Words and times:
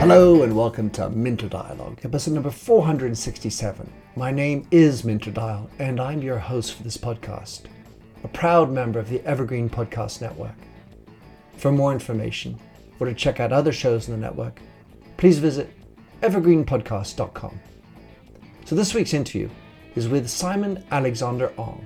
Hello 0.00 0.42
and 0.42 0.56
welcome 0.56 0.88
to 0.92 1.10
Minter 1.10 1.46
Dialogue, 1.50 2.00
episode 2.04 2.32
number 2.32 2.48
467. 2.50 3.92
My 4.16 4.30
name 4.30 4.66
is 4.70 5.04
Minter 5.04 5.30
Dial 5.30 5.68
and 5.78 6.00
I'm 6.00 6.22
your 6.22 6.38
host 6.38 6.72
for 6.72 6.84
this 6.84 6.96
podcast, 6.96 7.64
a 8.22 8.28
proud 8.28 8.70
member 8.72 8.98
of 8.98 9.10
the 9.10 9.20
Evergreen 9.26 9.68
Podcast 9.68 10.22
Network. 10.22 10.56
For 11.58 11.70
more 11.70 11.92
information 11.92 12.58
or 12.98 13.06
to 13.06 13.12
check 13.12 13.40
out 13.40 13.52
other 13.52 13.72
shows 13.72 14.08
in 14.08 14.14
the 14.14 14.20
network, 14.20 14.58
please 15.18 15.38
visit 15.38 15.70
evergreenpodcast.com. 16.22 17.60
So 18.64 18.74
this 18.74 18.94
week's 18.94 19.12
interview 19.12 19.50
is 19.96 20.08
with 20.08 20.30
Simon 20.30 20.82
Alexander 20.90 21.52
Ong. 21.58 21.84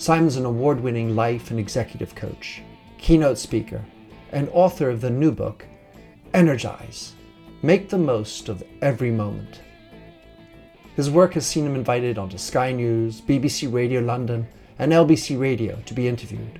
Simon's 0.00 0.36
an 0.36 0.46
award 0.46 0.80
winning 0.80 1.14
life 1.14 1.50
and 1.50 1.60
executive 1.60 2.14
coach, 2.14 2.62
keynote 2.96 3.36
speaker, 3.36 3.84
and 4.32 4.48
author 4.50 4.88
of 4.88 5.02
the 5.02 5.10
new 5.10 5.30
book, 5.30 5.66
Energize 6.32 7.12
Make 7.60 7.90
the 7.90 7.98
most 7.98 8.48
of 8.48 8.62
every 8.80 9.10
moment. 9.10 9.60
His 10.96 11.10
work 11.10 11.34
has 11.34 11.44
seen 11.44 11.66
him 11.66 11.74
invited 11.74 12.16
onto 12.16 12.38
Sky 12.38 12.72
News, 12.72 13.20
BBC 13.20 13.70
Radio 13.70 14.00
London, 14.00 14.48
and 14.78 14.90
LBC 14.90 15.38
Radio 15.38 15.78
to 15.84 15.92
be 15.92 16.08
interviewed. 16.08 16.58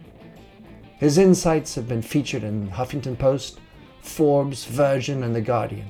His 0.98 1.16
insights 1.16 1.74
have 1.76 1.88
been 1.88 2.02
featured 2.02 2.44
in 2.44 2.68
Huffington 2.68 3.18
Post, 3.18 3.58
Forbes, 4.02 4.66
Virgin, 4.66 5.22
and 5.22 5.34
The 5.34 5.40
Guardian. 5.40 5.88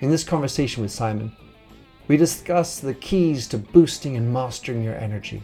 In 0.00 0.10
this 0.10 0.24
conversation 0.24 0.82
with 0.82 0.92
Simon, 0.92 1.36
we 2.08 2.16
discuss 2.16 2.80
the 2.80 2.94
keys 2.94 3.46
to 3.48 3.58
boosting 3.58 4.16
and 4.16 4.32
mastering 4.32 4.82
your 4.82 4.96
energy, 4.96 5.42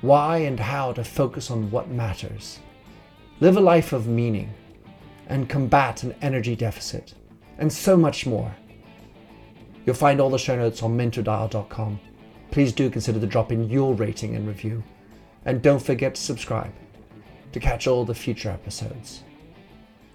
why 0.00 0.38
and 0.38 0.58
how 0.58 0.92
to 0.92 1.04
focus 1.04 1.50
on 1.50 1.70
what 1.70 1.88
matters, 1.88 2.60
live 3.40 3.56
a 3.56 3.60
life 3.60 3.92
of 3.92 4.06
meaning, 4.06 4.52
and 5.26 5.48
combat 5.48 6.02
an 6.02 6.14
energy 6.22 6.56
deficit 6.56 7.14
and 7.58 7.72
so 7.72 7.96
much 7.96 8.26
more. 8.26 8.54
You'll 9.84 9.96
find 9.96 10.20
all 10.20 10.30
the 10.30 10.38
show 10.38 10.56
notes 10.56 10.82
on 10.82 10.96
minterdial.com. 10.96 12.00
Please 12.50 12.72
do 12.72 12.88
consider 12.88 13.18
the 13.18 13.26
drop 13.26 13.52
in 13.52 13.68
your 13.68 13.94
rating 13.94 14.36
and 14.36 14.46
review. 14.46 14.82
And 15.44 15.62
don't 15.62 15.82
forget 15.82 16.14
to 16.14 16.20
subscribe 16.20 16.72
to 17.52 17.60
catch 17.60 17.86
all 17.86 18.04
the 18.04 18.14
future 18.14 18.50
episodes. 18.50 19.24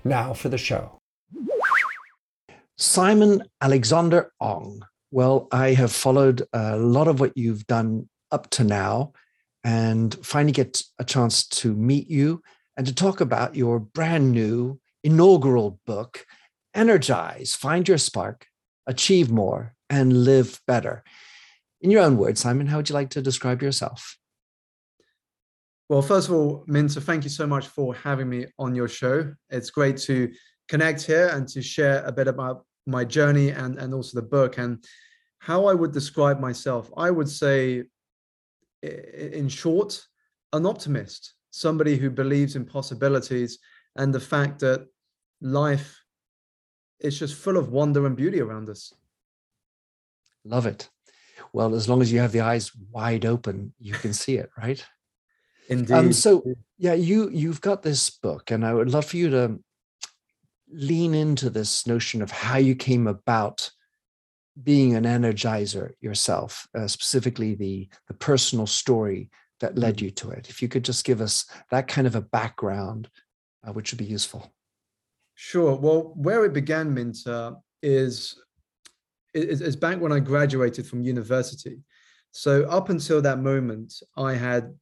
Now 0.03 0.33
for 0.33 0.49
the 0.49 0.58
show. 0.58 0.99
Simon 2.77 3.43
Alexander 3.61 4.31
Ong. 4.39 4.81
Well, 5.11 5.47
I 5.52 5.73
have 5.73 5.91
followed 5.91 6.43
a 6.53 6.77
lot 6.77 7.08
of 7.08 7.19
what 7.19 7.38
you've 7.38 7.67
done 7.67 8.09
up 8.31 8.49
to 8.52 8.63
now 8.63 9.13
and 9.64 10.14
finally 10.25 10.52
get 10.52 10.83
a 11.00 11.03
chance 11.03 11.47
to 11.47 11.73
meet 11.73 12.09
you 12.09 12.42
and 12.75 12.86
to 12.88 12.94
talk 12.94 13.22
about 13.22 13.56
your 13.56 13.80
brand 13.80 14.31
new 14.31 14.80
inaugural 15.03 15.80
book, 15.86 16.25
energize, 16.73 17.55
find 17.55 17.88
your 17.88 17.97
spark, 17.97 18.47
achieve 18.88 19.31
more, 19.31 19.75
and 19.89 20.23
live 20.23 20.59
better. 20.67 21.03
In 21.81 21.92
your 21.92 22.02
own 22.02 22.17
words, 22.17 22.42
Simon, 22.42 22.67
how 22.67 22.78
would 22.78 22.89
you 22.89 22.95
like 22.95 23.11
to 23.11 23.22
describe 23.22 23.61
yourself? 23.61 24.17
Well, 25.89 26.02
first 26.02 26.30
of 26.30 26.36
all, 26.36 26.64
Minter, 26.66 27.02
thank 27.02 27.23
you 27.23 27.30
so 27.30 27.45
much 27.45 27.67
for 27.67 27.94
having 27.94 28.30
me 28.30 28.48
on 28.58 28.73
your 28.73 28.88
show. 28.88 29.33
It's 29.50 29.70
great 29.70 29.98
to 29.98 30.31
connect 30.70 31.03
here 31.03 31.27
and 31.27 31.48
to 31.50 31.61
share 31.61 32.03
a 32.05 32.11
bit 32.11 32.27
about 32.27 32.66
my 32.88 33.03
journey 33.05 33.50
and, 33.50 33.77
and 33.77 33.94
also 33.94 34.20
the 34.20 34.25
book. 34.25 34.58
And 34.58 34.83
how 35.39 35.66
I 35.66 35.73
would 35.73 35.92
describe 35.92 36.39
myself, 36.39 36.89
I 36.95 37.11
would 37.11 37.30
say, 37.30 37.83
in 38.84 39.48
short, 39.50 40.06
an 40.52 40.66
optimist, 40.66 41.34
somebody 41.52 41.98
who 41.98 42.09
believes 42.09 42.56
in 42.56 42.66
possibilities 42.66 43.59
and 43.95 44.14
the 44.14 44.20
fact 44.20 44.59
that 44.59 44.88
life 45.42 46.03
it's 47.04 47.17
just 47.17 47.36
full 47.36 47.58
of 47.58 47.70
wonder 47.70 48.06
and 48.06 48.16
beauty 48.16 48.39
around 48.39 48.70
us. 48.70 48.94
Love 50.45 50.66
it. 50.66 50.89
Well, 51.52 51.76
as 51.76 51.89
long 51.89 52.02
as 52.02 52.11
you 52.11 52.20
have 52.20 52.32
the 52.32 52.42
eyes 52.42 52.72
wide 52.92 53.26
open, 53.26 53.73
you 53.80 53.93
can 53.93 54.14
see 54.14 54.38
it, 54.38 54.49
right? 54.58 54.83
Indeed. 55.70 55.93
Um, 55.93 56.14
so 56.14 56.43
yeah, 56.77 56.93
you 56.93 57.30
you've 57.30 57.61
got 57.61 57.83
this 57.83 58.10
book, 58.10 58.52
and 58.52 58.66
I 58.66 58.73
would 58.73 58.89
love 58.89 59.05
for 59.05 59.17
you 59.17 59.30
to 59.30 59.60
lean 60.70 61.14
into 61.14 61.49
this 61.49 61.88
notion 61.88 62.22
of 62.22 62.32
how 62.32 62.58
you 62.58 62.76
came 62.76 63.08
about 63.08 63.70
being 64.61 64.95
an 64.95 65.03
energizer 65.03 65.93
yourself, 65.99 66.67
uh, 66.77 66.87
specifically 66.87 67.55
the 67.55 67.89
the 68.08 68.14
personal 68.14 68.67
story 68.67 69.30
that 69.59 69.77
led 69.77 69.97
mm. 69.97 70.03
you 70.03 70.11
to 70.11 70.30
it. 70.31 70.49
If 70.49 70.61
you 70.61 70.67
could 70.67 70.83
just 70.83 71.05
give 71.05 71.21
us 71.21 71.45
that 71.71 71.87
kind 71.87 72.05
of 72.05 72.15
a 72.15 72.21
background, 72.21 73.09
uh, 73.65 73.71
which 73.71 73.92
would 73.92 73.97
be 73.97 74.05
useful. 74.05 74.53
Sure. 75.36 75.75
Well, 75.75 76.13
where 76.15 76.45
it 76.45 76.53
began, 76.53 76.93
Minter, 76.93 77.55
is, 77.81 78.37
is, 79.33 79.61
is 79.61 79.75
back 79.75 79.99
when 79.99 80.11
I 80.11 80.19
graduated 80.19 80.86
from 80.86 81.02
university. 81.02 81.80
So 82.31 82.63
up 82.63 82.89
until 82.89 83.21
that 83.21 83.39
moment, 83.39 83.93
I 84.15 84.33
had 84.33 84.73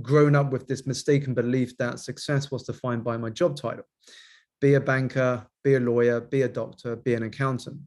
grown 0.00 0.34
up 0.34 0.52
with 0.52 0.66
this 0.66 0.86
mistaken 0.86 1.34
belief 1.34 1.76
that 1.78 1.98
success 1.98 2.50
was 2.50 2.62
defined 2.62 3.04
by 3.04 3.16
my 3.16 3.30
job 3.30 3.56
title 3.56 3.84
be 4.60 4.74
a 4.74 4.80
banker, 4.80 5.46
be 5.64 5.74
a 5.74 5.80
lawyer, 5.80 6.20
be 6.20 6.42
a 6.42 6.48
doctor, 6.48 6.94
be 6.94 7.14
an 7.14 7.22
accountant. 7.22 7.78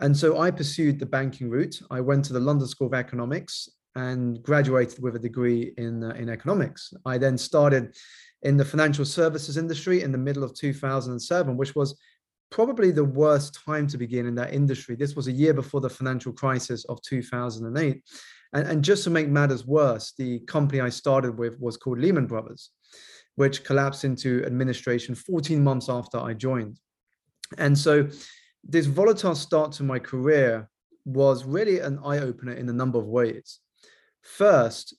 And 0.00 0.16
so 0.16 0.38
I 0.38 0.50
pursued 0.50 0.98
the 0.98 1.06
banking 1.06 1.50
route. 1.50 1.80
I 1.90 2.00
went 2.00 2.24
to 2.26 2.32
the 2.32 2.40
London 2.40 2.66
School 2.66 2.86
of 2.86 2.94
Economics 2.94 3.68
and 3.96 4.42
graduated 4.42 5.02
with 5.02 5.16
a 5.16 5.18
degree 5.18 5.74
in, 5.76 6.02
uh, 6.02 6.10
in 6.10 6.28
economics. 6.28 6.92
I 7.04 7.18
then 7.18 7.36
started 7.36 7.94
in 8.42 8.56
the 8.56 8.64
financial 8.64 9.04
services 9.04 9.56
industry 9.56 10.02
in 10.02 10.12
the 10.12 10.18
middle 10.18 10.42
of 10.42 10.54
2007, 10.54 11.56
which 11.56 11.74
was 11.74 11.98
probably 12.50 12.90
the 12.90 13.04
worst 13.04 13.60
time 13.64 13.86
to 13.88 13.98
begin 13.98 14.26
in 14.26 14.34
that 14.36 14.54
industry. 14.54 14.96
This 14.96 15.14
was 15.14 15.28
a 15.28 15.32
year 15.32 15.52
before 15.52 15.80
the 15.80 15.90
financial 15.90 16.32
crisis 16.32 16.84
of 16.86 17.00
2008. 17.02 18.02
And, 18.52 18.68
and 18.68 18.82
just 18.82 19.04
to 19.04 19.10
make 19.10 19.28
matters 19.28 19.66
worse, 19.66 20.12
the 20.16 20.40
company 20.40 20.80
I 20.80 20.88
started 20.88 21.38
with 21.38 21.60
was 21.60 21.76
called 21.76 22.00
Lehman 22.00 22.26
Brothers, 22.26 22.70
which 23.36 23.64
collapsed 23.64 24.04
into 24.04 24.44
administration 24.46 25.14
14 25.14 25.62
months 25.62 25.88
after 25.88 26.18
I 26.18 26.32
joined. 26.32 26.78
And 27.58 27.76
so 27.76 28.08
this 28.64 28.86
volatile 28.86 29.34
start 29.34 29.72
to 29.72 29.82
my 29.82 29.98
career 29.98 30.68
was 31.04 31.44
really 31.44 31.80
an 31.80 31.98
eye 32.04 32.18
opener 32.18 32.52
in 32.52 32.68
a 32.68 32.72
number 32.72 32.98
of 32.98 33.06
ways. 33.06 33.60
First, 34.22 34.94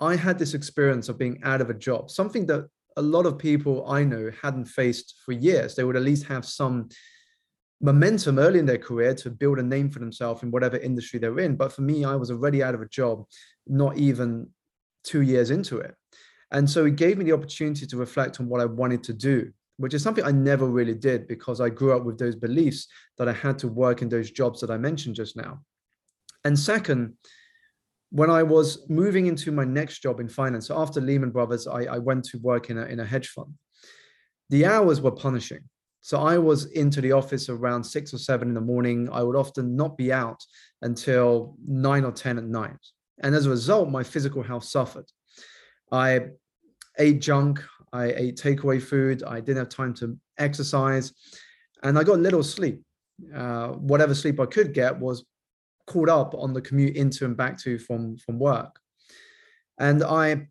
I 0.00 0.16
had 0.16 0.38
this 0.38 0.54
experience 0.54 1.08
of 1.08 1.18
being 1.18 1.40
out 1.42 1.60
of 1.60 1.70
a 1.70 1.74
job, 1.74 2.10
something 2.10 2.46
that 2.46 2.68
a 2.96 3.02
lot 3.02 3.26
of 3.26 3.38
people 3.38 3.88
I 3.88 4.04
know 4.04 4.30
hadn't 4.42 4.66
faced 4.66 5.14
for 5.24 5.32
years. 5.32 5.74
They 5.74 5.84
would 5.84 5.96
at 5.96 6.02
least 6.02 6.26
have 6.26 6.44
some 6.44 6.88
momentum 7.80 8.38
early 8.38 8.58
in 8.58 8.66
their 8.66 8.78
career 8.78 9.14
to 9.14 9.30
build 9.30 9.58
a 9.58 9.62
name 9.62 9.90
for 9.90 10.00
themselves 10.00 10.42
in 10.42 10.50
whatever 10.50 10.76
industry 10.76 11.18
they're 11.18 11.38
in. 11.38 11.56
But 11.56 11.72
for 11.72 11.82
me, 11.82 12.04
I 12.04 12.16
was 12.16 12.30
already 12.30 12.62
out 12.62 12.74
of 12.74 12.82
a 12.82 12.88
job, 12.88 13.24
not 13.66 13.96
even 13.96 14.48
two 15.04 15.22
years 15.22 15.50
into 15.50 15.78
it. 15.78 15.94
And 16.50 16.68
so 16.68 16.86
it 16.86 16.96
gave 16.96 17.18
me 17.18 17.24
the 17.24 17.32
opportunity 17.32 17.86
to 17.86 17.96
reflect 17.96 18.40
on 18.40 18.48
what 18.48 18.60
I 18.60 18.64
wanted 18.64 19.04
to 19.04 19.12
do, 19.12 19.52
which 19.78 19.94
is 19.94 20.02
something 20.02 20.24
I 20.24 20.32
never 20.32 20.66
really 20.66 20.94
did 20.94 21.26
because 21.26 21.60
I 21.60 21.70
grew 21.70 21.96
up 21.96 22.04
with 22.04 22.18
those 22.18 22.36
beliefs 22.36 22.88
that 23.16 23.28
I 23.28 23.32
had 23.32 23.58
to 23.60 23.68
work 23.68 24.02
in 24.02 24.08
those 24.08 24.30
jobs 24.30 24.60
that 24.60 24.70
I 24.70 24.76
mentioned 24.76 25.14
just 25.14 25.36
now. 25.36 25.60
And 26.44 26.58
second, 26.58 27.14
when 28.10 28.30
I 28.30 28.42
was 28.42 28.86
moving 28.88 29.26
into 29.26 29.52
my 29.52 29.64
next 29.64 30.00
job 30.00 30.20
in 30.20 30.28
finance, 30.28 30.68
so 30.68 30.78
after 30.78 31.00
Lehman 31.00 31.30
Brothers, 31.30 31.66
I, 31.66 31.84
I 31.84 31.98
went 31.98 32.24
to 32.26 32.38
work 32.38 32.70
in 32.70 32.78
a, 32.78 32.86
in 32.86 33.00
a 33.00 33.06
hedge 33.06 33.28
fund. 33.28 33.54
The 34.50 34.66
hours 34.66 35.00
were 35.00 35.12
punishing. 35.12 35.60
So 36.00 36.18
I 36.18 36.38
was 36.38 36.66
into 36.72 37.00
the 37.00 37.12
office 37.12 37.48
around 37.48 37.84
six 37.84 38.14
or 38.14 38.18
seven 38.18 38.48
in 38.48 38.54
the 38.54 38.60
morning. 38.60 39.08
I 39.12 39.22
would 39.22 39.36
often 39.36 39.76
not 39.76 39.96
be 39.96 40.12
out 40.12 40.42
until 40.82 41.56
nine 41.66 42.04
or 42.04 42.12
10 42.12 42.38
at 42.38 42.44
night. 42.44 42.78
And 43.22 43.34
as 43.34 43.46
a 43.46 43.50
result, 43.50 43.90
my 43.90 44.02
physical 44.02 44.42
health 44.42 44.64
suffered. 44.64 45.06
I 45.92 46.28
ate 46.98 47.20
junk, 47.20 47.62
I 47.92 48.12
ate 48.12 48.36
takeaway 48.36 48.82
food, 48.82 49.22
I 49.22 49.40
didn't 49.40 49.58
have 49.58 49.68
time 49.68 49.94
to 49.94 50.18
exercise, 50.38 51.12
and 51.82 51.98
I 51.98 52.04
got 52.04 52.18
little 52.18 52.42
sleep. 52.42 52.82
Uh, 53.34 53.68
whatever 53.68 54.14
sleep 54.14 54.38
I 54.38 54.46
could 54.46 54.72
get 54.72 54.98
was 54.98 55.24
caught 55.86 56.08
up 56.08 56.34
on 56.34 56.52
the 56.52 56.60
commute 56.60 56.96
into 56.96 57.24
and 57.24 57.36
back 57.36 57.58
to 57.58 57.78
from 57.78 58.16
from 58.18 58.38
work. 58.38 58.78
And 59.78 60.02
i 60.02 60.46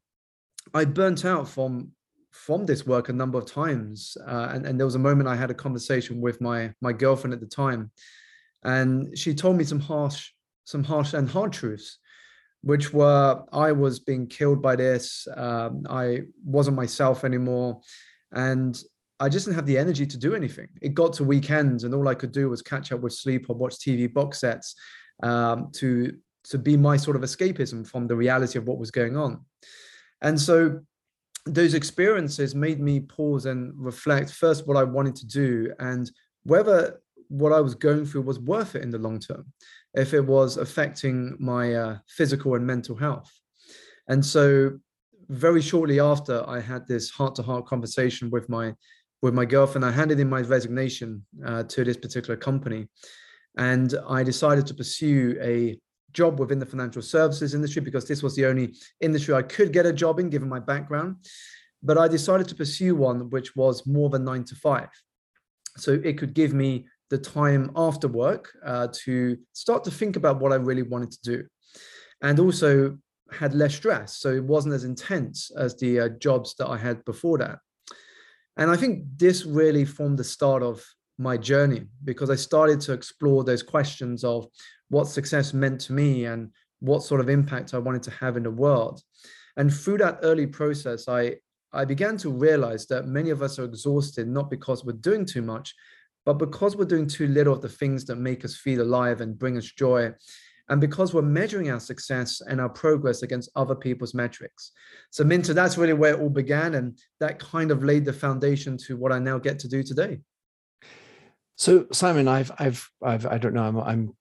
i 0.73 0.83
burnt 0.83 1.23
out 1.23 1.47
from 1.47 1.91
from 2.31 2.65
this 2.65 2.85
work 2.85 3.09
a 3.09 3.13
number 3.13 3.37
of 3.37 3.45
times. 3.45 4.17
Uh, 4.27 4.49
and, 4.53 4.65
and 4.65 4.79
there 4.79 4.85
was 4.85 4.95
a 4.95 5.07
moment 5.07 5.29
i 5.29 5.35
had 5.35 5.51
a 5.51 5.61
conversation 5.65 6.19
with 6.19 6.41
my 6.41 6.73
my 6.81 6.91
girlfriend 6.91 7.33
at 7.33 7.39
the 7.39 7.55
time. 7.63 7.91
And 8.63 9.17
she 9.17 9.33
told 9.33 9.55
me 9.57 9.63
some 9.63 9.79
harsh 9.79 10.31
some 10.65 10.83
harsh 10.83 11.13
and 11.13 11.29
hard 11.29 11.53
truths 11.53 11.99
which 12.61 12.93
were 12.93 13.41
i 13.51 13.71
was 13.71 13.99
being 13.99 14.27
killed 14.27 14.61
by 14.61 14.75
this 14.75 15.27
um, 15.35 15.83
i 15.89 16.21
wasn't 16.43 16.75
myself 16.75 17.23
anymore 17.23 17.79
and 18.31 18.83
I 19.19 19.29
just 19.29 19.45
didn't 19.45 19.55
have 19.55 19.65
the 19.65 19.77
energy 19.77 20.05
to 20.05 20.17
do 20.17 20.35
anything. 20.35 20.67
It 20.81 20.93
got 20.93 21.13
to 21.13 21.23
weekends, 21.23 21.83
and 21.83 21.93
all 21.93 22.07
I 22.07 22.13
could 22.13 22.31
do 22.31 22.49
was 22.49 22.61
catch 22.61 22.91
up 22.91 23.01
with 23.01 23.13
sleep 23.13 23.49
or 23.49 23.55
watch 23.55 23.75
TV 23.77 24.11
box 24.11 24.41
sets 24.41 24.75
um, 25.23 25.71
to 25.73 26.15
to 26.45 26.57
be 26.57 26.77
my 26.77 26.95
sort 26.95 27.15
of 27.17 27.23
escapism 27.23 27.85
from 27.85 28.07
the 28.07 28.15
reality 28.15 28.57
of 28.57 28.67
what 28.67 28.77
was 28.77 28.91
going 28.91 29.17
on. 29.17 29.43
And 30.21 30.39
so 30.39 30.79
those 31.45 31.73
experiences 31.73 32.55
made 32.55 32.79
me 32.79 33.01
pause 33.01 33.45
and 33.45 33.73
reflect 33.75 34.31
first 34.31 34.65
what 34.65 34.77
I 34.77 34.83
wanted 34.83 35.15
to 35.17 35.27
do 35.27 35.73
and 35.79 36.09
whether 36.43 37.01
what 37.27 37.51
I 37.51 37.59
was 37.59 37.75
going 37.75 38.05
through 38.05 38.21
was 38.21 38.39
worth 38.39 38.75
it 38.75 38.83
in 38.83 38.89
the 38.89 38.97
long 38.97 39.19
term, 39.19 39.51
if 39.97 40.13
it 40.13 40.25
was 40.25 40.57
affecting 40.57 41.35
my 41.39 41.73
uh, 41.73 41.97
physical 42.07 42.55
and 42.55 42.65
mental 42.65 42.95
health. 42.95 43.31
And 44.07 44.25
so, 44.25 44.79
very 45.29 45.61
shortly 45.61 45.99
after 45.99 46.47
I 46.47 46.61
had 46.61 46.87
this 46.87 47.09
heart-to-heart 47.09 47.65
conversation 47.65 48.29
with 48.29 48.47
my 48.47 48.73
with 49.21 49.33
my 49.33 49.45
girlfriend, 49.45 49.83
I 49.83 49.91
handed 49.91 50.19
in 50.19 50.29
my 50.29 50.41
resignation 50.41 51.25
uh, 51.45 51.63
to 51.63 51.83
this 51.83 51.97
particular 51.97 52.37
company, 52.37 52.87
and 53.57 53.95
I 54.07 54.23
decided 54.23 54.67
to 54.67 54.75
pursue 54.75 55.37
a 55.41 55.79
job 56.13 56.39
within 56.39 56.59
the 56.59 56.65
financial 56.65 57.01
services 57.01 57.53
industry 57.53 57.81
because 57.81 58.07
this 58.07 58.23
was 58.23 58.35
the 58.35 58.45
only 58.45 58.75
industry 59.01 59.33
I 59.33 59.41
could 59.41 59.73
get 59.73 59.85
a 59.85 59.93
job 59.93 60.19
in 60.19 60.29
given 60.29 60.47
my 60.47 60.59
background. 60.59 61.17
But 61.83 61.97
I 61.97 62.07
decided 62.07 62.47
to 62.49 62.55
pursue 62.55 62.95
one 62.95 63.29
which 63.29 63.55
was 63.55 63.85
more 63.85 64.09
than 64.09 64.23
nine 64.23 64.43
to 64.45 64.55
five. 64.55 64.89
So 65.77 65.99
it 66.03 66.17
could 66.17 66.33
give 66.33 66.53
me 66.53 66.87
the 67.09 67.17
time 67.17 67.71
after 67.75 68.07
work 68.07 68.51
uh, 68.65 68.87
to 69.05 69.37
start 69.53 69.83
to 69.85 69.91
think 69.91 70.15
about 70.15 70.39
what 70.39 70.51
I 70.51 70.55
really 70.55 70.83
wanted 70.83 71.11
to 71.11 71.19
do. 71.23 71.43
And 72.21 72.39
also 72.39 72.97
had 73.31 73.53
less 73.53 73.75
stress. 73.75 74.17
So 74.17 74.33
it 74.33 74.43
wasn't 74.43 74.73
as 74.73 74.83
intense 74.83 75.51
as 75.57 75.75
the 75.75 75.99
uh, 75.99 76.09
jobs 76.09 76.55
that 76.55 76.67
I 76.67 76.77
had 76.77 77.03
before 77.05 77.37
that. 77.39 77.59
And 78.55 78.71
I 78.71 78.77
think 78.77 79.05
this 79.17 79.45
really 79.45 79.85
formed 79.85 80.17
the 80.17 80.23
start 80.23 80.63
of 80.63 80.83
my 81.17 81.37
journey 81.37 81.85
because 82.03 82.29
I 82.29 82.35
started 82.35 82.79
to 82.81 82.93
explore 82.93 83.43
those 83.43 83.63
questions 83.63 84.23
of 84.23 84.47
what 84.89 85.07
success 85.07 85.53
meant 85.53 85.81
to 85.81 85.93
me 85.93 86.25
and 86.25 86.51
what 86.79 87.03
sort 87.03 87.21
of 87.21 87.29
impact 87.29 87.73
I 87.73 87.79
wanted 87.79 88.03
to 88.03 88.11
have 88.11 88.37
in 88.37 88.43
the 88.43 88.51
world. 88.51 89.01
And 89.57 89.73
through 89.73 89.97
that 89.99 90.19
early 90.21 90.47
process, 90.47 91.07
I 91.07 91.37
I 91.73 91.83
began 91.85 92.17
to 92.17 92.31
realize 92.31 92.87
that 92.87 93.07
many 93.07 93.29
of 93.29 93.41
us 93.41 93.59
are 93.59 93.65
exhausted 93.65 94.27
not 94.27 94.49
because 94.49 94.85
we're 94.85 94.93
doing 94.93 95.25
too 95.25 95.41
much, 95.41 95.75
but 96.27 96.39
because 96.39 96.75
we're 96.75 96.83
doing 96.83 97.07
too 97.07 97.29
little 97.29 97.53
of 97.53 97.61
the 97.61 97.69
things 97.69 98.03
that 98.03 98.17
make 98.17 98.43
us 98.43 98.53
feel 98.53 98.81
alive 98.81 99.21
and 99.21 99.39
bring 99.39 99.55
us 99.55 99.63
joy. 99.63 100.11
And 100.67 100.81
because 100.81 101.13
we're 101.13 101.21
measuring 101.21 101.71
our 101.71 101.79
success 101.79 102.41
and 102.41 102.59
our 102.59 102.67
progress 102.67 103.23
against 103.23 103.49
other 103.55 103.75
people's 103.75 104.13
metrics. 104.13 104.73
So, 105.09 105.23
Minter, 105.23 105.53
that's 105.53 105.77
really 105.77 105.93
where 105.93 106.15
it 106.15 106.19
all 106.19 106.29
began. 106.29 106.75
And 106.75 106.99
that 107.21 107.39
kind 107.39 107.71
of 107.71 107.81
laid 107.81 108.03
the 108.03 108.11
foundation 108.11 108.75
to 108.79 108.97
what 108.97 109.13
I 109.13 109.19
now 109.19 109.37
get 109.37 109.57
to 109.59 109.69
do 109.69 109.83
today. 109.83 110.19
So, 111.55 111.87
Simon, 111.93 112.27
I've, 112.27 112.51
I've, 112.59 112.91
I've, 113.01 113.25
I 113.25 113.37
don't 113.37 113.53
know, 113.53 113.63
I'm, 113.63 113.77
I'm 113.77 114.17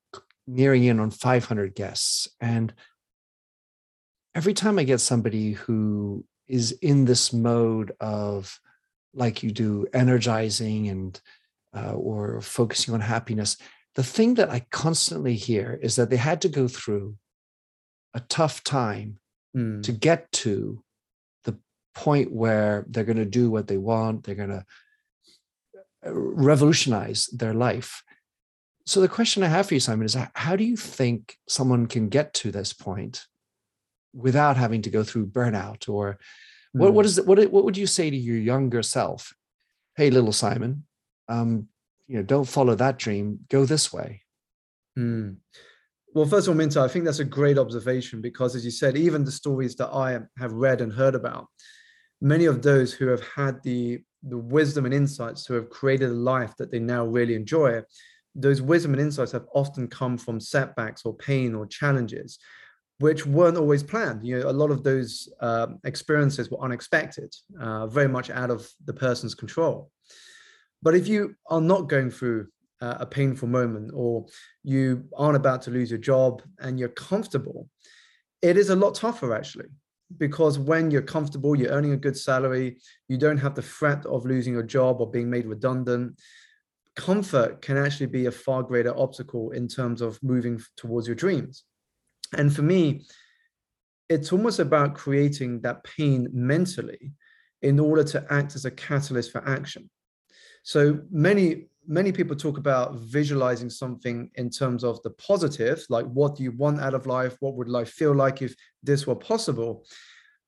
nearing 0.47 0.85
in 0.85 1.00
on 1.00 1.11
500 1.11 1.75
guests. 1.75 2.29
And 2.41 2.73
every 4.32 4.55
time 4.55 4.79
I 4.79 4.85
get 4.85 5.00
somebody 5.00 5.55
who 5.55 6.25
is 6.47 6.70
in 6.70 7.05
this 7.05 7.32
mode 7.32 7.97
of, 7.99 8.61
like 9.12 9.43
you 9.43 9.50
do, 9.50 9.88
energizing 9.93 10.88
and 10.88 11.20
uh, 11.76 11.93
or 11.93 12.40
focusing 12.40 12.94
on 12.94 13.00
happiness, 13.00 13.56
the 13.94 14.02
thing 14.02 14.34
that 14.34 14.50
I 14.50 14.61
constantly 14.70 15.34
hear 15.34 15.78
is 15.82 15.96
that 15.96 16.11
they 16.11 16.17
had 16.17 16.40
to 16.43 16.49
go 16.49 16.69
through 16.69 17.17
a 18.14 18.20
tough 18.20 18.64
time 18.64 19.19
mm. 19.56 19.82
to 19.82 19.93
get 19.93 20.31
to 20.32 20.82
the 21.44 21.58
point 21.94 22.32
where 22.32 22.84
they're 22.88 23.05
going 23.05 23.17
to 23.17 23.25
do 23.25 23.50
what 23.50 23.69
they 23.69 23.76
want. 23.76 24.25
They're 24.25 24.34
going 24.34 24.50
to 24.50 24.64
uh, 26.06 26.12
revolutionize 26.12 27.26
their 27.26 27.55
life. 27.55 28.02
So 28.87 29.00
the 29.00 29.08
question 29.08 29.43
I 29.43 29.49
have 29.49 29.67
for 29.67 29.75
you, 29.75 29.81
Simon, 29.81 30.06
is 30.06 30.17
how 30.34 30.56
do 30.56 30.64
you 30.64 30.76
think 30.76 31.37
someone 31.49 31.87
can 31.87 32.08
get 32.08 32.32
to 32.34 32.52
this 32.52 32.73
point 32.73 33.26
without 34.14 34.56
having 34.56 34.82
to 34.82 34.90
go 34.90 35.02
through 35.02 35.26
burnout? 35.26 35.88
Or 35.88 36.19
what, 36.73 36.93
what 36.94 37.05
hmm. 37.05 37.08
is 37.08 37.19
it? 37.19 37.26
What, 37.26 37.38
what 37.50 37.64
would 37.64 37.76
you 37.76 37.87
say 37.87 38.11
to 38.11 38.17
your 38.17 38.37
younger 38.37 38.82
self? 38.82 39.34
Hey, 39.96 40.11
little 40.11 40.32
Simon, 40.32 40.84
um, 41.28 41.69
you 42.06 42.17
know, 42.17 42.23
don't 42.23 42.44
follow 42.49 42.75
that 42.76 42.99
dream. 42.99 43.40
Go 43.49 43.64
this 43.64 43.93
way. 43.93 44.23
Mm. 44.99 45.37
Well, 46.14 46.26
first 46.26 46.46
of 46.46 46.52
all, 46.52 46.56
Minter, 46.56 46.81
I 46.81 46.88
think 46.88 47.05
that's 47.05 47.19
a 47.19 47.25
great 47.25 47.58
observation 47.58 48.23
because, 48.23 48.56
as 48.56 48.64
you 48.64 48.70
said, 48.70 48.96
even 48.96 49.25
the 49.25 49.32
stories 49.32 49.76
that 49.76 49.88
I 49.88 50.20
have 50.38 50.52
read 50.52 50.81
and 50.81 50.93
heard 50.93 51.14
about, 51.14 51.49
many 52.20 52.46
of 52.46 52.62
those 52.62 52.93
who 52.93 53.08
have 53.08 53.23
had 53.23 53.62
the 53.62 54.00
the 54.23 54.38
wisdom 54.38 54.84
and 54.84 54.94
insights 54.94 55.46
who 55.46 55.55
have 55.55 55.70
created 55.70 56.11
a 56.11 56.14
life 56.14 56.56
that 56.56 56.70
they 56.70 56.81
now 56.81 57.05
really 57.05 57.34
enjoy 57.34 57.81
those 58.34 58.61
wisdom 58.61 58.93
and 58.93 59.00
insights 59.00 59.32
have 59.32 59.46
often 59.55 59.88
come 59.88 60.19
from 60.19 60.40
setbacks 60.40 61.02
or 61.05 61.14
pain 61.14 61.55
or 61.55 61.67
challenges 61.67 62.38
which 62.99 63.26
weren't 63.26 63.56
always 63.56 63.82
planned 63.82 64.26
you 64.26 64.38
know 64.38 64.49
a 64.49 64.52
lot 64.52 64.70
of 64.70 64.82
those 64.82 65.28
uh, 65.40 65.69
experiences 65.84 66.50
were 66.50 66.61
unexpected 66.61 67.34
uh, 67.61 67.87
very 67.87 68.08
much 68.08 68.31
out 68.31 68.50
of 68.50 68.69
the 68.84 68.93
person's 68.93 69.34
control 69.34 69.90
but 70.87 70.94
if 70.94 71.09
you 71.09 71.35
are 71.49 71.61
not 71.61 71.88
going 71.88 72.11
through 72.11 72.47
uh, 72.81 72.99
a 73.00 73.06
painful 73.06 73.49
moment 73.49 73.91
or 73.93 74.25
you 74.62 75.05
aren't 75.17 75.35
about 75.35 75.61
to 75.62 75.73
lose 75.73 75.91
your 75.91 75.99
job 75.99 76.43
and 76.61 76.79
you're 76.79 76.97
comfortable 77.11 77.69
it 78.41 78.56
is 78.56 78.71
a 78.71 78.77
lot 78.77 78.94
tougher 78.94 79.35
actually 79.35 79.71
because 80.19 80.61
when 80.61 80.93
you're 80.93 81.03
comfortable 81.17 81.56
you're 81.56 81.73
earning 81.73 81.93
a 81.93 82.05
good 82.06 82.17
salary 82.17 82.77
you 83.09 83.19
don't 83.19 83.38
have 83.38 83.56
the 83.56 83.69
threat 83.77 84.06
of 84.06 84.25
losing 84.25 84.53
your 84.53 84.62
job 84.62 85.00
or 85.00 85.11
being 85.11 85.29
made 85.29 85.47
redundant 85.47 86.17
comfort 86.97 87.61
can 87.61 87.77
actually 87.77 88.06
be 88.06 88.27
a 88.27 88.33
far 88.33 88.62
greater 88.62 88.97
obstacle 88.97 89.50
in 89.50 89.69
terms 89.69 90.00
of 90.00 90.23
moving 90.23 90.61
towards 90.77 91.06
your 91.06 91.15
dreams. 91.15 91.65
And 92.37 92.55
for 92.55 92.62
me, 92.62 93.06
it's 94.09 94.33
almost 94.33 94.59
about 94.59 94.94
creating 94.94 95.61
that 95.61 95.85
pain 95.85 96.29
mentally 96.33 97.12
in 97.62 97.79
order 97.79 98.03
to 98.05 98.27
act 98.31 98.55
as 98.56 98.65
a 98.65 98.71
catalyst 98.71 99.31
for 99.31 99.47
action. 99.47 99.91
So 100.67 101.01
many 101.11 101.69
many 101.89 102.11
people 102.11 102.35
talk 102.35 102.59
about 102.59 102.97
visualizing 102.97 103.71
something 103.71 104.29
in 104.35 104.51
terms 104.51 104.83
of 104.83 105.01
the 105.05 105.11
positive, 105.11 105.87
like 105.89 106.07
what 106.07 106.35
do 106.35 106.43
you 106.43 106.51
want 106.51 106.81
out 106.81 106.95
of 106.95 107.07
life? 107.07 107.37
What 107.39 107.55
would 107.55 107.69
life 107.69 107.91
feel 107.91 108.13
like 108.13 108.43
if 108.43 108.53
this 108.83 109.07
were 109.07 109.15
possible? 109.15 109.87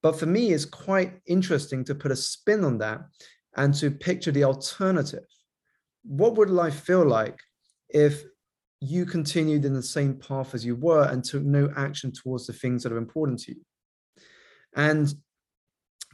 But 0.03 0.19
for 0.19 0.27
me, 0.27 0.53
it's 0.53 0.65
quite 0.65 1.21
interesting 1.27 1.85
to 1.85 1.95
put 1.95 2.11
a 2.11 2.17
spin 2.17 2.65
on 2.65 2.79
that 2.79 3.03
and 3.57 3.73
to 3.75 3.93
picture 3.93 4.33
the 4.33 4.45
alternative 4.45 5.25
what 6.09 6.37
would 6.37 6.51
life 6.51 6.81
feel 6.81 7.05
like 7.05 7.39
if 7.91 8.25
you 8.81 9.05
continued 9.05 9.65
in 9.65 9.75
the 9.75 9.83
same 9.83 10.15
path 10.15 10.55
as 10.55 10.65
you 10.65 10.77
were 10.77 11.05
and 11.05 11.25
took 11.25 11.43
no 11.43 11.71
action 11.77 12.13
towards 12.13 12.47
the 12.47 12.53
things 12.53 12.83
that 12.83 12.93
are 12.93 12.99
important 12.99 13.39
to 13.39 13.53
you 13.53 13.61
and 14.77 15.15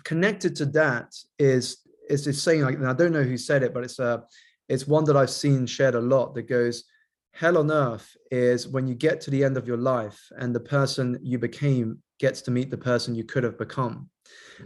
connected 0.05 0.57
to 0.57 0.67
that 0.67 1.15
is 1.39 1.79
is 2.09 2.25
this 2.25 2.43
saying 2.43 2.63
like 2.63 2.75
and 2.75 2.87
i 2.87 2.93
don't 2.93 3.13
know 3.13 3.23
who 3.23 3.37
said 3.37 3.63
it 3.63 3.75
but 3.75 3.85
it's 3.85 3.99
a 3.99 4.23
it's 4.69 4.87
one 4.87 5.05
that 5.05 5.17
i've 5.17 5.31
seen 5.31 5.67
shared 5.67 5.95
a 5.95 6.01
lot 6.01 6.35
that 6.35 6.43
goes 6.43 6.85
hell 7.33 7.59
on 7.59 7.71
earth 7.71 8.17
is 8.31 8.69
when 8.69 8.87
you 8.87 8.95
get 8.95 9.21
to 9.21 9.31
the 9.31 9.43
end 9.43 9.57
of 9.57 9.67
your 9.67 9.77
life 9.77 10.21
and 10.39 10.55
the 10.55 10.61
person 10.61 11.19
you 11.23 11.39
became 11.39 11.99
gets 12.21 12.43
to 12.43 12.51
meet 12.51 12.71
the 12.71 12.77
person 12.77 13.15
you 13.15 13.25
could 13.25 13.43
have 13.43 13.59
become 13.59 14.09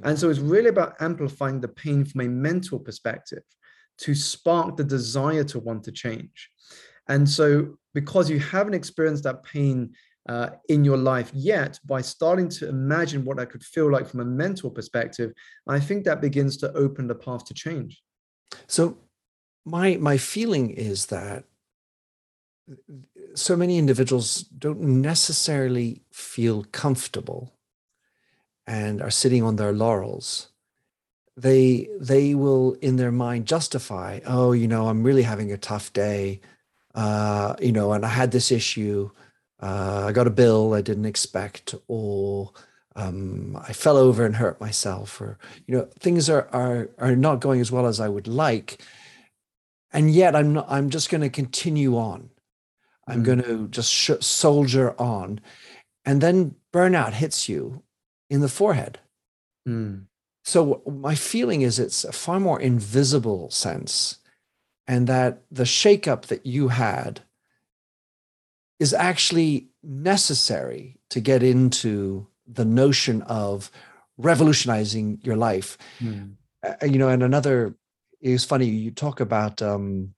and 0.03 0.19
so 0.19 0.31
it's 0.31 0.39
really 0.39 0.69
about 0.69 1.01
amplifying 1.01 1.61
the 1.61 1.69
pain 1.69 2.05
from 2.05 2.21
a 2.21 2.29
mental 2.29 2.79
perspective 2.79 3.43
to 3.99 4.15
spark 4.15 4.77
the 4.77 4.85
desire 4.85 5.45
to 5.45 5.59
want 5.59 5.85
to 5.85 5.93
change. 5.93 6.51
And 7.09 7.29
so, 7.29 7.79
because 7.95 8.31
you 8.31 8.39
haven't 8.39 8.75
experienced 8.75 9.25
that 9.25 9.43
pain 9.43 9.93
uh, 10.29 10.51
in 10.69 10.85
your 10.85 10.99
life 10.99 11.31
yet, 11.33 11.81
by 11.87 12.03
starting 12.03 12.49
to 12.51 12.69
imagine 12.69 13.25
what 13.25 13.39
that 13.39 13.51
could 13.51 13.65
feel 13.65 13.91
like 13.91 14.07
from 14.07 14.21
a 14.21 14.25
mental 14.25 14.71
perspective, 14.71 15.33
I 15.67 15.81
think 15.81 16.05
that 16.05 16.21
begins 16.21 16.59
to 16.59 16.73
open 16.75 17.09
the 17.09 17.15
path 17.15 17.47
to 17.47 17.55
change. 17.55 18.03
So, 18.67 18.99
my 19.65 19.97
my 19.97 20.19
feeling 20.19 20.71
is 20.71 21.07
that 21.07 21.45
so 23.35 23.57
many 23.57 23.79
individuals 23.79 24.43
don't 24.43 24.81
necessarily 24.81 26.03
feel 26.13 26.65
comfortable 26.73 27.55
and 28.67 29.01
are 29.01 29.11
sitting 29.11 29.43
on 29.43 29.57
their 29.57 29.73
laurels. 29.73 30.49
They 31.37 31.89
they 31.99 32.35
will 32.35 32.75
in 32.83 32.97
their 32.97 33.13
mind 33.13 33.47
justify 33.47 34.21
oh 34.27 34.53
you 34.53 34.67
know 34.67 34.89
i'm 34.89 35.05
really 35.05 35.23
having 35.23 35.53
a 35.53 35.57
tough 35.57 35.93
day. 35.93 36.41
Uh, 36.95 37.55
you 37.61 37.71
know 37.71 37.93
and 37.93 38.05
i 38.05 38.09
had 38.09 38.33
this 38.33 38.51
issue 38.51 39.09
uh, 39.61 40.05
i 40.07 40.13
got 40.13 40.27
a 40.27 40.31
bill 40.31 40.75
i 40.75 40.81
didn't 40.81 41.07
expect 41.07 41.75
or 41.89 42.53
um, 42.97 43.57
i 43.69 43.73
fell 43.73 43.97
over 43.97 44.25
and 44.25 44.37
hurt 44.37 44.61
myself 44.61 45.21
or 45.21 45.39
you 45.67 45.77
know 45.77 45.89
things 45.99 46.29
are 46.29 46.49
are 46.53 46.91
are 46.99 47.17
not 47.17 47.41
going 47.41 47.61
as 47.61 47.73
well 47.73 47.87
as 47.87 48.01
i 48.01 48.09
would 48.09 48.27
like 48.27 48.83
and 49.93 50.11
yet 50.11 50.35
i'm 50.35 50.53
not 50.53 50.67
i'm 50.69 50.91
just 50.91 51.11
going 51.11 51.21
to 51.21 51.29
continue 51.31 51.97
on 51.97 52.31
i'm 53.07 53.23
mm. 53.23 53.25
going 53.25 53.43
to 53.43 53.69
just 53.69 53.93
sh- 53.93 54.11
soldier 54.21 55.01
on 55.01 55.41
and 56.05 56.21
then 56.21 56.55
burnout 56.73 57.13
hits 57.13 57.49
you 57.49 57.83
in 58.31 58.41
the 58.41 58.49
forehead 58.49 58.99
mm. 59.67 60.05
So 60.49 60.81
my 60.87 61.15
feeling 61.15 61.61
is 61.61 61.79
it's 61.79 62.05
a 62.05 62.13
far 62.13 62.41
more 62.41 62.59
invisible 62.59 63.51
sense, 63.51 64.17
and 64.87 65.07
that 65.07 65.43
the 65.51 65.65
shakeup 65.65 66.23
that 66.29 66.47
you 66.47 66.69
had 66.69 67.21
is 68.79 68.95
actually 68.95 69.69
necessary 69.83 70.99
to 71.11 71.21
get 71.21 71.43
into 71.43 72.27
the 72.47 72.65
notion 72.65 73.23
of 73.23 73.71
revolutionizing 74.17 75.19
your 75.23 75.37
life. 75.37 75.79
Mm. 76.01 76.35
Uh, 76.65 76.75
you 76.85 76.99
know, 76.99 77.09
and 77.09 77.23
another 77.23 77.77
is 78.21 78.45
funny. 78.45 78.67
You 78.67 78.91
talk 78.91 79.21
about 79.21 79.63
um, 79.63 80.15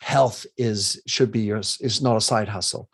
health 0.00 0.46
is 0.56 1.00
should 1.06 1.30
be 1.30 1.40
your 1.40 1.58
is 1.58 2.00
not 2.02 2.16
a 2.16 2.20
side 2.20 2.48
hustle. 2.48 2.88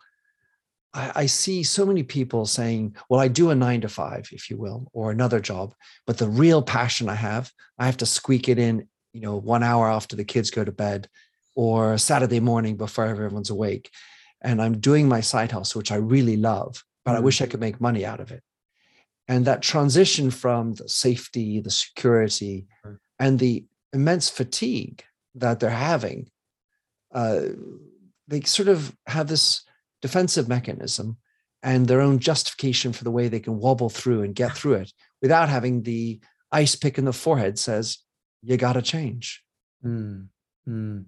I, 0.93 1.11
I 1.15 1.25
see 1.25 1.63
so 1.63 1.85
many 1.85 2.03
people 2.03 2.45
saying, 2.45 2.95
"Well, 3.09 3.21
I 3.21 3.29
do 3.29 3.49
a 3.49 3.55
nine 3.55 3.81
to 3.81 3.89
five, 3.89 4.29
if 4.31 4.49
you 4.49 4.57
will, 4.57 4.89
or 4.93 5.11
another 5.11 5.39
job, 5.39 5.73
but 6.05 6.17
the 6.17 6.27
real 6.27 6.61
passion 6.61 7.07
I 7.09 7.15
have, 7.15 7.51
I 7.79 7.85
have 7.85 7.97
to 7.97 8.05
squeak 8.05 8.49
it 8.49 8.59
in. 8.59 8.87
You 9.13 9.21
know, 9.21 9.37
one 9.37 9.63
hour 9.63 9.89
after 9.89 10.15
the 10.15 10.25
kids 10.25 10.51
go 10.51 10.63
to 10.63 10.71
bed, 10.71 11.09
or 11.55 11.97
Saturday 11.97 12.41
morning 12.41 12.75
before 12.75 13.05
everyone's 13.05 13.49
awake, 13.49 13.89
and 14.47 14.61
I'm 14.61 14.79
doing 14.79 15.07
my 15.07 15.21
side 15.21 15.51
hustle, 15.51 15.79
which 15.79 15.91
I 15.91 15.97
really 16.13 16.37
love, 16.37 16.83
but 17.05 17.15
I 17.15 17.19
wish 17.19 17.41
I 17.41 17.45
mm. 17.45 17.51
could 17.51 17.59
make 17.59 17.81
money 17.87 18.03
out 18.05 18.21
of 18.21 18.31
it." 18.31 18.43
And 19.27 19.45
that 19.45 19.61
transition 19.61 20.31
from 20.31 20.73
the 20.73 20.87
safety, 20.87 21.59
the 21.59 21.71
security, 21.85 22.67
and 23.19 23.37
the 23.37 23.65
immense 23.91 24.29
fatigue 24.29 25.03
that 25.35 25.59
they're 25.59 25.69
having, 25.69 26.29
uh, 27.13 27.41
they 28.27 28.41
sort 28.41 28.69
of 28.69 28.95
have 29.05 29.27
this 29.27 29.63
defensive 30.01 30.47
mechanism 30.47 31.17
and 31.63 31.87
their 31.87 32.01
own 32.01 32.19
justification 32.19 32.93
for 32.93 33.03
the 33.03 33.11
way 33.11 33.27
they 33.27 33.39
can 33.39 33.59
wobble 33.59 33.89
through 33.89 34.21
and 34.23 34.35
get 34.35 34.55
through 34.55 34.75
it 34.75 34.93
without 35.21 35.49
having 35.49 35.83
the 35.83 36.19
ice 36.51 36.75
pick 36.75 36.97
in 36.97 37.05
the 37.05 37.13
forehead 37.13 37.59
says, 37.59 37.97
you 38.41 38.55
got 38.57 38.73
to 38.73 38.81
change. 38.81 39.43
Mm, 39.83 40.27
mm. 40.67 41.05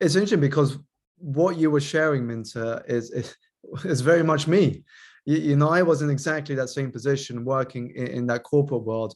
It's 0.00 0.16
interesting 0.16 0.40
because 0.40 0.78
what 1.18 1.56
you 1.56 1.70
were 1.70 1.80
sharing, 1.80 2.26
Minter, 2.26 2.84
is, 2.88 3.10
is, 3.10 3.36
is 3.84 4.00
very 4.00 4.22
much 4.22 4.46
me 4.46 4.84
you, 5.24 5.38
you, 5.38 5.56
know, 5.56 5.68
I 5.68 5.82
was 5.82 6.02
in 6.02 6.10
exactly 6.10 6.54
that 6.56 6.68
same 6.68 6.90
position, 6.90 7.44
working 7.44 7.90
in, 7.94 8.06
in 8.08 8.26
that 8.26 8.42
corporate 8.42 8.84
world, 8.84 9.14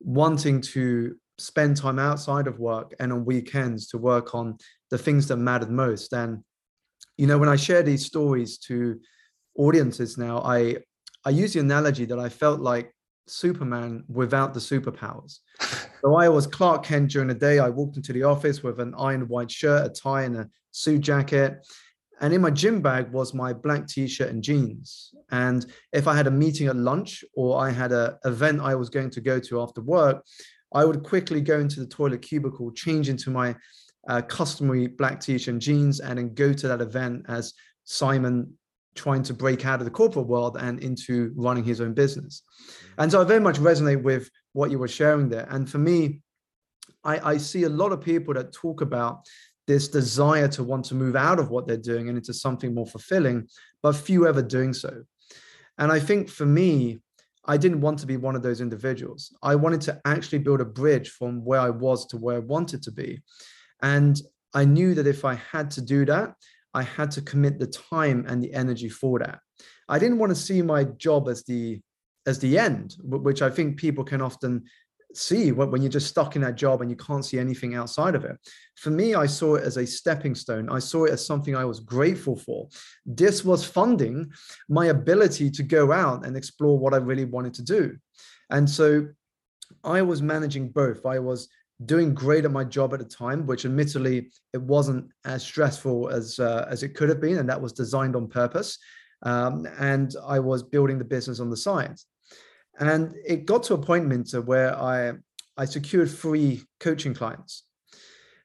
wanting 0.00 0.60
to 0.60 1.16
spend 1.38 1.76
time 1.76 1.98
outside 1.98 2.46
of 2.46 2.58
work 2.58 2.94
and 3.00 3.12
on 3.12 3.24
weekends 3.24 3.88
to 3.88 3.98
work 3.98 4.34
on 4.34 4.56
the 4.90 4.98
things 4.98 5.26
that 5.28 5.36
mattered 5.36 5.70
most. 5.70 6.12
And 6.12 6.42
you 7.16 7.26
know, 7.26 7.38
when 7.38 7.48
I 7.48 7.56
share 7.56 7.82
these 7.82 8.06
stories 8.06 8.58
to 8.58 9.00
audiences 9.56 10.18
now, 10.18 10.38
I 10.38 10.78
I 11.24 11.30
use 11.30 11.54
the 11.54 11.60
analogy 11.60 12.04
that 12.06 12.18
I 12.18 12.28
felt 12.28 12.60
like 12.60 12.93
Superman 13.26 14.04
without 14.08 14.54
the 14.54 14.60
superpowers. 14.60 15.38
so 16.00 16.16
I 16.16 16.28
was 16.28 16.46
Clark 16.46 16.84
Kent 16.84 17.10
during 17.10 17.28
the 17.28 17.34
day. 17.34 17.58
I 17.58 17.68
walked 17.68 17.96
into 17.96 18.12
the 18.12 18.24
office 18.24 18.62
with 18.62 18.80
an 18.80 18.94
iron 18.98 19.28
white 19.28 19.50
shirt, 19.50 19.86
a 19.86 19.88
tie, 19.88 20.22
and 20.22 20.36
a 20.36 20.48
suit 20.70 21.00
jacket. 21.00 21.66
And 22.20 22.32
in 22.32 22.40
my 22.40 22.50
gym 22.50 22.80
bag 22.80 23.10
was 23.10 23.34
my 23.34 23.52
black 23.52 23.88
t-shirt 23.88 24.30
and 24.30 24.42
jeans. 24.42 25.12
And 25.30 25.66
if 25.92 26.06
I 26.06 26.16
had 26.16 26.26
a 26.26 26.30
meeting 26.30 26.68
at 26.68 26.76
lunch 26.76 27.24
or 27.34 27.60
I 27.60 27.70
had 27.70 27.92
an 27.92 28.16
event 28.24 28.60
I 28.60 28.74
was 28.74 28.88
going 28.88 29.10
to 29.10 29.20
go 29.20 29.40
to 29.40 29.60
after 29.60 29.80
work, 29.80 30.24
I 30.72 30.84
would 30.84 31.02
quickly 31.02 31.40
go 31.40 31.58
into 31.58 31.80
the 31.80 31.86
toilet 31.86 32.22
cubicle, 32.22 32.70
change 32.72 33.08
into 33.08 33.30
my 33.30 33.56
uh, 34.08 34.22
customary 34.22 34.86
black 34.86 35.20
t-shirt 35.20 35.52
and 35.52 35.60
jeans, 35.60 36.00
and 36.00 36.18
then 36.18 36.34
go 36.34 36.52
to 36.52 36.68
that 36.68 36.80
event 36.80 37.26
as 37.28 37.54
Simon 37.84 38.56
trying 38.94 39.22
to 39.24 39.34
break 39.34 39.66
out 39.66 39.80
of 39.80 39.84
the 39.84 39.90
corporate 39.90 40.26
world 40.26 40.56
and 40.58 40.80
into 40.80 41.32
running 41.36 41.64
his 41.64 41.80
own 41.80 41.94
business. 41.94 42.42
And 42.98 43.10
so 43.10 43.20
I 43.20 43.24
very 43.24 43.40
much 43.40 43.56
resonate 43.56 44.02
with 44.02 44.30
what 44.52 44.70
you 44.70 44.78
were 44.78 44.88
sharing 44.88 45.28
there. 45.28 45.46
And 45.50 45.68
for 45.68 45.78
me, 45.78 46.20
I, 47.02 47.32
I 47.32 47.36
see 47.36 47.64
a 47.64 47.68
lot 47.68 47.92
of 47.92 48.00
people 48.00 48.34
that 48.34 48.52
talk 48.52 48.80
about 48.80 49.26
this 49.66 49.88
desire 49.88 50.48
to 50.48 50.62
want 50.62 50.84
to 50.86 50.94
move 50.94 51.16
out 51.16 51.38
of 51.38 51.50
what 51.50 51.66
they're 51.66 51.76
doing 51.76 52.08
and 52.08 52.18
into 52.18 52.34
something 52.34 52.74
more 52.74 52.86
fulfilling, 52.86 53.48
but 53.82 53.96
few 53.96 54.26
ever 54.28 54.42
doing 54.42 54.72
so. 54.72 55.04
And 55.78 55.90
I 55.90 55.98
think 55.98 56.28
for 56.28 56.46
me, 56.46 57.00
I 57.46 57.56
didn't 57.56 57.80
want 57.80 57.98
to 57.98 58.06
be 58.06 58.16
one 58.16 58.36
of 58.36 58.42
those 58.42 58.60
individuals. 58.60 59.34
I 59.42 59.54
wanted 59.54 59.80
to 59.82 60.00
actually 60.04 60.38
build 60.38 60.60
a 60.60 60.64
bridge 60.64 61.10
from 61.10 61.44
where 61.44 61.60
I 61.60 61.70
was 61.70 62.06
to 62.06 62.16
where 62.16 62.36
I 62.36 62.40
wanted 62.40 62.82
to 62.84 62.92
be. 62.92 63.22
And 63.82 64.20
I 64.54 64.64
knew 64.64 64.94
that 64.94 65.06
if 65.06 65.24
I 65.24 65.34
had 65.34 65.70
to 65.72 65.82
do 65.82 66.04
that, 66.06 66.34
I 66.74 66.82
had 66.82 67.10
to 67.12 67.22
commit 67.22 67.58
the 67.58 67.66
time 67.66 68.24
and 68.28 68.42
the 68.42 68.52
energy 68.52 68.88
for 68.88 69.18
that. 69.20 69.38
I 69.88 69.98
didn't 69.98 70.18
want 70.18 70.30
to 70.30 70.36
see 70.36 70.60
my 70.62 70.84
job 70.84 71.28
as 71.28 71.44
the 71.44 71.80
as 72.26 72.38
the 72.38 72.58
end, 72.58 72.96
which 73.02 73.42
I 73.42 73.50
think 73.50 73.76
people 73.76 74.02
can 74.02 74.22
often 74.22 74.64
see 75.12 75.52
when 75.52 75.80
you're 75.82 75.90
just 75.90 76.08
stuck 76.08 76.36
in 76.36 76.42
that 76.42 76.56
job 76.56 76.80
and 76.80 76.90
you 76.90 76.96
can't 76.96 77.24
see 77.24 77.38
anything 77.38 77.74
outside 77.74 78.14
of 78.14 78.24
it. 78.24 78.36
For 78.76 78.90
me, 78.90 79.14
I 79.14 79.26
saw 79.26 79.54
it 79.54 79.64
as 79.64 79.76
a 79.76 79.86
stepping 79.86 80.34
stone. 80.34 80.68
I 80.68 80.78
saw 80.78 81.04
it 81.04 81.12
as 81.12 81.24
something 81.24 81.54
I 81.54 81.64
was 81.64 81.80
grateful 81.80 82.36
for. 82.36 82.68
This 83.06 83.44
was 83.44 83.64
funding 83.64 84.32
my 84.68 84.86
ability 84.86 85.50
to 85.50 85.62
go 85.62 85.92
out 85.92 86.26
and 86.26 86.36
explore 86.36 86.78
what 86.78 86.94
I 86.94 86.98
really 86.98 87.24
wanted 87.24 87.54
to 87.54 87.62
do. 87.62 87.96
And 88.50 88.68
so 88.68 89.08
I 89.82 90.02
was 90.02 90.22
managing 90.22 90.70
both. 90.70 91.06
I 91.06 91.18
was 91.18 91.48
doing 91.84 92.14
great 92.14 92.44
at 92.44 92.52
my 92.52 92.64
job 92.64 92.92
at 92.92 93.00
the 93.00 93.04
time, 93.04 93.46
which 93.46 93.64
admittedly 93.64 94.30
it 94.52 94.62
wasn't 94.62 95.10
as 95.24 95.42
stressful 95.42 96.08
as 96.08 96.38
uh, 96.38 96.66
as 96.68 96.82
it 96.82 96.94
could 96.94 97.08
have 97.08 97.20
been, 97.20 97.38
and 97.38 97.48
that 97.48 97.60
was 97.60 97.72
designed 97.72 98.16
on 98.16 98.28
purpose. 98.28 98.78
Um, 99.22 99.66
and 99.78 100.14
I 100.26 100.38
was 100.38 100.62
building 100.62 100.98
the 100.98 101.04
business 101.04 101.40
on 101.40 101.50
the 101.50 101.56
side. 101.56 101.96
And 102.78 103.14
it 103.26 103.46
got 103.46 103.62
to 103.64 103.74
a 103.74 103.78
point, 103.78 104.06
Minter, 104.06 104.42
where 104.42 104.76
I 104.76 105.14
I 105.56 105.64
secured 105.64 106.10
three 106.10 106.62
coaching 106.80 107.14
clients. 107.14 107.64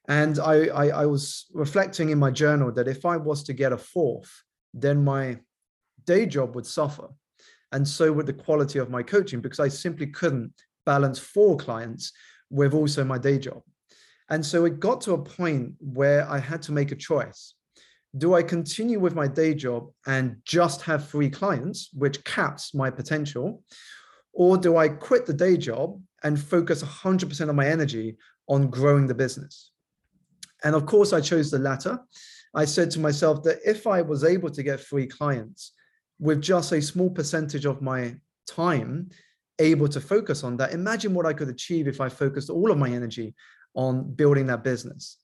And 0.07 0.39
I, 0.39 0.67
I, 0.67 0.87
I 0.87 1.05
was 1.05 1.45
reflecting 1.53 2.09
in 2.09 2.17
my 2.17 2.31
journal 2.31 2.71
that 2.71 2.87
if 2.87 3.05
I 3.05 3.17
was 3.17 3.43
to 3.43 3.53
get 3.53 3.71
a 3.71 3.77
fourth, 3.77 4.31
then 4.73 5.03
my 5.03 5.37
day 6.05 6.25
job 6.25 6.55
would 6.55 6.65
suffer. 6.65 7.09
And 7.71 7.87
so 7.87 8.11
would 8.11 8.25
the 8.25 8.33
quality 8.33 8.79
of 8.79 8.89
my 8.89 9.03
coaching 9.03 9.41
because 9.41 9.59
I 9.59 9.67
simply 9.67 10.07
couldn't 10.07 10.53
balance 10.85 11.19
four 11.19 11.57
clients 11.57 12.11
with 12.49 12.73
also 12.73 13.03
my 13.03 13.17
day 13.17 13.37
job. 13.37 13.61
And 14.29 14.45
so 14.45 14.65
it 14.65 14.79
got 14.79 15.01
to 15.01 15.13
a 15.13 15.23
point 15.23 15.73
where 15.79 16.29
I 16.29 16.39
had 16.39 16.61
to 16.63 16.71
make 16.71 16.91
a 16.91 16.95
choice. 16.95 17.55
Do 18.17 18.33
I 18.33 18.43
continue 18.43 18.99
with 18.99 19.15
my 19.15 19.27
day 19.27 19.53
job 19.53 19.91
and 20.05 20.37
just 20.45 20.81
have 20.83 21.07
three 21.07 21.29
clients, 21.29 21.89
which 21.93 22.23
caps 22.23 22.73
my 22.73 22.89
potential? 22.89 23.63
Or 24.33 24.57
do 24.57 24.77
I 24.77 24.89
quit 24.89 25.25
the 25.25 25.33
day 25.33 25.57
job 25.57 26.01
and 26.23 26.39
focus 26.39 26.83
100% 26.83 27.49
of 27.49 27.55
my 27.55 27.67
energy 27.67 28.17
on 28.47 28.69
growing 28.69 29.07
the 29.07 29.15
business? 29.15 29.71
And 30.63 30.75
of 30.75 30.85
course, 30.85 31.13
I 31.13 31.21
chose 31.21 31.49
the 31.49 31.59
latter. 31.59 31.99
I 32.53 32.65
said 32.65 32.91
to 32.91 32.99
myself 32.99 33.43
that 33.43 33.59
if 33.65 33.87
I 33.87 34.01
was 34.01 34.23
able 34.23 34.49
to 34.51 34.63
get 34.63 34.79
free 34.79 35.07
clients 35.07 35.73
with 36.19 36.41
just 36.41 36.71
a 36.71 36.81
small 36.81 37.09
percentage 37.09 37.65
of 37.65 37.81
my 37.81 38.15
time 38.47 39.09
able 39.59 39.87
to 39.89 40.01
focus 40.01 40.43
on 40.43 40.57
that, 40.57 40.73
imagine 40.73 41.13
what 41.13 41.25
I 41.25 41.33
could 41.33 41.49
achieve 41.49 41.87
if 41.87 42.01
I 42.01 42.09
focused 42.09 42.49
all 42.49 42.71
of 42.71 42.77
my 42.77 42.89
energy 42.89 43.35
on 43.75 44.11
building 44.13 44.47
that 44.47 44.63
business. 44.63 45.17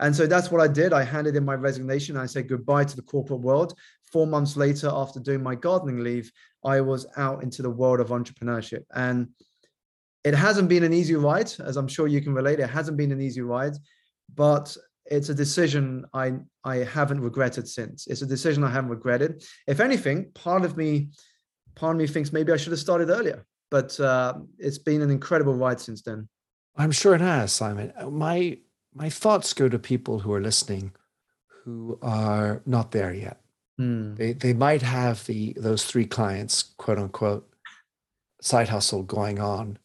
And 0.00 0.14
so 0.14 0.26
that's 0.26 0.50
what 0.50 0.60
I 0.60 0.66
did. 0.66 0.92
I 0.92 1.04
handed 1.04 1.36
in 1.36 1.44
my 1.44 1.54
resignation. 1.54 2.16
I 2.16 2.26
said 2.26 2.48
goodbye 2.48 2.84
to 2.84 2.96
the 2.96 3.02
corporate 3.02 3.40
world. 3.40 3.78
Four 4.12 4.26
months 4.26 4.56
later, 4.56 4.90
after 4.92 5.20
doing 5.20 5.42
my 5.42 5.54
gardening 5.54 6.02
leave, 6.02 6.32
I 6.64 6.80
was 6.80 7.06
out 7.16 7.42
into 7.42 7.62
the 7.62 7.70
world 7.70 8.00
of 8.00 8.08
entrepreneurship. 8.08 8.84
And 8.94 9.28
it 10.24 10.34
hasn't 10.34 10.68
been 10.68 10.82
an 10.82 10.92
easy 10.92 11.14
ride, 11.14 11.52
as 11.60 11.76
I'm 11.76 11.88
sure 11.88 12.08
you 12.08 12.20
can 12.22 12.34
relate. 12.34 12.58
It 12.58 12.70
hasn't 12.70 12.96
been 12.96 13.12
an 13.12 13.20
easy 13.20 13.42
ride, 13.42 13.74
but 14.34 14.76
it's 15.06 15.28
a 15.28 15.34
decision 15.34 16.06
I 16.14 16.34
I 16.64 16.76
haven't 16.76 17.20
regretted 17.20 17.68
since. 17.68 18.06
It's 18.06 18.22
a 18.22 18.26
decision 18.26 18.64
I 18.64 18.70
haven't 18.70 18.90
regretted. 18.90 19.44
If 19.66 19.80
anything, 19.80 20.30
part 20.32 20.64
of 20.64 20.76
me, 20.76 21.10
part 21.74 21.94
of 21.94 21.98
me 21.98 22.06
thinks 22.06 22.32
maybe 22.32 22.52
I 22.52 22.56
should 22.56 22.72
have 22.72 22.80
started 22.80 23.10
earlier. 23.10 23.44
But 23.74 23.98
uh, 23.98 24.34
it's 24.56 24.78
been 24.78 25.02
an 25.02 25.10
incredible 25.10 25.54
ride 25.54 25.80
since 25.80 26.00
then. 26.02 26.28
I'm 26.76 26.92
sure 26.92 27.12
it 27.16 27.20
has, 27.20 27.50
Simon. 27.50 27.92
My 28.08 28.58
my 28.94 29.10
thoughts 29.10 29.52
go 29.52 29.68
to 29.68 29.80
people 29.80 30.20
who 30.20 30.32
are 30.32 30.40
listening, 30.40 30.92
who 31.48 31.98
are 32.00 32.62
not 32.66 32.92
there 32.92 33.12
yet. 33.12 33.40
Mm. 33.80 34.16
They 34.16 34.32
they 34.32 34.52
might 34.52 34.82
have 34.82 35.26
the 35.26 35.54
those 35.56 35.84
three 35.84 36.06
clients, 36.06 36.62
quote 36.78 37.00
unquote, 37.00 37.52
side 38.40 38.68
hustle 38.68 39.02
going 39.02 39.40
on, 39.40 39.80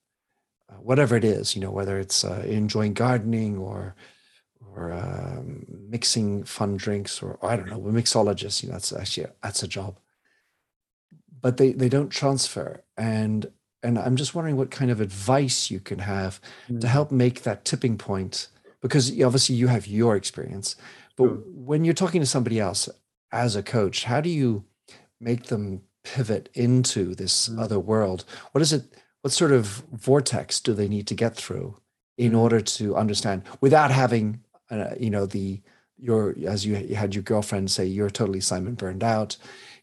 uh, 0.69 0.75
whatever 0.75 1.15
it 1.15 1.23
is, 1.23 1.55
you 1.55 1.61
know, 1.63 1.71
whether 1.71 1.97
it's 1.97 2.23
uh, 2.23 2.43
enjoying 2.45 2.93
gardening 2.93 3.57
or 3.57 3.95
or 4.71 4.93
um, 4.93 5.65
mixing 5.67 6.43
fun 6.43 6.77
drinks 6.77 7.23
or 7.23 7.39
I 7.41 7.55
don't 7.55 7.71
know, 7.71 7.79
we're 7.79 7.99
mixologists, 7.99 8.61
you 8.61 8.69
know, 8.69 8.73
that's 8.73 8.93
actually 8.93 9.23
a, 9.23 9.31
that's 9.41 9.63
a 9.63 9.67
job. 9.67 9.97
But 11.41 11.57
they 11.57 11.71
they 11.71 11.89
don't 11.89 12.09
transfer, 12.09 12.83
and 12.95 13.51
and 13.81 13.97
I'm 13.97 14.15
just 14.15 14.35
wondering 14.35 14.57
what 14.57 14.71
kind 14.71 14.91
of 14.91 14.99
advice 14.99 15.71
you 15.71 15.79
can 15.79 15.99
have 15.99 16.41
mm. 16.69 16.81
to 16.81 16.87
help 16.87 17.11
make 17.11 17.43
that 17.43 17.65
tipping 17.65 17.97
point, 17.97 18.47
because 18.81 19.09
obviously 19.21 19.55
you 19.55 19.67
have 19.67 19.87
your 19.87 20.15
experience, 20.15 20.75
but 21.15 21.27
sure. 21.27 21.43
when 21.53 21.83
you're 21.83 21.93
talking 21.93 22.21
to 22.21 22.27
somebody 22.27 22.59
else 22.59 22.89
as 23.31 23.55
a 23.55 23.63
coach 23.63 24.05
how 24.05 24.21
do 24.21 24.29
you 24.29 24.63
make 25.19 25.45
them 25.45 25.81
pivot 26.03 26.49
into 26.53 27.13
this 27.15 27.49
mm. 27.49 27.59
other 27.59 27.79
world 27.79 28.25
what 28.51 28.61
is 28.61 28.73
it 28.73 28.83
what 29.21 29.31
sort 29.31 29.51
of 29.51 29.83
vortex 29.91 30.59
do 30.59 30.73
they 30.73 30.87
need 30.87 31.05
to 31.07 31.13
get 31.13 31.35
through 31.35 31.77
in 32.17 32.31
mm. 32.31 32.37
order 32.37 32.61
to 32.61 32.95
understand 32.95 33.43
without 33.61 33.91
having 33.91 34.39
uh, 34.71 34.93
you 34.99 35.09
know 35.09 35.25
the 35.25 35.61
your 35.97 36.35
as 36.47 36.65
you 36.65 36.75
had 36.95 37.13
your 37.13 37.23
girlfriend 37.23 37.69
say 37.69 37.85
you're 37.85 38.09
totally 38.09 38.39
simon 38.39 38.73
burned 38.73 39.03
out 39.03 39.35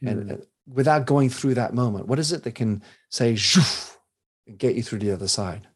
mm. 0.03 0.11
and 0.11 0.33
uh, 0.33 0.37
without 0.67 1.07
going 1.07 1.31
through 1.31 1.55
that 1.55 1.73
moment 1.73 2.09
what 2.09 2.19
is 2.19 2.33
it 2.33 2.43
that 2.43 2.55
can 2.55 2.83
say 3.09 3.37
get 4.57 4.75
you 4.75 4.83
through 4.83 5.01
the 5.01 5.11
other 5.11 5.29
side? 5.29 5.69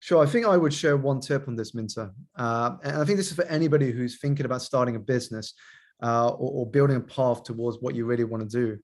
Sure. 0.00 0.22
I 0.22 0.26
think 0.26 0.46
I 0.46 0.56
would 0.56 0.72
share 0.72 0.96
one 0.96 1.20
tip 1.20 1.46
on 1.46 1.56
this, 1.56 1.74
Minter. 1.74 2.10
Uh, 2.36 2.76
and 2.82 2.96
I 2.96 3.04
think 3.04 3.18
this 3.18 3.28
is 3.28 3.36
for 3.36 3.44
anybody 3.44 3.90
who's 3.90 4.18
thinking 4.18 4.46
about 4.46 4.62
starting 4.62 4.96
a 4.96 5.00
business 5.00 5.52
uh, 6.02 6.28
or, 6.28 6.64
or, 6.64 6.70
building 6.70 6.96
a 6.96 7.00
path 7.00 7.42
towards 7.42 7.76
what 7.80 7.94
you 7.94 8.06
really 8.06 8.24
want 8.24 8.48
to 8.48 8.48
do. 8.48 8.78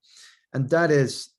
And 0.53 0.69
that 0.69 0.91
is, 0.91 1.31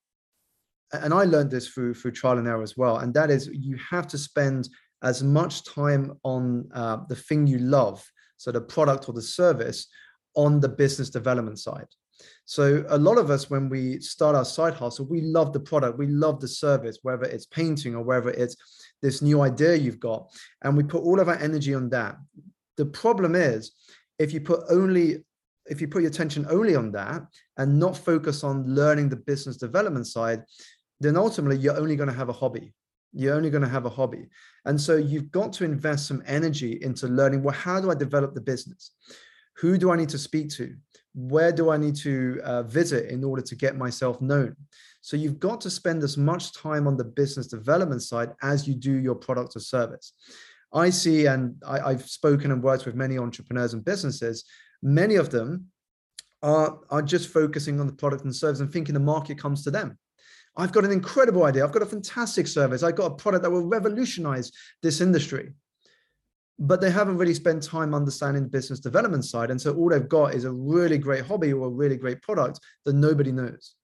and 0.92 1.14
I 1.14 1.22
learned 1.24 1.52
this 1.52 1.68
through, 1.68 1.94
through 1.94 2.10
trial 2.12 2.38
and 2.38 2.48
error 2.48 2.62
as 2.62 2.76
well. 2.76 2.98
And 2.98 3.14
that 3.14 3.30
is, 3.30 3.48
you 3.52 3.78
have 3.88 4.08
to 4.08 4.18
spend 4.18 4.68
as 5.04 5.22
much 5.22 5.64
time 5.64 6.18
on 6.24 6.68
uh, 6.74 6.98
the 7.08 7.14
thing 7.14 7.46
you 7.46 7.58
love, 7.58 8.04
so 8.36 8.50
the 8.50 8.60
product 8.60 9.08
or 9.08 9.12
the 9.12 9.22
service, 9.22 9.86
on 10.34 10.58
the 10.58 10.68
business 10.68 11.10
development 11.10 11.60
side. 11.60 11.86
So 12.44 12.84
a 12.88 12.98
lot 12.98 13.18
of 13.18 13.30
us, 13.30 13.50
when 13.50 13.68
we 13.68 14.00
start 14.00 14.34
our 14.34 14.44
side 14.44 14.74
hustle, 14.74 15.06
we 15.06 15.20
love 15.20 15.52
the 15.52 15.60
product, 15.60 15.98
we 15.98 16.06
love 16.06 16.40
the 16.40 16.48
service, 16.48 16.98
whether 17.02 17.24
it's 17.24 17.46
painting 17.46 17.94
or 17.94 18.02
whether 18.02 18.30
it's 18.30 18.56
this 19.02 19.22
new 19.22 19.42
idea 19.42 19.74
you've 19.74 20.00
got, 20.00 20.30
and 20.62 20.76
we 20.76 20.82
put 20.82 21.02
all 21.02 21.20
of 21.20 21.28
our 21.28 21.38
energy 21.38 21.74
on 21.74 21.90
that. 21.90 22.16
The 22.76 22.86
problem 22.86 23.34
is, 23.34 23.72
if 24.18 24.32
you 24.32 24.40
put 24.40 24.62
only 24.70 25.24
if 25.68 25.80
you 25.80 25.88
put 25.88 26.02
your 26.02 26.10
attention 26.10 26.46
only 26.48 26.74
on 26.74 26.90
that 26.92 27.22
and 27.58 27.78
not 27.78 27.96
focus 27.96 28.42
on 28.42 28.64
learning 28.66 29.08
the 29.08 29.16
business 29.16 29.56
development 29.56 30.06
side, 30.06 30.42
then 31.00 31.16
ultimately 31.16 31.58
you're 31.58 31.78
only 31.78 31.96
going 31.96 32.08
to 32.08 32.14
have 32.14 32.28
a 32.28 32.32
hobby. 32.32 32.72
You're 33.12 33.34
only 33.34 33.50
going 33.50 33.62
to 33.62 33.68
have 33.68 33.86
a 33.86 33.90
hobby. 33.90 34.28
And 34.64 34.80
so 34.80 34.96
you've 34.96 35.30
got 35.30 35.52
to 35.54 35.64
invest 35.64 36.06
some 36.06 36.22
energy 36.26 36.78
into 36.82 37.06
learning, 37.06 37.42
well, 37.42 37.54
how 37.54 37.80
do 37.80 37.90
I 37.90 37.94
develop 37.94 38.34
the 38.34 38.40
business? 38.40 38.92
Who 39.56 39.78
do 39.78 39.90
I 39.90 39.96
need 39.96 40.08
to 40.10 40.18
speak 40.18 40.50
to? 40.50 40.74
Where 41.18 41.50
do 41.50 41.70
I 41.70 41.76
need 41.76 41.96
to 41.96 42.40
uh, 42.44 42.62
visit 42.62 43.10
in 43.10 43.24
order 43.24 43.42
to 43.42 43.56
get 43.56 43.76
myself 43.76 44.20
known? 44.20 44.54
So 45.00 45.16
you've 45.16 45.40
got 45.40 45.60
to 45.62 45.70
spend 45.70 46.04
as 46.04 46.16
much 46.16 46.52
time 46.52 46.86
on 46.86 46.96
the 46.96 47.04
business 47.04 47.48
development 47.48 48.02
side 48.04 48.30
as 48.40 48.68
you 48.68 48.74
do 48.74 48.92
your 48.92 49.16
product 49.16 49.56
or 49.56 49.60
service. 49.60 50.12
I 50.72 50.90
see, 50.90 51.26
and 51.26 51.60
I, 51.66 51.90
have 51.90 52.08
spoken 52.08 52.52
and 52.52 52.62
worked 52.62 52.86
with 52.86 52.94
many 52.94 53.18
entrepreneurs 53.18 53.72
and 53.72 53.84
businesses, 53.84 54.44
many 54.80 55.16
of 55.16 55.30
them 55.30 55.66
are, 56.42 56.78
are 56.88 57.02
just 57.02 57.30
focusing 57.30 57.80
on 57.80 57.88
the 57.88 57.92
product 57.92 58.22
and 58.22 58.36
service 58.36 58.60
and 58.60 58.72
thinking 58.72 58.94
the 58.94 59.00
market 59.00 59.38
comes 59.38 59.64
to 59.64 59.72
them. 59.72 59.98
I've 60.56 60.72
got 60.72 60.84
an 60.84 60.92
incredible 60.92 61.44
idea. 61.44 61.64
I've 61.64 61.72
got 61.72 61.82
a 61.82 61.86
fantastic 61.86 62.46
service. 62.46 62.84
I've 62.84 62.96
got 62.96 63.12
a 63.12 63.16
product 63.16 63.42
that 63.42 63.50
will 63.50 63.66
revolutionize 63.66 64.52
this 64.82 65.00
industry 65.00 65.52
but 66.58 66.80
they 66.80 66.90
haven't 66.90 67.18
really 67.18 67.34
spent 67.34 67.62
time 67.62 67.94
understanding 67.94 68.42
the 68.42 68.48
business 68.48 68.80
development 68.80 69.24
side. 69.24 69.50
And 69.50 69.60
so 69.60 69.74
all 69.74 69.88
they've 69.88 70.08
got 70.08 70.34
is 70.34 70.44
a 70.44 70.52
really 70.52 70.98
great 70.98 71.24
hobby 71.24 71.52
or 71.52 71.66
a 71.66 71.70
really 71.70 71.96
great 71.96 72.20
product 72.22 72.60
that 72.84 72.94
nobody 72.94 73.30
knows. 73.32 73.74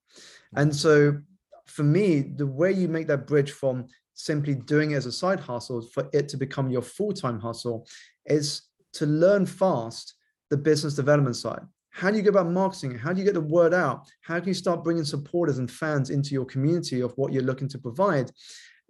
Hmm. 0.53 0.61
And 0.61 0.75
so 0.75 1.19
for 1.67 1.85
me, 1.85 2.21
the 2.21 2.47
way 2.47 2.73
you 2.73 2.89
make 2.89 3.07
that 3.09 3.27
bridge 3.27 3.53
from 3.53 3.87
simply 4.15 4.55
doing 4.55 4.93
it 4.93 4.97
as 4.97 5.07
a 5.07 5.13
side 5.13 5.41
hustle 5.41 5.83
for 5.93 6.09
it 6.13 6.29
to 6.29 6.37
become 6.37 6.71
your 6.71 6.83
full-time 6.83 7.41
hustle 7.41 7.87
is 8.27 8.63
to 8.93 9.07
learn 9.07 9.47
fast 9.47 10.15
the 10.51 10.57
business 10.57 10.95
development 10.95 11.37
side. 11.37 11.63
How 11.91 12.11
do 12.11 12.17
you 12.17 12.23
go 12.23 12.31
about 12.31 12.51
marketing? 12.51 12.99
How 12.99 13.13
do 13.13 13.21
you 13.21 13.25
get 13.25 13.35
the 13.35 13.41
word 13.41 13.73
out? 13.73 14.07
How 14.23 14.39
can 14.41 14.49
you 14.49 14.55
start 14.55 14.83
bringing 14.83 15.05
supporters 15.05 15.59
and 15.59 15.71
fans 15.71 16.11
into 16.11 16.35
your 16.35 16.45
community 16.45 17.01
of 17.01 17.13
what 17.17 17.33
you're 17.33 17.43
looking 17.43 17.69
to 17.69 17.79
provide? 17.79 18.33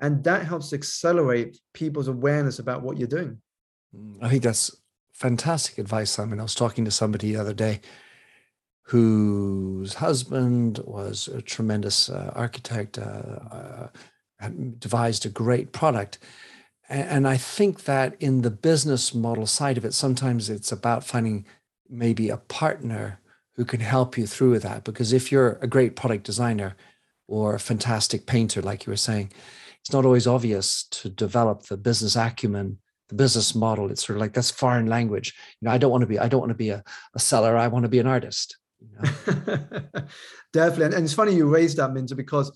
And 0.01 0.25
that 0.25 0.47
helps 0.47 0.73
accelerate 0.73 1.59
people's 1.75 2.09
awareness 2.09 2.59
about 2.59 2.83
what 2.83 2.99
you're 2.99 3.07
doing. 3.07 3.41
I 4.21 4.29
think 4.29 4.43
that's 4.43 4.75
fantastic 5.13 5.79
advice, 5.79 6.11
Simon. 6.11 6.41
I 6.41 6.43
was 6.43 6.55
talking 6.55 6.85
to 6.85 6.91
somebody 6.91 7.33
the 7.33 7.41
other 7.41 7.55
day 7.55 7.81
whose 8.87 9.95
husband 9.95 10.79
was 10.85 11.29
a 11.29 11.41
tremendous 11.41 12.11
uh, 12.11 12.33
architect, 12.35 12.99
uh, 12.99 13.89
uh, 14.41 14.49
devised 14.79 15.25
a 15.25 15.31
great 15.31 15.73
product. 15.73 16.19
And, 16.89 17.09
and 17.09 17.29
I 17.29 17.39
think 17.39 17.85
that 17.85 18.15
in 18.21 18.43
the 18.43 18.51
business 18.51 19.15
model 19.15 19.47
side 19.47 19.79
of 19.79 19.85
it, 19.85 19.95
sometimes 19.95 20.51
it's 20.51 20.71
about 20.71 21.05
finding 21.05 21.47
maybe 21.89 22.29
a 22.29 22.37
partner 22.37 23.21
who 23.57 23.65
can 23.65 23.81
help 23.81 24.19
you 24.19 24.27
through 24.27 24.51
with 24.51 24.63
that. 24.65 24.85
Because 24.85 25.13
if 25.13 25.33
you're 25.33 25.59
a 25.63 25.67
great 25.67 25.97
product 25.97 26.25
designer 26.25 26.77
or 27.27 27.55
a 27.55 27.61
fantastic 27.61 28.27
painter, 28.27 28.61
like 28.61 28.85
you 28.85 28.91
were 28.91 28.97
saying, 28.97 29.33
it's 29.81 29.93
not 29.93 30.05
always 30.05 30.27
obvious 30.27 30.85
to 30.91 31.09
develop 31.09 31.63
the 31.65 31.77
business 31.77 32.17
acumen 32.17 32.79
the 33.09 33.15
business 33.15 33.55
model 33.55 33.91
it's 33.91 34.07
sort 34.07 34.17
of 34.17 34.21
like 34.21 34.33
that's 34.33 34.51
foreign 34.51 34.87
language 34.87 35.35
you 35.61 35.67
know 35.67 35.73
i 35.73 35.79
don't 35.79 35.91
want 35.91 36.01
to 36.01 36.07
be 36.07 36.19
i 36.19 36.29
don't 36.29 36.41
want 36.41 36.51
to 36.51 36.57
be 36.57 36.71
a, 36.71 36.83
a 37.15 37.19
seller 37.19 37.57
i 37.57 37.69
want 37.69 37.83
to 37.85 37.89
be 37.89 37.99
an 37.99 38.07
artist 38.07 38.57
you 38.81 38.89
know? 38.97 39.03
definitely 40.53 40.85
and, 40.87 40.95
and, 40.95 41.05
it's 41.05 41.15
funny 41.15 41.35
you 41.35 41.49
raised 41.49 41.77
that 41.77 41.93
minter 41.93 42.15
because 42.15 42.51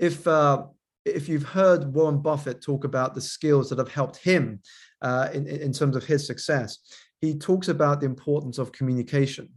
if 0.00 0.26
uh, 0.26 0.62
if 1.04 1.28
you've 1.28 1.44
heard 1.44 1.92
warren 1.92 2.20
buffett 2.20 2.60
talk 2.60 2.84
about 2.84 3.14
the 3.14 3.20
skills 3.20 3.68
that 3.70 3.78
have 3.78 3.90
helped 3.90 4.16
him 4.18 4.60
uh, 5.02 5.28
in, 5.32 5.46
in 5.46 5.72
terms 5.72 5.96
of 5.96 6.04
his 6.04 6.26
success 6.26 6.78
he 7.20 7.34
talks 7.34 7.68
about 7.68 8.00
the 8.00 8.06
importance 8.06 8.58
of 8.58 8.72
communication 8.72 9.48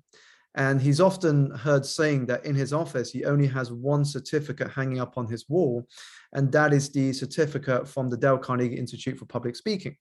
and 0.56 0.82
he's 0.82 1.00
often 1.00 1.52
heard 1.52 1.86
saying 1.86 2.26
that 2.26 2.46
in 2.46 2.56
his 2.56 2.74
office, 2.74 3.12
he 3.12 3.24
only 3.24 3.48
has 3.48 3.72
one 3.72 4.04
certificate 4.04 4.70
hanging 4.70 5.00
up 5.00 5.18
on 5.18 5.28
his 5.28 5.48
wall, 5.48 5.88
and 6.34 6.52
that 6.52 6.74
is 6.74 6.90
the 6.90 7.14
certificate 7.14 7.88
from 7.88 8.10
the 8.10 8.18
Dale 8.18 8.38
Carnegie 8.38 8.78
Institute 8.78 9.18
for 9.18 9.26
Public 9.26 9.56
Speaking. 9.56 9.96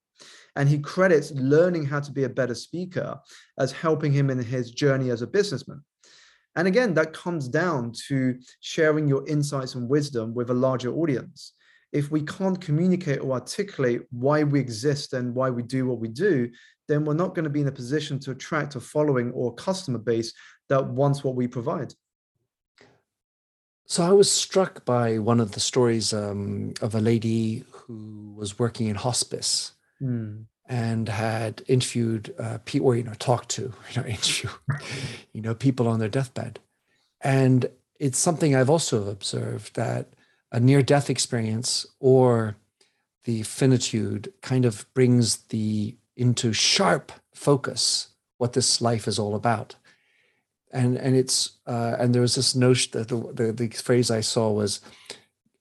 And 0.56 0.68
he 0.68 0.78
credits 0.78 1.30
learning 1.32 1.86
how 1.86 2.00
to 2.00 2.12
be 2.12 2.24
a 2.24 2.28
better 2.28 2.54
speaker 2.54 3.18
as 3.58 3.72
helping 3.72 4.12
him 4.12 4.30
in 4.30 4.38
his 4.38 4.70
journey 4.70 5.10
as 5.10 5.22
a 5.22 5.26
businessman. 5.26 5.82
And 6.56 6.66
again, 6.66 6.94
that 6.94 7.12
comes 7.12 7.48
down 7.48 7.92
to 8.08 8.38
sharing 8.60 9.06
your 9.06 9.26
insights 9.28 9.74
and 9.74 9.88
wisdom 9.88 10.34
with 10.34 10.50
a 10.50 10.54
larger 10.54 10.92
audience. 10.92 11.52
If 11.92 12.10
we 12.10 12.22
can't 12.22 12.60
communicate 12.60 13.20
or 13.20 13.32
articulate 13.32 14.02
why 14.10 14.44
we 14.44 14.60
exist 14.60 15.12
and 15.12 15.34
why 15.34 15.50
we 15.50 15.62
do 15.62 15.86
what 15.86 15.98
we 15.98 16.08
do, 16.08 16.50
then 16.88 17.04
we're 17.04 17.14
not 17.14 17.34
going 17.34 17.44
to 17.44 17.50
be 17.50 17.60
in 17.60 17.68
a 17.68 17.72
position 17.72 18.18
to 18.20 18.32
attract 18.32 18.74
a 18.74 18.80
following 18.80 19.30
or 19.32 19.54
customer 19.54 19.98
base 19.98 20.32
that 20.68 20.84
wants 20.84 21.22
what 21.22 21.36
we 21.36 21.46
provide. 21.46 21.94
So 23.86 24.04
I 24.04 24.12
was 24.12 24.30
struck 24.30 24.84
by 24.84 25.18
one 25.18 25.40
of 25.40 25.52
the 25.52 25.60
stories 25.60 26.12
um, 26.12 26.74
of 26.80 26.94
a 26.94 27.00
lady 27.00 27.64
who 27.70 28.34
was 28.36 28.58
working 28.58 28.86
in 28.86 28.94
hospice 28.94 29.72
mm. 30.02 30.44
and 30.66 31.08
had 31.08 31.62
interviewed 31.68 32.34
uh, 32.38 32.58
people, 32.64 32.88
or 32.88 32.96
you 32.96 33.04
know, 33.04 33.14
talked 33.18 33.48
to, 33.50 33.62
you 33.92 34.02
know, 34.02 34.08
interview, 34.08 34.50
you 35.32 35.42
know, 35.42 35.54
people 35.54 35.88
on 35.88 35.98
their 35.98 36.08
deathbed, 36.08 36.60
and 37.20 37.70
it's 37.98 38.18
something 38.18 38.54
I've 38.54 38.70
also 38.70 39.08
observed 39.08 39.76
that 39.76 40.14
a 40.52 40.58
near-death 40.58 41.10
experience 41.10 41.86
or 42.00 42.56
the 43.24 43.42
finitude 43.42 44.32
kind 44.40 44.64
of 44.64 44.86
brings 44.94 45.36
the 45.48 45.96
into 46.16 46.52
sharp 46.52 47.12
focus 47.34 48.08
what 48.38 48.54
this 48.54 48.80
life 48.80 49.06
is 49.06 49.18
all 49.18 49.34
about 49.34 49.76
and 50.72 50.96
and 50.96 51.16
it's 51.16 51.58
uh, 51.66 51.96
and 51.98 52.14
there 52.14 52.22
was 52.22 52.34
this 52.34 52.54
notion 52.54 52.92
that 52.92 53.08
the, 53.08 53.16
the, 53.32 53.52
the 53.52 53.68
phrase 53.68 54.10
I 54.10 54.20
saw 54.20 54.50
was, 54.50 54.80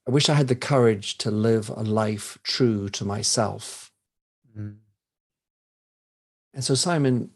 "I 0.07 0.11
wish 0.11 0.29
I 0.29 0.35
had 0.35 0.47
the 0.47 0.55
courage 0.55 1.17
to 1.19 1.31
live 1.31 1.69
a 1.69 1.83
life 1.83 2.37
true 2.43 2.89
to 2.89 3.05
myself." 3.05 3.88
Mm. 4.59 4.77
And 6.53 6.63
so, 6.63 6.75
Simon, 6.75 7.31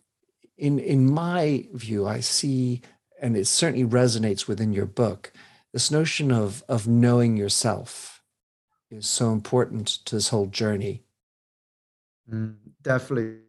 in 0.58 0.80
in 0.80 1.12
my 1.12 1.68
view, 1.74 2.06
I 2.06 2.20
see, 2.20 2.82
and 3.22 3.38
it 3.38 3.48
certainly 3.48 3.86
resonates 3.86 4.48
within 4.48 4.74
your 4.74 4.86
book, 4.86 5.32
this 5.72 5.92
notion 5.92 6.32
of 6.32 6.64
of 6.68 6.88
knowing 6.88 7.38
yourself 7.38 8.22
is 8.92 9.08
so 9.08 9.32
important 9.32 9.88
to 10.06 10.16
this 10.16 10.30
whole 10.30 10.48
journey. 10.48 11.04
Mm, 12.32 12.56
definitely, 12.82 13.40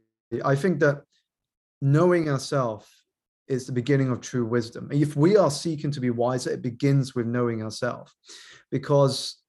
I 0.45 0.55
think 0.55 0.81
that 0.81 1.05
knowing 1.81 2.29
ourselves 2.29 2.87
is 3.47 3.67
the 3.67 3.73
beginning 3.73 4.11
of 4.11 4.21
true 4.21 4.47
wisdom. 4.47 4.89
If 4.91 5.17
we 5.17 5.37
are 5.37 5.51
seeking 5.51 5.91
to 5.91 6.01
be 6.01 6.11
wiser, 6.11 6.51
it 6.51 6.63
begins 6.63 7.15
with 7.15 7.27
knowing 7.27 7.63
ourselves. 7.63 8.13
Because 8.71 9.44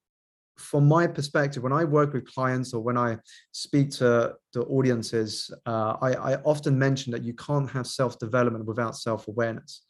from 0.58 0.88
my 0.88 1.06
perspective, 1.06 1.64
when 1.64 1.74
I 1.74 1.84
work 1.84 2.14
with 2.14 2.32
clients 2.34 2.74
or 2.74 2.82
when 2.82 2.98
I 2.98 3.18
speak 3.52 3.92
to 3.92 4.36
the 4.54 4.62
audiences, 4.62 5.54
uh, 5.66 5.98
I, 6.02 6.14
I, 6.14 6.36
often 6.44 6.80
mention 6.80 7.12
that 7.12 7.24
you 7.24 7.34
can't 7.34 7.70
have 7.72 7.86
self-development 7.86 8.66
without 8.66 8.96
self-awareness. 8.96 9.82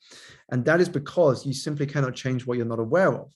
And 0.52 0.66
that 0.66 0.82
is 0.82 0.90
because 0.90 1.46
you 1.46 1.54
simply 1.54 1.86
cannot 1.86 2.16
change 2.16 2.46
what 2.46 2.58
you're 2.58 2.66
not 2.66 2.80
aware 2.80 3.14
of. 3.14 3.32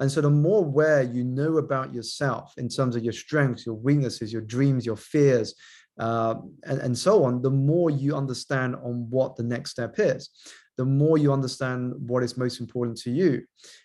And 0.00 0.10
so 0.10 0.20
the 0.20 0.30
more 0.30 0.58
aware 0.58 1.02
you 1.02 1.24
know 1.24 1.58
about 1.58 1.94
yourself 1.94 2.52
in 2.56 2.68
terms 2.68 2.96
of 2.96 3.04
your 3.04 3.12
strengths, 3.12 3.64
your 3.64 3.76
weaknesses, 3.76 4.32
your 4.32 4.42
dreams, 4.42 4.84
your 4.84 4.96
fears, 4.96 5.54
uh, 5.98 6.34
and, 6.64 6.80
and 6.80 6.98
so 6.98 7.24
on, 7.24 7.42
the 7.42 7.50
more 7.50 7.90
you 7.90 8.16
understand 8.16 8.74
on 8.76 9.06
what 9.10 9.36
the 9.36 9.42
next 9.42 9.70
step 9.70 9.94
is, 9.98 10.30
the 10.78 10.84
more 10.84 11.18
you 11.18 11.32
understand 11.32 11.94
what 11.98 12.22
is 12.22 12.36
most 12.36 12.60
important 12.60 12.96
to 12.98 13.10
you. 13.10 13.42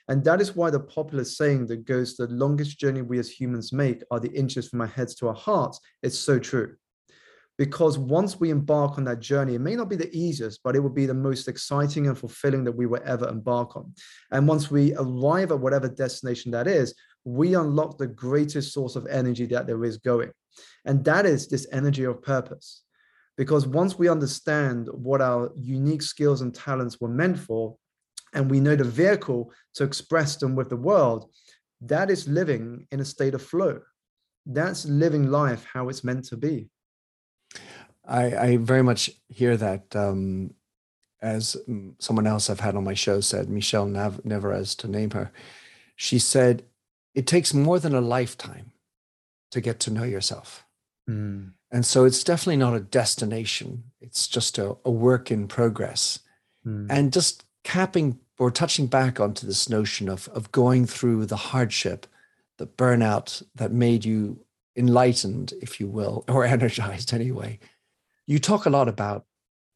And 0.08 0.24
that 0.24 0.42
is 0.42 0.56
why 0.56 0.70
the 0.70 0.80
popular 0.80 1.24
saying 1.24 1.68
that 1.68 1.86
goes, 1.86 2.16
the 2.16 2.28
longest 2.28 2.80
journey 2.80 3.02
we 3.02 3.20
as 3.20 3.30
humans 3.30 3.74
make 3.74 4.04
are 4.12 4.20
the 4.20 4.32
inches 4.32 4.70
from 4.70 4.82
our 4.82 4.88
heads 4.88 5.16
to 5.16 5.28
our 5.28 5.36
hearts, 5.36 5.80
it's 6.02 6.18
so 6.18 6.40
true. 6.40 6.76
Because 7.58 7.98
once 7.98 8.40
we 8.40 8.52
embark 8.52 8.98
on 8.98 9.04
that 9.06 9.20
journey, 9.20 9.56
it 9.56 9.62
may 9.62 9.76
not 9.76 9.90
be 9.90 9.96
the 9.96 10.16
easiest, 10.16 10.62
but 10.64 10.76
it 10.76 10.80
will 10.80 10.92
be 10.92 11.08
the 11.08 11.14
most 11.14 11.48
exciting 11.48 12.08
and 12.08 12.18
fulfilling 12.18 12.64
that 12.64 12.76
we 12.76 12.86
will 12.86 13.02
ever 13.04 13.28
embark 13.28 13.76
on. 13.76 13.94
And 14.32 14.48
once 14.48 14.70
we 14.70 14.94
arrive 14.96 15.52
at 15.52 15.60
whatever 15.60 15.90
destination 15.90 16.52
that 16.52 16.68
is, 16.68 16.94
we 17.24 17.56
unlock 17.56 17.98
the 17.98 18.08
greatest 18.08 18.74
source 18.74 18.96
of 18.96 19.08
energy 19.08 19.48
that 19.48 19.66
there 19.66 19.84
is 19.84 19.98
going. 19.98 20.32
And 20.86 21.04
that 21.06 21.26
is 21.26 21.48
this 21.48 21.68
energy 21.72 22.04
of 22.04 22.22
purpose. 22.22 22.84
Because 23.38 23.68
once 23.68 23.98
we 24.00 24.10
understand 24.10 24.90
what 24.92 25.22
our 25.22 25.52
unique 25.56 26.02
skills 26.02 26.42
and 26.42 26.54
talents 26.54 27.00
were 27.00 27.08
meant 27.08 27.40
for, 27.40 27.78
and 28.34 28.52
we 28.52 28.60
know 28.60 28.76
the 28.76 28.84
vehicle 28.84 29.52
to 29.76 29.84
express 29.84 30.36
them 30.36 30.56
with 30.56 30.70
the 30.70 30.76
world, 30.76 31.30
that 31.82 32.10
is 32.10 32.28
living 32.28 32.88
in 32.92 33.00
a 33.00 33.06
state 33.06 33.34
of 33.34 33.42
flow. 33.42 33.80
That's 34.46 34.86
living 34.86 35.30
life 35.30 35.66
how 35.72 35.90
it's 35.90 36.04
meant 36.04 36.26
to 36.26 36.38
be. 36.38 36.70
I, 38.06 38.38
I 38.38 38.58
very 38.58 38.84
much 38.84 39.12
hear 39.28 39.56
that. 39.58 39.96
Um, 39.96 40.54
as 41.22 41.58
someone 42.00 42.28
else 42.28 42.50
I've 42.50 42.60
had 42.60 42.76
on 42.76 42.84
my 42.84 42.94
show 42.94 43.22
said, 43.22 43.50
Michelle 43.50 43.88
Nav- 43.88 44.22
Neverez, 44.24 44.76
to 44.78 44.88
name 44.88 45.12
her, 45.12 45.32
she 45.96 46.20
said, 46.20 46.64
it 47.16 47.26
takes 47.26 47.54
more 47.54 47.80
than 47.80 47.96
a 47.96 48.02
lifetime 48.02 48.72
to 49.50 49.62
get 49.62 49.80
to 49.82 49.92
know 49.92 50.04
yourself. 50.04 50.67
Mm. 51.10 51.52
And 51.72 51.86
so 51.86 52.06
it's 52.06 52.24
definitely 52.24 52.58
not 52.58 52.76
a 52.76 52.80
destination, 52.80 53.84
it's 54.02 54.28
just 54.28 54.58
a, 54.58 54.78
a 54.86 54.92
work 54.92 55.32
in 55.32 55.48
progress. 55.48 56.20
Mm. 56.66 56.88
And 56.90 57.14
just 57.14 57.46
capping 57.64 58.20
or 58.40 58.52
touching 58.52 58.88
back 58.88 59.20
onto 59.20 59.46
this 59.46 59.70
notion 59.70 60.10
of, 60.10 60.28
of 60.30 60.52
going 60.52 60.86
through 60.86 61.26
the 61.26 61.36
hardship, 61.36 62.08
the 62.58 62.68
burnout 62.68 63.44
that 63.56 63.72
made 63.72 64.06
you 64.06 64.46
enlightened, 64.76 65.54
if 65.62 65.80
you 65.80 65.88
will, 65.88 66.24
or 66.30 66.46
energized 66.46 67.14
anyway. 67.14 67.60
You 68.26 68.40
talk 68.40 68.66
a 68.66 68.72
lot 68.72 68.88
about 68.88 69.26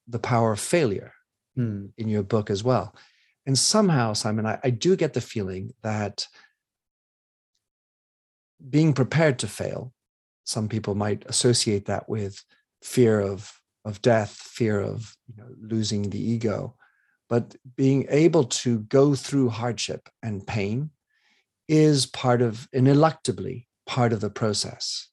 the 0.08 0.20
power 0.20 0.52
of 0.52 0.60
failure 0.60 1.13
mm. 1.58 1.89
in 1.98 2.10
your 2.10 2.24
book 2.24 2.50
as 2.50 2.63
well. 2.63 2.96
And 3.46 3.58
somehow, 3.58 4.13
Simon, 4.13 4.46
I, 4.46 4.60
I 4.63 4.70
do 4.70 4.96
get 4.96 5.13
the 5.13 5.22
feeling 5.22 5.74
that 5.82 6.28
being 8.70 8.94
prepared 8.94 9.39
to 9.39 9.48
fail, 9.48 9.94
some 10.43 10.67
people 10.67 10.95
might 10.95 11.25
associate 11.27 11.86
that 11.86 12.10
with 12.10 12.43
fear 12.82 13.19
of, 13.19 13.51
of 13.86 14.01
death, 14.01 14.32
fear 14.32 14.80
of 14.80 15.15
you 15.27 15.36
know, 15.41 15.49
losing 15.62 16.10
the 16.10 16.19
ego. 16.19 16.75
But 17.30 17.56
being 17.77 18.06
able 18.10 18.43
to 18.43 18.80
go 18.80 19.15
through 19.15 19.49
hardship 19.49 20.10
and 20.21 20.45
pain 20.45 20.89
is 21.67 22.06
part 22.06 22.41
of, 22.41 22.67
ineluctably, 22.75 23.67
part 23.86 24.12
of 24.12 24.19
the 24.19 24.30
process. 24.30 25.08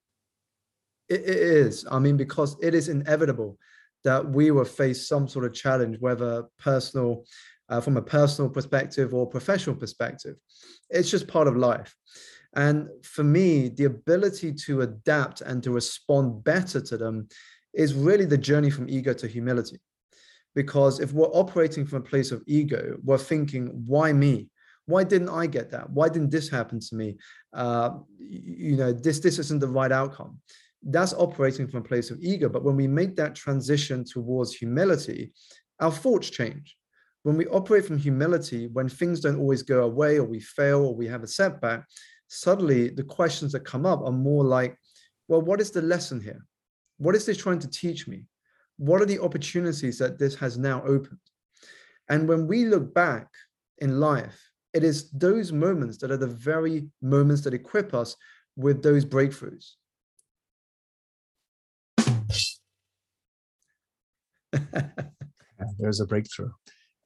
It 1.09 1.21
is. 1.21 1.87
I 1.91 1.99
mean, 1.99 2.17
because 2.17 2.57
it 2.61 2.75
is 2.75 2.89
inevitable 2.89 3.59
that 4.05 4.29
we 4.29 4.51
will 4.51 4.65
face 4.65 5.09
some 5.09 5.29
sort 5.29 5.45
of 5.45 5.55
challenge, 5.55 5.99
whether 6.01 6.45
personal, 6.59 7.25
uh, 7.69 7.81
from 7.81 7.97
a 7.97 8.03
personal 8.03 8.51
perspective 8.51 9.15
or 9.15 9.27
professional 9.27 9.77
perspective. 9.77 10.37
It's 10.91 11.11
just 11.11 11.29
part 11.29 11.49
of 11.49 11.57
life. 11.57 11.95
And 12.57 12.89
for 13.03 13.25
me, 13.25 13.69
the 13.69 13.85
ability 13.85 14.53
to 14.67 14.83
adapt 14.83 15.43
and 15.43 15.63
to 15.63 15.71
respond 15.71 16.45
better 16.45 16.81
to 16.81 16.97
them 16.97 17.29
is 17.75 17.95
really 17.95 18.25
the 18.25 18.39
journey 18.39 18.71
from 18.71 18.89
ego 18.89 19.13
to 19.13 19.29
humility. 19.29 19.81
Because 20.55 20.99
if 20.99 21.13
we're 21.13 21.27
operating 21.27 21.87
from 21.87 21.99
a 21.99 22.09
place 22.09 22.33
of 22.33 22.43
ego, 22.47 22.97
we're 23.05 23.19
thinking, 23.19 23.67
why 23.87 24.13
me? 24.13 24.49
Why 24.87 25.05
didn't 25.05 25.29
I 25.29 25.47
get 25.47 25.71
that? 25.71 25.91
Why 25.91 26.09
didn't 26.09 26.31
this 26.31 26.49
happen 26.49 26.81
to 26.81 26.95
me? 26.95 27.19
Uh, 27.53 27.91
you 28.19 28.77
know, 28.77 28.93
this 28.93 29.21
this 29.21 29.39
isn't 29.39 29.61
the 29.61 29.69
right 29.69 29.93
outcome. 29.93 30.39
That's 30.83 31.13
operating 31.13 31.69
from 31.69 31.81
a 31.81 31.85
place 31.85 32.11
of 32.11 32.19
ego. 32.23 32.49
But 32.49 32.65
when 32.65 32.77
we 32.77 32.87
make 32.87 33.15
that 33.17 33.35
transition 33.35 34.03
towards 34.05 34.55
humility, 34.55 35.33
our 35.81 35.93
thoughts 35.93 36.31
change. 36.31 36.77
When 37.25 37.37
we 37.37 37.47
operate 37.49 37.85
from 37.85 37.99
humility, 37.99 38.69
when 38.69 38.89
things 38.89 39.21
don't 39.21 39.39
always 39.39 39.63
go 39.63 39.83
away, 39.83 40.17
or 40.17 40.25
we 40.25 40.41
fail, 40.41 40.87
or 40.87 40.95
we 40.95 41.07
have 41.07 41.23
a 41.23 41.29
setback, 41.29 41.85
suddenly 42.29 42.91
the 42.91 43.03
questions 43.03 43.53
that 43.53 43.65
come 43.65 43.85
up 43.85 44.03
are 44.03 44.13
more 44.13 44.45
like, 44.45 44.79
well, 45.27 45.43
what 45.43 45.61
is 45.61 45.71
the 45.71 45.83
lesson 45.83 46.21
here? 46.21 46.45
What 46.99 47.15
is 47.15 47.27
this 47.27 47.37
trying 47.37 47.59
to 47.61 47.69
teach 47.69 48.07
me? 48.07 48.25
What 48.77 49.03
are 49.03 49.07
the 49.07 49.19
opportunities 49.21 49.99
that 49.99 50.19
this 50.19 50.35
has 50.37 50.57
now 50.57 50.83
opened? 50.85 51.19
And 52.09 52.29
when 52.29 52.47
we 52.47 52.65
look 52.65 52.95
back 52.95 53.29
in 53.79 54.01
life, 54.01 54.51
it 54.73 54.85
is 54.85 55.11
those 55.11 55.53
moments 55.53 55.99
that 55.99 56.11
are 56.11 56.17
the 56.17 56.27
very 56.27 56.89
moments 57.03 57.43
that 57.43 57.55
equip 57.55 57.95
us 57.95 58.17
with 58.57 58.83
those 58.83 59.05
breakthroughs. 59.05 59.73
There's 65.79 66.01
a 66.01 66.07
breakthrough. 66.07 66.51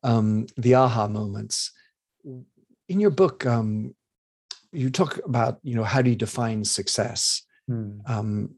Um, 0.02 0.46
the 0.56 0.74
aha 0.74 1.06
moments. 1.08 1.72
In 2.24 3.00
your 3.00 3.10
book, 3.10 3.46
um, 3.46 3.94
you 4.72 4.90
talk 4.90 5.20
about 5.24 5.58
you 5.62 5.74
know 5.74 5.84
how 5.84 6.02
do 6.02 6.10
you 6.10 6.16
define 6.16 6.64
success? 6.64 7.42
Hmm. 7.68 8.00
um, 8.06 8.54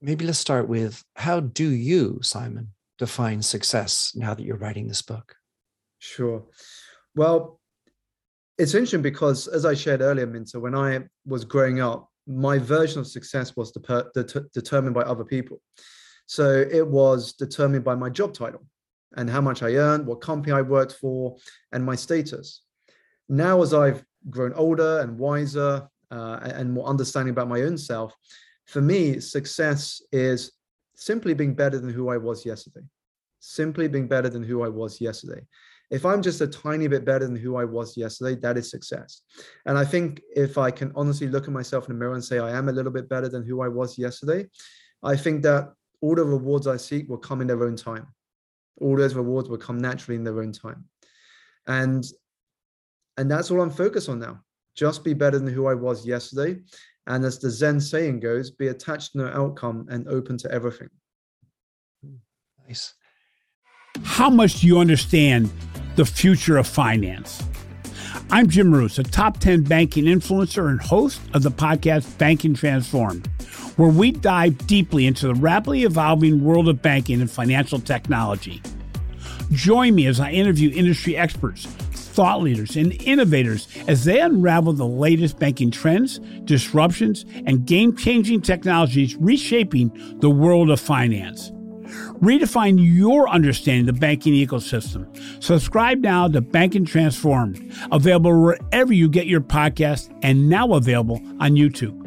maybe 0.00 0.24
let's 0.24 0.38
start 0.38 0.68
with 0.68 1.02
how 1.16 1.40
do 1.40 1.68
you 1.68 2.20
simon 2.22 2.68
define 2.96 3.42
success 3.42 4.12
now 4.14 4.34
that 4.34 4.44
you're 4.44 4.56
writing 4.56 4.86
this 4.86 5.02
book? 5.02 5.34
Sure. 5.98 6.44
Well 7.14 7.60
it's 8.58 8.74
interesting 8.74 9.02
because 9.02 9.48
as 9.48 9.66
i 9.66 9.74
shared 9.74 10.00
earlier 10.00 10.26
minter 10.26 10.58
when 10.58 10.74
i 10.74 10.98
was 11.26 11.44
growing 11.44 11.78
up 11.78 12.08
my 12.26 12.58
version 12.58 13.00
of 13.00 13.06
success 13.06 13.54
was 13.56 13.70
de- 13.70 14.04
de- 14.14 14.40
determined 14.52 14.94
by 14.94 15.02
other 15.02 15.24
people. 15.24 15.60
So 16.26 16.66
it 16.70 16.86
was 16.86 17.34
determined 17.34 17.84
by 17.84 17.94
my 17.94 18.10
job 18.10 18.34
title 18.34 18.66
and 19.16 19.30
how 19.30 19.40
much 19.40 19.62
i 19.62 19.74
earned 19.74 20.06
what 20.06 20.20
company 20.20 20.52
i 20.52 20.62
worked 20.62 20.94
for 20.94 21.36
and 21.72 21.84
my 21.84 21.94
status. 21.94 22.62
Now 23.28 23.62
as 23.62 23.72
i've 23.72 24.04
grown 24.30 24.52
older 24.54 25.00
and 25.00 25.18
wiser 25.18 25.88
uh, 26.10 26.38
and 26.42 26.72
more 26.72 26.86
understanding 26.86 27.32
about 27.32 27.48
my 27.48 27.62
own 27.62 27.76
self, 27.78 28.14
for 28.66 28.80
me, 28.80 29.20
success 29.20 30.02
is 30.12 30.52
simply 30.94 31.34
being 31.34 31.54
better 31.54 31.78
than 31.78 31.90
who 31.90 32.08
I 32.08 32.16
was 32.16 32.44
yesterday. 32.44 32.84
Simply 33.38 33.86
being 33.86 34.08
better 34.08 34.28
than 34.28 34.42
who 34.42 34.62
I 34.62 34.68
was 34.68 35.00
yesterday. 35.00 35.42
If 35.90 36.04
I'm 36.04 36.20
just 36.20 36.40
a 36.40 36.48
tiny 36.48 36.88
bit 36.88 37.04
better 37.04 37.26
than 37.26 37.36
who 37.36 37.56
I 37.56 37.64
was 37.64 37.96
yesterday, 37.96 38.34
that 38.40 38.56
is 38.56 38.70
success. 38.70 39.22
And 39.66 39.78
I 39.78 39.84
think 39.84 40.20
if 40.34 40.58
I 40.58 40.72
can 40.72 40.90
honestly 40.96 41.28
look 41.28 41.44
at 41.44 41.52
myself 41.52 41.88
in 41.88 41.94
the 41.94 41.98
mirror 41.98 42.14
and 42.14 42.24
say 42.24 42.40
I 42.40 42.56
am 42.56 42.68
a 42.68 42.72
little 42.72 42.90
bit 42.90 43.08
better 43.08 43.28
than 43.28 43.46
who 43.46 43.62
I 43.62 43.68
was 43.68 43.96
yesterday, 43.96 44.48
I 45.04 45.14
think 45.14 45.42
that 45.44 45.72
all 46.00 46.16
the 46.16 46.24
rewards 46.24 46.66
I 46.66 46.76
seek 46.76 47.08
will 47.08 47.18
come 47.18 47.40
in 47.40 47.46
their 47.46 47.62
own 47.62 47.76
time. 47.76 48.08
All 48.80 48.96
those 48.96 49.14
rewards 49.14 49.48
will 49.48 49.58
come 49.58 49.78
naturally 49.78 50.16
in 50.16 50.24
their 50.24 50.40
own 50.40 50.52
time. 50.52 50.86
And 51.68 52.04
and 53.16 53.30
that's 53.30 53.50
all 53.50 53.60
I'm 53.60 53.70
focused 53.70 54.08
on 54.08 54.18
now. 54.18 54.40
Just 54.74 55.04
be 55.04 55.14
better 55.14 55.38
than 55.38 55.52
who 55.52 55.66
I 55.66 55.74
was 55.74 56.06
yesterday. 56.06 56.60
And 57.06 57.24
as 57.24 57.38
the 57.38 57.50
Zen 57.50 57.80
saying 57.80 58.20
goes, 58.20 58.50
be 58.50 58.68
attached 58.68 59.12
to 59.12 59.18
no 59.18 59.26
outcome 59.28 59.86
and 59.88 60.06
open 60.08 60.36
to 60.38 60.50
everything. 60.50 60.90
Nice. 62.66 62.94
How 64.02 64.28
much 64.28 64.60
do 64.60 64.66
you 64.66 64.78
understand 64.78 65.50
the 65.94 66.04
future 66.04 66.58
of 66.58 66.66
finance? 66.66 67.42
I'm 68.30 68.48
Jim 68.48 68.68
Marous, 68.68 68.98
a 68.98 69.04
top 69.04 69.38
10 69.38 69.62
banking 69.62 70.04
influencer 70.04 70.68
and 70.68 70.80
host 70.80 71.20
of 71.32 71.42
the 71.42 71.50
podcast 71.50 72.18
Banking 72.18 72.54
Transformed, 72.54 73.28
where 73.76 73.88
we 73.88 74.10
dive 74.10 74.66
deeply 74.66 75.06
into 75.06 75.28
the 75.28 75.34
rapidly 75.34 75.84
evolving 75.84 76.42
world 76.42 76.68
of 76.68 76.82
banking 76.82 77.20
and 77.20 77.30
financial 77.30 77.78
technology. 77.78 78.60
Join 79.52 79.94
me 79.94 80.06
as 80.06 80.18
I 80.18 80.32
interview 80.32 80.72
industry 80.74 81.16
experts 81.16 81.68
thought 82.16 82.40
leaders 82.40 82.76
and 82.76 83.00
innovators 83.02 83.68
as 83.86 84.04
they 84.04 84.20
unravel 84.20 84.72
the 84.72 84.86
latest 84.86 85.38
banking 85.38 85.70
trends, 85.70 86.18
disruptions, 86.44 87.26
and 87.44 87.66
game 87.66 87.94
changing 87.94 88.40
technologies 88.40 89.14
reshaping 89.16 89.92
the 90.20 90.30
world 90.30 90.70
of 90.70 90.80
finance. 90.80 91.52
Redefine 92.22 92.78
your 92.80 93.28
understanding 93.28 93.86
of 93.88 93.94
the 93.94 94.00
banking 94.00 94.32
ecosystem. 94.32 95.06
Subscribe 95.44 95.98
now 95.98 96.26
to 96.26 96.40
Banking 96.40 96.86
Transformed, 96.86 97.72
available 97.92 98.42
wherever 98.42 98.94
you 98.94 99.10
get 99.10 99.26
your 99.26 99.42
podcast 99.42 100.10
and 100.22 100.48
now 100.48 100.72
available 100.72 101.20
on 101.38 101.52
YouTube. 101.52 102.02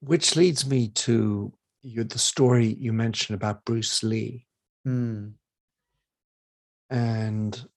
Which 0.00 0.36
leads 0.36 0.64
me 0.64 0.88
to 0.88 1.52
you, 1.82 2.04
the 2.04 2.18
story 2.18 2.76
you 2.78 2.92
mentioned 2.92 3.34
about 3.34 3.64
Bruce 3.64 4.04
Lee. 4.04 4.46
Mm. 4.86 5.32
And 6.88 7.68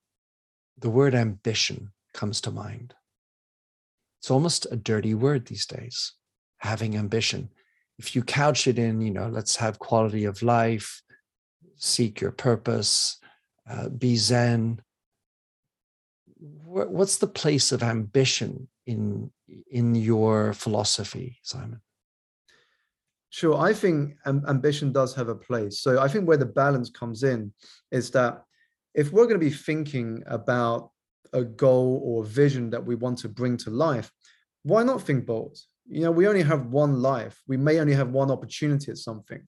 the 0.79 0.89
word 0.89 1.15
ambition 1.15 1.91
comes 2.13 2.41
to 2.41 2.51
mind. 2.51 2.93
It's 4.19 4.31
almost 4.31 4.67
a 4.71 4.75
dirty 4.75 5.13
word 5.13 5.45
these 5.45 5.65
days, 5.65 6.13
having 6.57 6.97
ambition. 6.97 7.49
If 7.97 8.15
you 8.15 8.23
couch 8.23 8.67
it 8.67 8.79
in, 8.79 9.01
you 9.01 9.11
know, 9.11 9.27
let's 9.27 9.55
have 9.57 9.79
quality 9.79 10.25
of 10.25 10.41
life, 10.41 11.01
seek 11.75 12.21
your 12.21 12.31
purpose, 12.31 13.17
uh, 13.69 13.89
be 13.89 14.15
Zen. 14.15 14.81
What's 16.37 17.17
the 17.17 17.27
place 17.27 17.71
of 17.71 17.83
ambition 17.83 18.67
in 18.85 19.31
in 19.71 19.95
your 19.95 20.53
philosophy, 20.53 21.39
Simon? 21.43 21.81
Sure, 23.31 23.57
I 23.57 23.73
think 23.73 24.15
ambition 24.25 24.91
does 24.91 25.13
have 25.15 25.29
a 25.29 25.35
place. 25.35 25.79
So 25.79 25.99
I 25.99 26.07
think 26.07 26.27
where 26.27 26.37
the 26.37 26.45
balance 26.45 26.89
comes 26.89 27.23
in 27.23 27.53
is 27.91 28.09
that 28.11 28.43
if 28.93 29.11
we're 29.11 29.25
going 29.25 29.39
to 29.39 29.45
be 29.45 29.51
thinking 29.51 30.23
about 30.25 30.91
a 31.33 31.43
goal 31.43 32.01
or 32.03 32.23
a 32.23 32.27
vision 32.27 32.69
that 32.71 32.85
we 32.85 32.95
want 32.95 33.19
to 33.19 33.29
bring 33.29 33.57
to 33.57 33.69
life, 33.69 34.11
why 34.63 34.83
not 34.83 35.01
think 35.01 35.25
bold? 35.25 35.57
You 35.87 36.01
know, 36.01 36.11
we 36.11 36.27
only 36.27 36.43
have 36.43 36.67
one 36.67 37.01
life. 37.01 37.41
We 37.47 37.57
may 37.57 37.79
only 37.79 37.93
have 37.93 38.09
one 38.09 38.31
opportunity 38.31 38.91
at 38.91 38.97
something. 38.97 39.41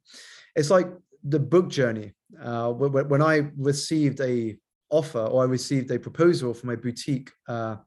It's 0.55 0.69
like 0.69 0.87
the 1.23 1.39
book 1.39 1.69
journey. 1.69 2.13
Uh, 2.41 2.71
when 2.71 3.21
I 3.21 3.49
received 3.57 4.21
a 4.21 4.57
offer 4.89 5.19
or 5.19 5.43
I 5.43 5.45
received 5.45 5.91
a 5.91 5.99
proposal 5.99 6.53
from 6.53 6.69
a 6.69 6.77
boutique 6.77 7.31
uh, 7.47 7.77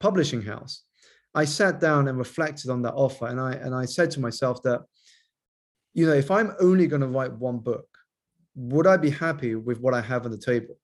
publishing 0.00 0.42
house, 0.42 0.84
I 1.34 1.44
sat 1.44 1.80
down 1.80 2.08
and 2.08 2.18
reflected 2.18 2.70
on 2.70 2.82
that 2.82 2.94
offer, 2.94 3.26
and 3.26 3.40
I 3.40 3.52
and 3.52 3.74
I 3.74 3.86
said 3.86 4.10
to 4.12 4.20
myself 4.20 4.62
that, 4.62 4.82
you 5.94 6.06
know, 6.06 6.12
if 6.12 6.30
I'm 6.30 6.52
only 6.60 6.86
going 6.86 7.00
to 7.00 7.08
write 7.08 7.32
one 7.32 7.58
book, 7.58 7.86
would 8.54 8.86
I 8.86 8.96
be 8.96 9.10
happy 9.10 9.54
with 9.54 9.80
what 9.80 9.94
I 9.94 10.00
have 10.00 10.24
on 10.24 10.30
the 10.30 10.38
table? 10.38 10.78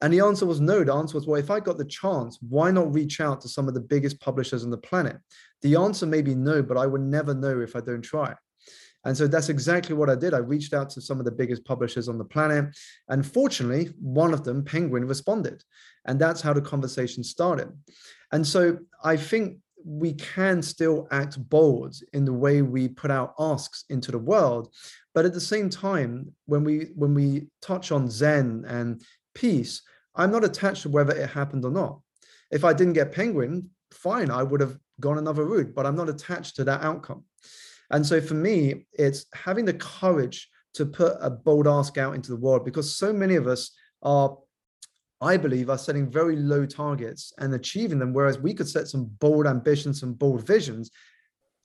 And 0.00 0.12
the 0.12 0.20
answer 0.20 0.46
was 0.46 0.60
no. 0.60 0.84
The 0.84 0.94
answer 0.94 1.16
was, 1.16 1.26
well, 1.26 1.40
if 1.40 1.50
I 1.50 1.58
got 1.58 1.76
the 1.76 1.84
chance, 1.84 2.38
why 2.40 2.70
not 2.70 2.94
reach 2.94 3.20
out 3.20 3.40
to 3.40 3.48
some 3.48 3.66
of 3.66 3.74
the 3.74 3.80
biggest 3.80 4.20
publishers 4.20 4.64
on 4.64 4.70
the 4.70 4.78
planet? 4.78 5.16
The 5.62 5.74
answer 5.74 6.06
may 6.06 6.22
be 6.22 6.34
no, 6.34 6.62
but 6.62 6.76
I 6.76 6.86
would 6.86 7.00
never 7.00 7.34
know 7.34 7.60
if 7.60 7.74
I 7.74 7.80
don't 7.80 8.02
try. 8.02 8.34
And 9.04 9.16
so 9.16 9.26
that's 9.26 9.48
exactly 9.48 9.94
what 9.94 10.10
I 10.10 10.14
did. 10.14 10.34
I 10.34 10.38
reached 10.38 10.74
out 10.74 10.90
to 10.90 11.00
some 11.00 11.18
of 11.18 11.24
the 11.24 11.32
biggest 11.32 11.64
publishers 11.64 12.08
on 12.08 12.18
the 12.18 12.24
planet. 12.24 12.76
And 13.08 13.26
fortunately, 13.26 13.92
one 14.00 14.32
of 14.32 14.44
them, 14.44 14.64
Penguin, 14.64 15.06
responded. 15.06 15.62
And 16.04 16.20
that's 16.20 16.40
how 16.40 16.52
the 16.52 16.60
conversation 16.60 17.24
started. 17.24 17.68
And 18.32 18.46
so 18.46 18.78
I 19.02 19.16
think 19.16 19.58
we 19.84 20.14
can 20.14 20.62
still 20.62 21.08
act 21.10 21.38
bold 21.48 21.94
in 22.12 22.24
the 22.24 22.32
way 22.32 22.62
we 22.62 22.88
put 22.88 23.10
our 23.10 23.32
asks 23.38 23.84
into 23.88 24.10
the 24.10 24.18
world. 24.18 24.72
But 25.14 25.24
at 25.24 25.34
the 25.34 25.40
same 25.40 25.70
time, 25.70 26.32
when 26.46 26.64
we 26.64 26.90
when 26.94 27.14
we 27.14 27.48
touch 27.62 27.92
on 27.92 28.10
Zen 28.10 28.64
and 28.68 29.02
peace, 29.34 29.82
I'm 30.14 30.30
not 30.30 30.44
attached 30.44 30.82
to 30.82 30.88
whether 30.88 31.16
it 31.16 31.30
happened 31.30 31.64
or 31.64 31.70
not. 31.70 32.00
If 32.50 32.64
I 32.64 32.72
didn't 32.72 32.94
get 32.94 33.12
Penguin, 33.12 33.70
fine, 33.92 34.30
I 34.30 34.42
would 34.42 34.60
have 34.60 34.78
gone 35.00 35.18
another 35.18 35.44
route, 35.44 35.74
but 35.74 35.86
I'm 35.86 35.96
not 35.96 36.08
attached 36.08 36.56
to 36.56 36.64
that 36.64 36.82
outcome. 36.82 37.24
And 37.90 38.04
so 38.06 38.20
for 38.20 38.34
me, 38.34 38.86
it's 38.92 39.26
having 39.32 39.64
the 39.64 39.74
courage 39.74 40.48
to 40.74 40.86
put 40.86 41.16
a 41.20 41.30
bold 41.30 41.66
ask 41.66 41.98
out 41.98 42.14
into 42.14 42.30
the 42.30 42.36
world 42.36 42.64
because 42.64 42.94
so 42.94 43.12
many 43.12 43.36
of 43.36 43.46
us 43.46 43.70
are, 44.02 44.36
I 45.20 45.36
believe, 45.36 45.68
are 45.68 45.78
setting 45.78 46.10
very 46.10 46.36
low 46.36 46.64
targets 46.64 47.32
and 47.38 47.52
achieving 47.54 47.98
them, 47.98 48.12
whereas 48.12 48.38
we 48.38 48.54
could 48.54 48.68
set 48.68 48.88
some 48.88 49.06
bold 49.18 49.46
ambitions, 49.46 50.00
some 50.00 50.14
bold 50.14 50.46
visions 50.46 50.90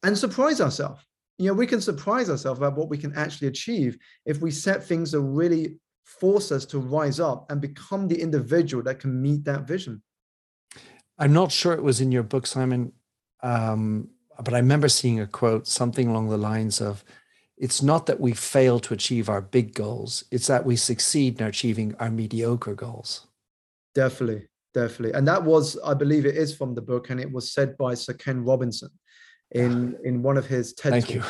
and 0.04 0.18
surprise 0.18 0.60
ourselves. 0.60 1.02
You 1.38 1.48
know, 1.48 1.54
we 1.54 1.68
can 1.68 1.82
surprise 1.82 2.30
ourselves 2.30 2.60
about 2.60 2.76
what 2.76 2.90
we 2.90 2.98
can 2.98 3.14
actually 3.16 3.48
achieve 3.48 3.98
if 4.26 4.42
we 4.42 4.52
set 4.52 4.84
things 4.84 5.12
that 5.12 5.22
really 5.22 5.78
force 6.04 6.52
us 6.52 6.66
to 6.66 6.80
rise 6.80 7.20
up 7.20 7.50
and 7.50 7.62
become 7.62 8.08
the 8.08 8.20
individual 8.20 8.84
that 8.84 9.00
can 9.00 9.22
meet 9.22 9.44
that 9.46 9.68
vision. 9.68 10.02
I'm 11.18 11.34
not 11.34 11.52
sure 11.52 11.74
it 11.74 11.84
was 11.84 12.02
in 12.02 12.12
your 12.12 12.24
book, 12.24 12.48
Simon, 12.48 12.92
um, 13.42 14.10
but 14.44 14.54
I 14.54 14.58
remember 14.58 14.90
seeing 14.90 15.20
a 15.20 15.28
quote, 15.28 15.68
something 15.68 16.08
along 16.08 16.30
the 16.30 16.38
lines 16.38 16.82
of, 16.82 17.04
it's 17.58 17.82
not 17.82 18.08
that 18.08 18.20
we 18.20 18.34
fail 18.34 18.80
to 18.80 18.94
achieve 18.94 19.30
our 19.30 19.42
big 19.42 19.74
goals, 19.74 20.24
it's 20.32 20.48
that 20.48 20.66
we 20.66 20.76
succeed 20.76 21.40
in 21.40 21.48
achieving 21.48 21.96
our 22.00 22.10
mediocre 22.10 22.74
goals. 22.74 23.28
Definitely, 23.96 24.48
definitely. 24.74 25.18
And 25.18 25.28
that 25.28 25.44
was, 25.44 25.78
I 25.84 25.94
believe 25.94 26.26
it 26.26 26.36
is 26.36 26.56
from 26.56 26.76
the 26.76 26.82
book, 26.82 27.10
and 27.10 27.20
it 27.20 27.32
was 27.32 27.52
said 27.52 27.78
by 27.78 27.94
Sir 27.94 28.14
Ken 28.14 28.44
Robinson 28.44 28.90
in 29.52 29.96
ah. 29.96 30.08
in 30.08 30.24
one 30.24 30.38
of 30.38 30.46
his 30.46 30.74
TED 30.74 30.92
Thank 30.94 31.08
talks. 31.08 31.16
you. 31.16 31.24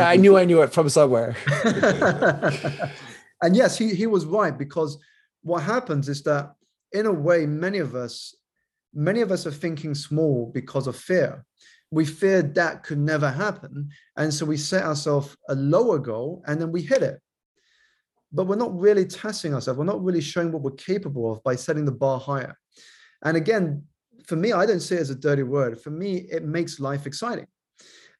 I, 0.02 0.12
I 0.12 0.16
knew 0.16 0.36
I 0.36 0.44
knew 0.44 0.62
it 0.62 0.72
from 0.72 0.88
somewhere. 0.88 1.36
and 3.42 3.56
yes, 3.56 3.78
he, 3.78 3.94
he 3.94 4.06
was 4.06 4.24
right 4.24 4.56
because 4.56 4.98
what 5.42 5.62
happens 5.62 6.08
is 6.08 6.22
that 6.24 6.52
in 6.92 7.06
a 7.06 7.12
way, 7.12 7.46
many 7.46 7.78
of 7.78 7.94
us, 7.94 8.34
many 8.92 9.22
of 9.22 9.32
us 9.32 9.46
are 9.46 9.52
thinking 9.52 9.94
small 9.94 10.50
because 10.52 10.86
of 10.86 10.96
fear 10.96 11.44
we 11.90 12.04
feared 12.04 12.54
that 12.54 12.82
could 12.82 12.98
never 12.98 13.30
happen. 13.30 13.90
And 14.16 14.32
so 14.32 14.44
we 14.44 14.56
set 14.56 14.84
ourselves 14.84 15.36
a 15.48 15.54
lower 15.54 15.98
goal 15.98 16.42
and 16.46 16.60
then 16.60 16.72
we 16.72 16.82
hit 16.82 17.02
it. 17.02 17.20
But 18.32 18.46
we're 18.46 18.56
not 18.56 18.78
really 18.78 19.06
testing 19.06 19.54
ourselves. 19.54 19.78
We're 19.78 19.84
not 19.84 20.02
really 20.02 20.20
showing 20.20 20.52
what 20.52 20.62
we're 20.62 20.72
capable 20.72 21.32
of 21.32 21.42
by 21.42 21.56
setting 21.56 21.84
the 21.84 21.92
bar 21.92 22.18
higher. 22.18 22.58
And 23.24 23.36
again, 23.36 23.84
for 24.26 24.36
me, 24.36 24.52
I 24.52 24.66
don't 24.66 24.80
see 24.80 24.96
it 24.96 25.00
as 25.00 25.10
a 25.10 25.14
dirty 25.14 25.44
word. 25.44 25.80
For 25.80 25.90
me, 25.90 26.26
it 26.30 26.44
makes 26.44 26.80
life 26.80 27.06
exciting. 27.06 27.46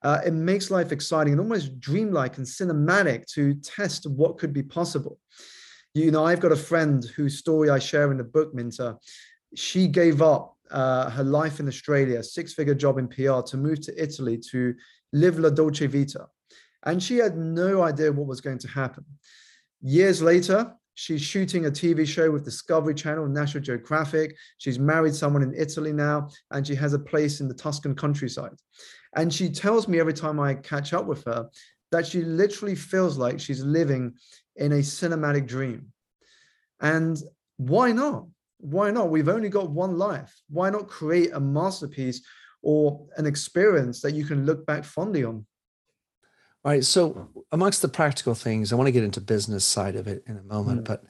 Uh, 0.03 0.21
it 0.25 0.33
makes 0.33 0.71
life 0.71 0.93
exciting 0.93 1.33
and 1.33 1.41
almost 1.41 1.81
dreamlike 1.81 2.37
and 2.37 2.47
cinematic 2.47 3.27
to 3.27 3.55
test 3.55 4.09
what 4.09 4.39
could 4.39 4.53
be 4.53 4.63
possible. 4.63 5.19
You 5.95 6.11
know, 6.11 6.25
I've 6.25 6.41
got 6.41 6.53
a 6.53 6.57
friend 6.57 7.05
whose 7.17 7.39
story 7.39 7.71
I 7.71 7.79
share 7.79 8.11
in 8.13 8.19
the 8.19 8.25
book, 8.25 8.55
Minter. 8.55 8.97
She 9.55 9.89
gave 9.89 10.21
up 10.23 10.57
uh, 10.71 11.11
her 11.11 11.25
life 11.25 11.59
in 11.59 11.69
Australia, 11.69 12.23
six 12.23 12.53
figure 12.53 12.75
job 12.75 12.99
in 12.99 13.09
PR, 13.09 13.41
to 13.47 13.57
move 13.57 13.81
to 13.81 14.03
Italy 14.03 14.39
to 14.51 14.75
live 15.13 15.39
La 15.39 15.51
Dolce 15.51 15.87
Vita. 15.87 16.27
And 16.85 17.03
she 17.03 17.17
had 17.17 17.37
no 17.37 17.83
idea 17.83 18.13
what 18.13 18.27
was 18.27 18.41
going 18.41 18.59
to 18.59 18.69
happen. 18.69 19.05
Years 19.83 20.23
later, 20.23 20.75
she's 20.95 21.23
shooting 21.23 21.67
a 21.67 21.71
TV 21.71 22.07
show 22.07 22.31
with 22.31 22.45
Discovery 22.45 22.95
Channel, 22.95 23.29
National 23.29 23.63
Geographic. 23.63 24.37
She's 24.59 24.79
married 24.79 25.15
someone 25.15 25.43
in 25.43 25.55
Italy 25.55 25.93
now, 25.93 26.29
and 26.51 26.67
she 26.67 26.75
has 26.75 26.93
a 26.93 26.99
place 26.99 27.41
in 27.41 27.49
the 27.49 27.55
Tuscan 27.55 27.95
countryside. 27.95 28.57
And 29.15 29.33
she 29.33 29.49
tells 29.49 29.89
me 29.89 30.01
every 30.01 30.15
time 30.15 30.41
I 30.41 30.55
catch 30.55 30.93
up 30.93 31.07
with 31.07 31.25
her 31.25 31.49
that 31.93 32.07
she 32.07 32.23
literally 32.23 32.75
feels 32.75 33.17
like 33.17 33.39
she's 33.39 33.63
living 33.63 34.15
in 34.57 34.73
a 34.73 34.77
cinematic 34.77 35.47
dream. 35.47 35.93
And 36.81 37.17
why 37.57 37.93
not? 37.93 38.27
why 38.59 38.91
not? 38.91 39.11
We've 39.11 39.29
only 39.29 39.49
got 39.49 39.71
one 39.71 39.99
life. 39.99 40.35
Why 40.49 40.71
not 40.71 40.89
create 40.89 41.31
a 41.33 41.41
masterpiece 41.41 42.23
or 42.63 43.07
an 43.17 43.27
experience 43.27 44.01
that 44.01 44.15
you 44.15 44.25
can 44.25 44.47
look 44.47 44.67
back 44.67 44.85
fondly 44.85 45.25
on? 45.25 45.47
All 46.67 46.73
right. 46.73 46.85
So, 46.85 47.29
amongst 47.53 47.81
the 47.81 47.87
practical 47.87 48.35
things, 48.35 48.73
I 48.73 48.77
want 48.77 48.89
to 48.89 48.93
get 48.93 49.05
into 49.05 49.21
business 49.21 49.65
side 49.65 49.95
of 49.95 50.09
it 50.09 50.25
in 50.27 50.37
a 50.37 50.43
moment. 50.43 50.81
Mm. 50.81 50.85
But 50.85 51.05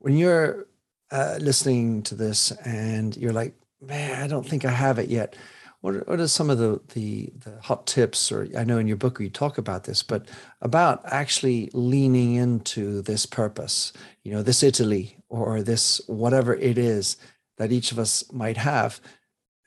when 0.00 0.16
you're 0.16 0.66
uh, 1.12 1.38
listening 1.40 2.02
to 2.02 2.16
this 2.16 2.50
and 2.64 3.16
you're 3.16 3.32
like, 3.32 3.54
man, 3.80 4.20
I 4.20 4.26
don't 4.26 4.44
think 4.44 4.64
I 4.64 4.72
have 4.72 4.98
it 4.98 5.08
yet. 5.08 5.36
What 5.80 5.94
are, 5.94 6.00
what 6.00 6.18
are 6.18 6.26
some 6.26 6.50
of 6.50 6.58
the, 6.58 6.80
the 6.92 7.32
the 7.38 7.60
hot 7.62 7.86
tips? 7.86 8.32
Or 8.32 8.48
I 8.58 8.64
know 8.64 8.78
in 8.78 8.88
your 8.88 8.96
book 8.96 9.20
you 9.20 9.30
talk 9.30 9.58
about 9.58 9.84
this, 9.84 10.02
but 10.02 10.26
about 10.60 11.02
actually 11.04 11.70
leaning 11.72 12.34
into 12.34 13.00
this 13.00 13.26
purpose. 13.26 13.92
You 14.24 14.32
know, 14.32 14.42
this 14.42 14.64
Italy 14.64 15.18
or 15.28 15.62
this 15.62 16.00
whatever 16.08 16.56
it 16.56 16.78
is 16.78 17.16
that 17.58 17.70
each 17.70 17.92
of 17.92 18.00
us 18.00 18.24
might 18.32 18.56
have, 18.56 19.00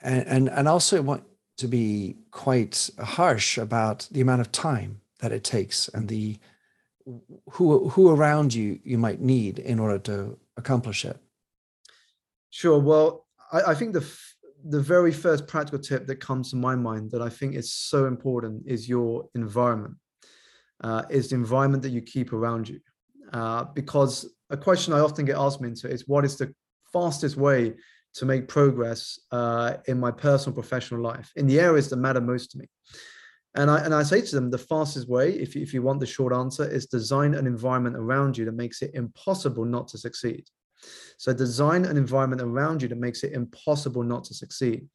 and 0.02 0.28
and, 0.28 0.50
and 0.50 0.68
also 0.68 1.02
want 1.02 1.24
to 1.60 1.68
be 1.70 2.18
quite 2.32 2.90
harsh 3.00 3.58
about 3.58 4.10
the 4.12 4.20
amount 4.20 4.42
of 4.42 4.52
time 4.52 5.00
that 5.24 5.32
it 5.32 5.44
takes 5.46 5.88
and 5.88 6.10
the 6.10 6.38
who 7.52 7.88
who 7.90 8.10
around 8.10 8.54
you 8.54 8.78
you 8.84 8.98
might 8.98 9.22
need 9.22 9.58
in 9.58 9.80
order 9.80 9.98
to 9.98 10.38
accomplish 10.58 11.06
it. 11.06 11.18
Sure. 12.50 12.78
Well, 12.78 13.26
I, 13.52 13.72
I 13.72 13.74
think 13.74 13.94
the 13.94 14.06
the 14.66 14.82
very 14.82 15.14
first 15.14 15.48
practical 15.48 15.80
tip 15.80 16.08
that 16.08 16.18
comes 16.18 16.50
to 16.50 16.58
my 16.58 16.76
mind 16.76 17.12
that 17.12 17.22
I 17.22 17.30
think 17.30 17.56
is 17.56 17.72
so 17.72 18.06
important 18.06 18.64
is 18.66 18.90
your 18.90 19.30
environment. 19.34 19.96
Uh, 20.84 21.04
is 21.10 21.30
the 21.30 21.36
environment 21.36 21.84
that 21.84 21.92
you 21.92 22.02
keep 22.02 22.34
around 22.34 22.68
you. 22.68 22.82
Uh, 23.32 23.64
because 23.64 24.30
a 24.50 24.58
question 24.58 24.92
I 24.92 25.00
often 25.00 25.24
get 25.24 25.38
asked 25.38 25.62
Minter 25.62 25.88
is 25.88 26.06
what 26.06 26.26
is 26.26 26.36
the 26.36 26.54
fastest 26.92 27.38
way 27.38 27.76
to 28.16 28.26
make 28.26 28.50
progress 28.50 29.20
uh, 29.32 29.76
in 29.88 29.98
my 29.98 30.12
personal 30.12 30.54
professional 30.54 31.02
life 31.02 31.32
in 31.38 31.48
the 31.48 31.62
areas 31.62 31.90
that 31.90 31.96
matter 31.96 32.20
most 32.20 32.52
to 32.52 32.58
me. 32.58 32.68
And 33.56 33.70
I, 33.70 33.80
and 33.80 33.94
I 33.94 34.04
say 34.04 34.22
to 34.22 34.36
them, 34.36 34.50
the 34.50 34.58
fastest 34.58 35.08
way, 35.08 35.34
if 35.34 35.56
if 35.56 35.74
you 35.74 35.82
want 35.82 36.00
the 36.00 36.06
short 36.06 36.34
answer, 36.34 36.68
is 36.68 36.86
design 36.88 37.36
an 37.36 37.46
environment 37.46 37.96
around 37.96 38.38
you 38.38 38.46
that 38.46 38.54
makes 38.54 38.82
it 38.82 38.92
impossible 38.96 39.66
not 39.66 39.88
to 39.90 39.98
succeed. 39.98 40.46
So 41.18 41.34
design 41.34 41.86
an 41.86 41.98
environment 41.98 42.42
around 42.42 42.82
you 42.82 42.88
that 42.90 42.98
makes 42.98 43.24
it 43.24 43.34
impossible 43.34 44.04
not 44.04 44.24
to 44.26 44.34
succeed. 44.34 44.88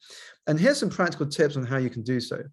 And 0.47 0.59
here's 0.59 0.77
some 0.77 0.89
practical 0.89 1.25
tips 1.25 1.55
on 1.55 1.65
how 1.65 1.77
you 1.77 1.89
can 1.89 2.03
do 2.03 2.19
so. 2.19 2.43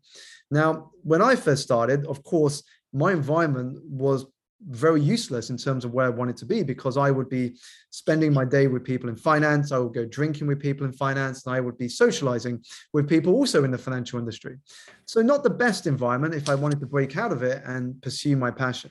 Now, 0.51 0.93
when 1.03 1.21
I 1.21 1.37
first 1.37 1.63
started, 1.63 2.07
of 2.07 2.23
course, 2.23 2.63
my 2.93 3.13
environment 3.13 3.79
was 3.85 4.27
very 4.65 5.03
useless 5.03 5.51
in 5.51 5.57
terms 5.57 5.85
of 5.85 5.93
where 5.93 6.07
I 6.07 6.11
wanted 6.11 6.37
to 6.39 6.47
be 6.47 6.63
because 6.63 6.97
I 6.97 7.11
would 7.11 7.29
be 7.29 7.57
spending 7.91 8.33
my 8.33 8.45
day 8.45 8.67
with 8.67 8.85
people 8.85 9.11
in 9.11 9.17
finance. 9.17 9.71
I 9.71 9.79
would 9.79 9.95
go 9.95 10.05
drinking 10.07 10.47
with 10.47 10.61
people 10.61 10.87
in 10.87 10.93
finance, 10.93 11.45
and 11.45 11.55
I 11.55 11.61
would 11.61 11.77
be 11.77 11.89
socializing 11.89 12.65
with 12.93 13.09
people 13.09 13.35
also 13.35 13.65
in 13.65 13.71
the 13.71 13.79
financial 13.79 14.19
industry. 14.19 14.57
So, 15.05 15.21
not 15.21 15.43
the 15.43 15.51
best 15.51 15.87
environment 15.87 16.35
if 16.35 16.49
I 16.49 16.55
wanted 16.55 16.81
to 16.81 16.87
break 16.87 17.17
out 17.17 17.33
of 17.33 17.43
it 17.43 17.63
and 17.65 18.01
pursue 18.03 18.37
my 18.37 18.51
passion. 18.51 18.91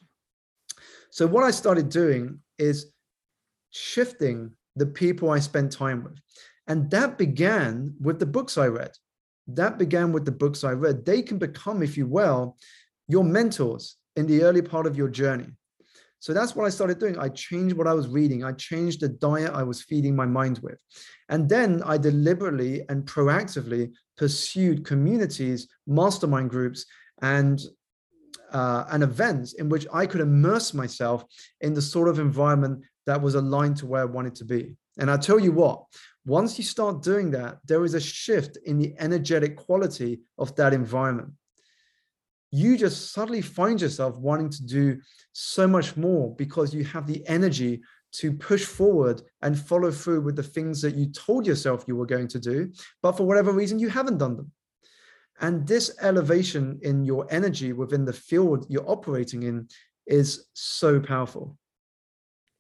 So, 1.10 1.26
what 1.26 1.44
I 1.44 1.52
started 1.52 1.90
doing 1.90 2.40
is 2.60 2.92
shifting 3.72 4.52
the 4.76 4.86
people 4.86 5.32
I 5.32 5.40
spent 5.40 5.72
time 5.72 6.04
with. 6.04 6.20
And 6.68 6.90
that 6.92 7.18
began 7.18 7.96
with 8.00 8.20
the 8.20 8.26
books 8.26 8.58
I 8.58 8.68
read. 8.68 8.92
That 9.48 9.78
began 9.78 10.12
with 10.12 10.26
the 10.26 10.32
books 10.32 10.64
I 10.64 10.72
read. 10.72 11.06
They 11.06 11.22
can 11.22 11.38
become, 11.38 11.84
if 11.84 11.98
you 11.98 12.08
will, 12.08 12.58
your 13.08 13.24
mentors 13.24 13.98
in 14.16 14.26
the 14.28 14.44
early 14.44 14.62
part 14.62 14.86
of 14.88 14.98
your 14.98 15.10
journey. 15.10 15.48
So 16.20 16.34
that's 16.34 16.56
what 16.56 16.66
I 16.66 16.70
started 16.70 16.98
doing. 16.98 17.20
I 17.20 17.30
changed 17.30 17.78
what 17.78 17.88
I 17.88 17.94
was 17.94 18.08
reading. 18.08 18.44
I 18.44 18.54
changed 18.54 19.02
the 19.02 19.10
diet 19.10 19.52
I 19.54 19.64
was 19.64 19.84
feeding 19.84 20.16
my 20.16 20.26
mind 20.26 20.60
with. 20.64 20.80
And 21.30 21.48
then 21.48 21.84
I 21.86 21.98
deliberately 21.98 22.82
and 22.90 23.06
proactively 23.06 23.92
pursued 24.18 24.86
communities, 24.86 25.68
mastermind 25.86 26.50
groups, 26.50 26.86
and 27.22 27.62
uh, 28.52 28.86
and 28.90 29.04
events 29.04 29.54
in 29.54 29.70
which 29.70 29.86
I 29.94 30.06
could 30.06 30.22
immerse 30.22 30.74
myself 30.74 31.26
in 31.62 31.74
the 31.74 31.82
sort 31.82 32.08
of 32.08 32.20
environment 32.20 32.86
that 33.06 33.22
was 33.22 33.36
aligned 33.36 33.78
to 33.78 33.86
where 33.86 34.02
I 34.02 34.06
wanted 34.06 34.36
to 34.36 34.46
be. 34.46 34.76
And 34.98 35.12
I 35.12 35.18
tell 35.18 35.40
you 35.40 35.52
what, 35.52 35.84
once 36.26 36.58
you 36.58 36.64
start 36.64 37.04
doing 37.04 37.32
that, 37.32 37.60
there 37.66 37.84
is 37.84 37.94
a 37.94 38.00
shift 38.00 38.58
in 38.66 38.78
the 38.78 38.96
energetic 38.98 39.58
quality 39.58 40.22
of 40.38 40.56
that 40.56 40.74
environment. 40.74 41.32
You 42.56 42.78
just 42.78 43.12
suddenly 43.12 43.42
find 43.42 43.82
yourself 43.82 44.18
wanting 44.18 44.50
to 44.52 44.66
do 44.66 45.02
so 45.34 45.68
much 45.68 45.98
more 45.98 46.34
because 46.36 46.74
you 46.74 46.86
have 46.86 47.06
the 47.06 47.22
energy 47.28 47.82
to 48.14 48.32
push 48.32 48.64
forward 48.64 49.22
and 49.42 49.60
follow 49.60 49.92
through 49.92 50.22
with 50.22 50.38
the 50.38 50.44
things 50.44 50.82
that 50.82 50.96
you 50.96 51.08
told 51.08 51.46
yourself 51.46 51.84
you 51.86 51.98
were 51.98 52.06
going 52.06 52.30
to 52.30 52.40
do, 52.40 52.72
but 53.02 53.12
for 53.18 53.26
whatever 53.26 53.52
reason, 53.52 53.78
you 53.78 53.90
haven't 53.90 54.20
done 54.20 54.38
them. 54.38 54.52
And 55.42 55.68
this 55.68 55.98
elevation 56.00 56.80
in 56.82 57.04
your 57.04 57.28
energy 57.30 57.74
within 57.74 58.06
the 58.06 58.14
field 58.14 58.66
you're 58.70 58.90
operating 58.90 59.44
in 59.44 59.68
is 60.08 60.48
so 60.54 61.02
powerful. 61.02 61.58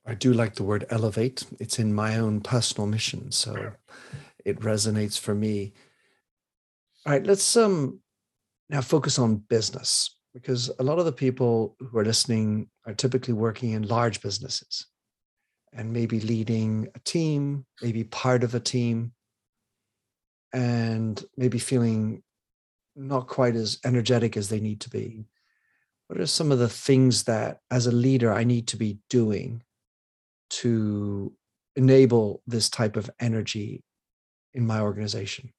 I 0.05 0.13
do 0.13 0.34
like 0.34 0.55
the 0.55 0.63
word 0.63 0.86
elevate. 0.89 1.45
It's 1.62 1.79
in 1.79 1.93
my 1.93 2.17
own 2.17 2.41
personal 2.41 2.86
mission. 2.86 3.31
So 3.31 3.71
it 4.43 4.60
resonates 4.60 5.17
for 5.17 5.34
me. 5.34 5.71
All 7.05 7.13
right, 7.13 7.25
let's 7.25 7.55
um 7.55 8.01
now 8.69 8.82
focus 8.82 9.19
on 9.19 9.36
business 9.36 10.15
because 10.34 10.69
a 10.80 10.84
lot 10.84 10.99
of 10.99 11.06
the 11.06 11.12
people 11.12 11.75
who 11.80 11.97
are 11.97 12.06
listening 12.06 12.69
are 12.86 12.93
typically 12.93 13.34
working 13.34 13.71
in 13.71 13.88
large 13.88 14.21
businesses 14.21 14.88
and 15.71 15.93
maybe 15.93 16.19
leading 16.19 16.88
a 16.95 16.99
team, 16.99 17.65
maybe 17.82 18.04
part 18.04 18.43
of 18.43 18.56
a 18.56 18.60
team, 18.60 19.13
and 20.54 21.23
maybe 21.38 21.60
feeling 21.60 22.23
not 22.95 23.28
quite 23.28 23.56
as 23.56 23.80
energetic 23.84 24.38
as 24.38 24.49
they 24.49 24.60
need 24.60 24.80
to 24.82 24.89
be. 24.89 25.25
What 26.08 26.19
are 26.19 26.25
some 26.25 26.51
of 26.51 26.60
the 26.60 26.69
things 26.69 27.23
that, 27.23 27.60
as 27.71 27.88
a 27.88 27.91
leader, 27.91 28.32
I 28.32 28.43
need 28.43 28.67
to 28.69 28.78
be 28.78 28.99
doing 29.10 29.63
to 30.51 31.34
enable 31.75 32.41
this 32.47 32.69
type 32.69 32.95
of 32.95 33.10
energy 33.19 33.84
in 34.54 34.65
my 34.65 34.80
organization? 34.80 35.51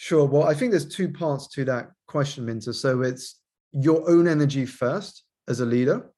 Sure. 0.00 0.26
Well, 0.26 0.44
I 0.44 0.54
think 0.54 0.70
there's 0.70 0.86
two 0.86 1.08
parts 1.08 1.48
to 1.48 1.64
that 1.64 1.90
question, 2.06 2.46
Minter. 2.46 2.72
So 2.72 3.02
it's 3.02 3.40
your 3.72 4.08
own 4.08 4.28
energy 4.28 4.64
first 4.64 5.24
as 5.48 5.58
a 5.58 5.66
leader. 5.66 6.08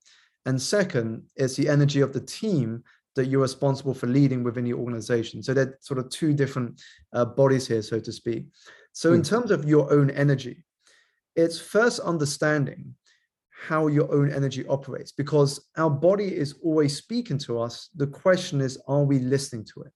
And 0.45 0.61
second, 0.61 1.23
it's 1.35 1.57
the 1.57 1.67
energy 1.67 2.03
of 2.03 2.13
the 2.13 2.21
team 2.21 2.85
that 3.17 3.27
you're 3.27 3.41
responsible 3.41 3.95
for 3.95 4.07
leading 4.07 4.45
within 4.45 4.67
your 4.67 4.79
organization. 4.79 5.43
So 5.43 5.55
they're 5.55 5.79
sort 5.81 5.99
of 5.99 6.11
two 6.11 6.35
different 6.35 6.79
uh, 7.15 7.25
bodies 7.25 7.67
here, 7.67 7.81
so 7.81 7.99
to 7.99 8.13
speak. 8.13 8.45
So, 8.93 9.13
in 9.15 9.21
hmm. 9.21 9.25
terms 9.25 9.51
of 9.51 9.65
your 9.65 9.91
own 9.91 10.11
energy, 10.11 10.63
it's 11.35 11.59
first 11.59 12.01
understanding 12.01 12.95
how 13.51 13.87
your 13.87 14.13
own 14.13 14.31
energy 14.31 14.67
operates 14.67 15.13
because 15.13 15.69
our 15.79 15.91
body 15.91 16.37
is 16.37 16.55
always 16.63 16.97
speaking 16.97 17.39
to 17.39 17.59
us. 17.59 17.89
The 17.97 18.07
question 18.07 18.61
is, 18.61 18.79
are 18.87 19.05
we 19.05 19.21
listening 19.21 19.65
to 19.75 19.83
it? 19.85 19.93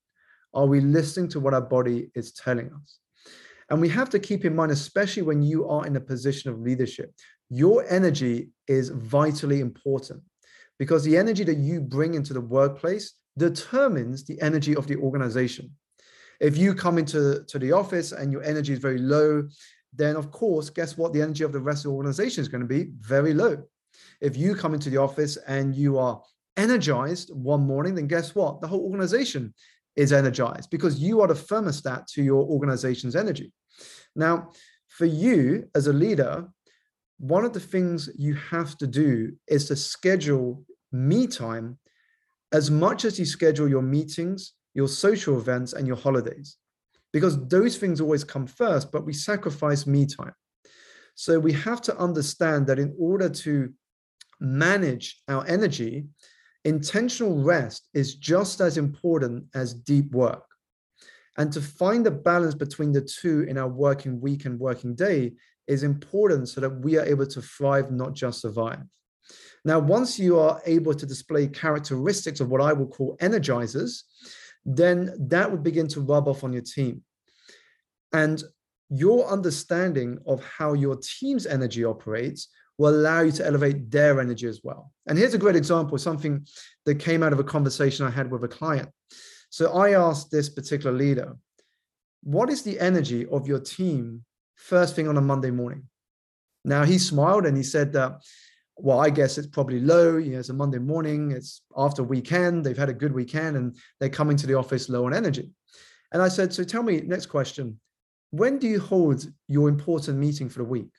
Are 0.54 0.66
we 0.66 0.80
listening 0.80 1.28
to 1.30 1.40
what 1.40 1.52
our 1.52 1.60
body 1.60 2.10
is 2.14 2.32
telling 2.32 2.70
us? 2.72 2.98
And 3.70 3.80
we 3.80 3.88
have 3.88 4.10
to 4.10 4.18
keep 4.18 4.44
in 4.44 4.54
mind, 4.54 4.72
especially 4.72 5.22
when 5.22 5.42
you 5.42 5.68
are 5.68 5.86
in 5.86 5.96
a 5.96 6.00
position 6.00 6.50
of 6.50 6.60
leadership, 6.60 7.12
your 7.50 7.84
energy 7.88 8.50
is 8.68 8.90
vitally 8.90 9.60
important 9.60 10.22
because 10.78 11.04
the 11.04 11.16
energy 11.16 11.44
that 11.44 11.56
you 11.56 11.80
bring 11.80 12.14
into 12.14 12.32
the 12.32 12.40
workplace 12.40 13.14
determines 13.38 14.24
the 14.24 14.40
energy 14.40 14.76
of 14.76 14.86
the 14.86 14.96
organization. 14.96 15.70
If 16.40 16.56
you 16.56 16.74
come 16.74 16.98
into 16.98 17.44
to 17.46 17.58
the 17.58 17.72
office 17.72 18.12
and 18.12 18.32
your 18.32 18.42
energy 18.42 18.72
is 18.72 18.78
very 18.78 18.98
low, 18.98 19.48
then 19.92 20.16
of 20.16 20.30
course, 20.30 20.70
guess 20.70 20.96
what? 20.98 21.12
The 21.12 21.22
energy 21.22 21.44
of 21.44 21.52
the 21.52 21.60
rest 21.60 21.84
of 21.84 21.90
the 21.90 21.96
organization 21.96 22.42
is 22.42 22.48
going 22.48 22.62
to 22.62 22.66
be 22.66 22.90
very 23.00 23.32
low. 23.32 23.62
If 24.20 24.36
you 24.36 24.54
come 24.54 24.74
into 24.74 24.90
the 24.90 24.96
office 24.96 25.36
and 25.46 25.74
you 25.74 25.98
are 25.98 26.20
energized 26.56 27.30
one 27.32 27.62
morning, 27.62 27.94
then 27.94 28.06
guess 28.06 28.34
what? 28.34 28.60
The 28.60 28.66
whole 28.66 28.84
organization 28.84 29.54
is 29.96 30.12
energized 30.12 30.70
because 30.70 30.98
you 30.98 31.20
are 31.20 31.28
the 31.28 31.34
thermostat 31.34 32.06
to 32.06 32.22
your 32.22 32.44
organization's 32.44 33.16
energy. 33.16 33.52
Now, 34.16 34.50
for 34.88 35.06
you 35.06 35.68
as 35.74 35.86
a 35.86 35.92
leader, 35.92 36.48
one 37.18 37.44
of 37.44 37.52
the 37.52 37.60
things 37.60 38.10
you 38.16 38.34
have 38.34 38.76
to 38.78 38.86
do 38.86 39.32
is 39.46 39.68
to 39.68 39.76
schedule 39.76 40.64
me 40.92 41.26
time 41.26 41.78
as 42.52 42.70
much 42.70 43.04
as 43.04 43.18
you 43.18 43.24
schedule 43.24 43.68
your 43.68 43.82
meetings, 43.82 44.52
your 44.74 44.88
social 44.88 45.38
events, 45.38 45.72
and 45.72 45.86
your 45.86 45.96
holidays, 45.96 46.56
because 47.12 47.36
those 47.48 47.76
things 47.76 48.00
always 48.00 48.24
come 48.24 48.46
first, 48.46 48.92
but 48.92 49.04
we 49.04 49.12
sacrifice 49.12 49.86
me 49.86 50.06
time. 50.06 50.34
So 51.14 51.38
we 51.38 51.52
have 51.52 51.80
to 51.82 51.96
understand 51.96 52.66
that 52.66 52.78
in 52.78 52.94
order 52.98 53.28
to 53.28 53.72
manage 54.40 55.22
our 55.28 55.46
energy, 55.46 56.06
intentional 56.64 57.42
rest 57.42 57.88
is 57.94 58.14
just 58.14 58.60
as 58.60 58.78
important 58.78 59.44
as 59.54 59.74
deep 59.74 60.10
work. 60.12 60.44
And 61.36 61.52
to 61.52 61.60
find 61.60 62.06
a 62.06 62.10
balance 62.10 62.54
between 62.54 62.92
the 62.92 63.00
two 63.00 63.42
in 63.42 63.58
our 63.58 63.68
working 63.68 64.20
week 64.20 64.44
and 64.44 64.58
working 64.58 64.94
day 64.94 65.32
is 65.66 65.82
important 65.82 66.48
so 66.48 66.60
that 66.60 66.70
we 66.70 66.96
are 66.98 67.04
able 67.04 67.26
to 67.26 67.42
thrive, 67.42 67.90
not 67.90 68.14
just 68.14 68.40
survive. 68.40 68.82
Now, 69.64 69.78
once 69.78 70.18
you 70.18 70.38
are 70.38 70.60
able 70.66 70.94
to 70.94 71.06
display 71.06 71.48
characteristics 71.48 72.40
of 72.40 72.50
what 72.50 72.60
I 72.60 72.72
will 72.72 72.86
call 72.86 73.16
energizers, 73.18 74.02
then 74.64 75.14
that 75.18 75.50
would 75.50 75.62
begin 75.62 75.88
to 75.88 76.00
rub 76.00 76.28
off 76.28 76.44
on 76.44 76.52
your 76.52 76.62
team. 76.62 77.02
And 78.12 78.42
your 78.90 79.26
understanding 79.26 80.18
of 80.26 80.44
how 80.44 80.74
your 80.74 80.96
team's 80.96 81.46
energy 81.46 81.84
operates 81.84 82.48
will 82.78 82.90
allow 82.90 83.20
you 83.20 83.32
to 83.32 83.46
elevate 83.46 83.90
their 83.90 84.20
energy 84.20 84.46
as 84.46 84.60
well. 84.64 84.92
And 85.06 85.16
here's 85.16 85.34
a 85.34 85.38
great 85.38 85.56
example, 85.56 85.96
something 85.98 86.46
that 86.86 86.96
came 86.96 87.22
out 87.22 87.32
of 87.32 87.38
a 87.38 87.44
conversation 87.44 88.06
I 88.06 88.10
had 88.10 88.30
with 88.30 88.44
a 88.44 88.48
client. 88.48 88.88
So 89.50 89.72
I 89.72 89.92
asked 89.92 90.30
this 90.30 90.48
particular 90.48 90.96
leader, 90.96 91.36
what 92.22 92.50
is 92.50 92.62
the 92.62 92.80
energy 92.80 93.26
of 93.26 93.46
your 93.46 93.60
team 93.60 94.24
first 94.56 94.96
thing 94.96 95.08
on 95.08 95.16
a 95.16 95.20
Monday 95.20 95.50
morning? 95.50 95.84
Now 96.64 96.84
he 96.84 96.98
smiled 96.98 97.46
and 97.46 97.56
he 97.56 97.62
said 97.62 97.92
that 97.92 98.22
well, 98.76 99.00
I 99.00 99.10
guess 99.10 99.38
it's 99.38 99.46
probably 99.46 99.80
low. 99.80 100.16
You 100.16 100.32
know, 100.32 100.38
it's 100.40 100.48
a 100.48 100.54
Monday 100.54 100.78
morning, 100.78 101.30
it's 101.30 101.62
after 101.76 102.02
weekend, 102.02 102.64
they've 102.64 102.76
had 102.76 102.88
a 102.88 102.94
good 102.94 103.12
weekend, 103.12 103.56
and 103.56 103.76
they're 104.00 104.08
coming 104.08 104.36
to 104.38 104.46
the 104.46 104.54
office 104.54 104.88
low 104.88 105.06
on 105.06 105.14
energy. 105.14 105.50
And 106.12 106.20
I 106.20 106.28
said, 106.28 106.52
So 106.52 106.64
tell 106.64 106.82
me, 106.82 107.00
next 107.00 107.26
question, 107.26 107.78
when 108.30 108.58
do 108.58 108.66
you 108.66 108.80
hold 108.80 109.26
your 109.48 109.68
important 109.68 110.18
meeting 110.18 110.48
for 110.48 110.58
the 110.58 110.64
week? 110.64 110.90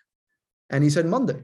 And 0.70 0.84
he 0.84 0.90
said, 0.90 1.06
Monday. 1.06 1.44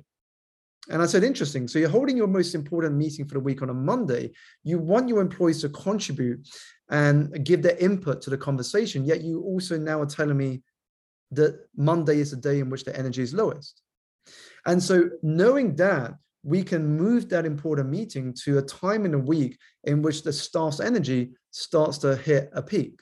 And 0.90 1.02
I 1.02 1.06
said, 1.06 1.24
interesting. 1.24 1.68
So 1.68 1.78
you're 1.80 1.90
holding 1.90 2.18
your 2.18 2.28
most 2.28 2.56
important 2.56 2.96
meeting 2.96 3.28
for 3.28 3.36
the 3.36 3.40
week 3.40 3.62
on 3.62 3.70
a 3.70 3.74
Monday. 3.74 4.32
You 4.64 4.80
want 4.80 5.08
your 5.08 5.22
employees 5.22 5.62
to 5.62 5.70
contribute 5.70 6.48
and 6.90 7.46
give 7.46 7.62
their 7.62 7.78
input 7.78 8.22
to 8.24 8.30
the 8.30 8.38
conversation, 8.38 9.06
yet 9.06 9.22
you 9.22 9.42
also 9.44 9.78
now 9.78 10.02
are 10.02 10.08
telling 10.08 10.38
me 10.38 10.64
that 11.32 11.60
Monday 11.78 12.20
is 12.20 12.32
the 12.32 12.38
day 12.38 12.60
in 12.60 12.70
which 12.70 12.84
the 12.84 12.98
energy 12.98 13.22
is 13.22 13.34
lowest. 13.34 13.82
And 14.66 14.82
so 14.82 15.10
knowing 15.22 15.76
that, 15.76 16.14
we 16.44 16.64
can 16.64 16.98
move 16.98 17.30
that 17.30 17.46
important 17.46 17.90
meeting 17.90 18.34
to 18.44 18.58
a 18.58 18.64
time 18.64 19.06
in 19.06 19.12
the 19.12 19.20
week 19.20 19.60
in 19.84 20.02
which 20.02 20.24
the 20.24 20.34
staff's 20.34 20.80
energy 20.80 21.32
starts 21.52 22.00
to 22.00 22.16
hit 22.16 22.50
a 22.54 22.62
peak. 22.62 23.00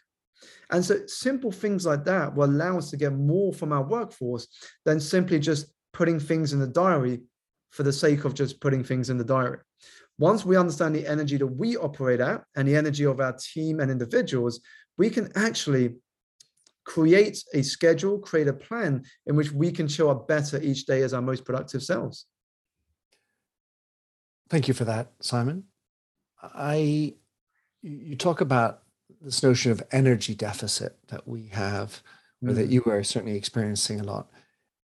And 0.72 0.84
so 0.84 1.06
simple 1.08 1.52
things 1.52 1.86
like 1.86 2.04
that 2.06 2.36
will 2.36 2.46
allow 2.46 2.78
us 2.78 2.90
to 2.92 2.98
get 2.98 3.14
more 3.14 3.54
from 3.54 3.72
our 3.72 3.84
workforce 3.84 4.48
than 4.86 5.00
simply 5.00 5.40
just 5.40 5.68
putting 5.94 6.20
things 6.20 6.54
in 6.54 6.60
the 6.60 6.68
diary 6.68 7.22
for 7.72 7.84
the 7.84 7.94
sake 7.94 8.26
of 8.26 8.34
just 8.34 8.60
putting 8.62 8.84
things 8.84 9.10
in 9.10 9.18
the 9.18 9.24
diary. 9.24 9.60
Once 10.18 10.44
we 10.44 10.58
understand 10.58 10.94
the 10.94 11.08
energy 11.08 11.38
that 11.38 11.48
we 11.48 11.78
operate 11.78 12.20
at 12.20 12.44
and 12.56 12.68
the 12.68 12.76
energy 12.76 13.06
of 13.06 13.20
our 13.20 13.34
team 13.34 13.80
and 13.80 13.90
individuals, 13.90 14.60
we 14.98 15.10
can 15.10 15.32
actually 15.36 15.96
create 16.84 17.44
a 17.54 17.62
schedule, 17.62 18.18
create 18.20 18.48
a 18.48 18.54
plan 18.54 19.04
in 19.28 19.36
which 19.36 19.52
we 19.52 19.72
can 19.72 19.88
show 19.88 20.10
up 20.10 20.28
better 20.28 20.62
each 20.62 20.86
day 20.86 21.04
as 21.04 21.14
our 21.14 21.22
most 21.22 21.46
productive 21.46 21.84
selves. 21.84 22.26
Thank 24.50 24.68
you 24.68 24.74
for 24.74 24.86
that, 24.86 25.12
Simon. 25.22 25.66
I 26.42 27.14
you 27.82 28.16
talk 28.16 28.42
about 28.42 28.84
this 29.22 29.44
notion 29.44 29.72
of 29.72 29.84
energy 29.92 30.34
deficit 30.34 30.98
that 31.08 31.28
we 31.28 31.48
have, 31.48 32.02
or 32.46 32.54
that 32.54 32.70
mm. 32.70 32.72
you 32.72 32.84
are 32.86 33.04
certainly 33.04 33.38
experiencing 33.38 34.00
a 34.00 34.04
lot. 34.04 34.30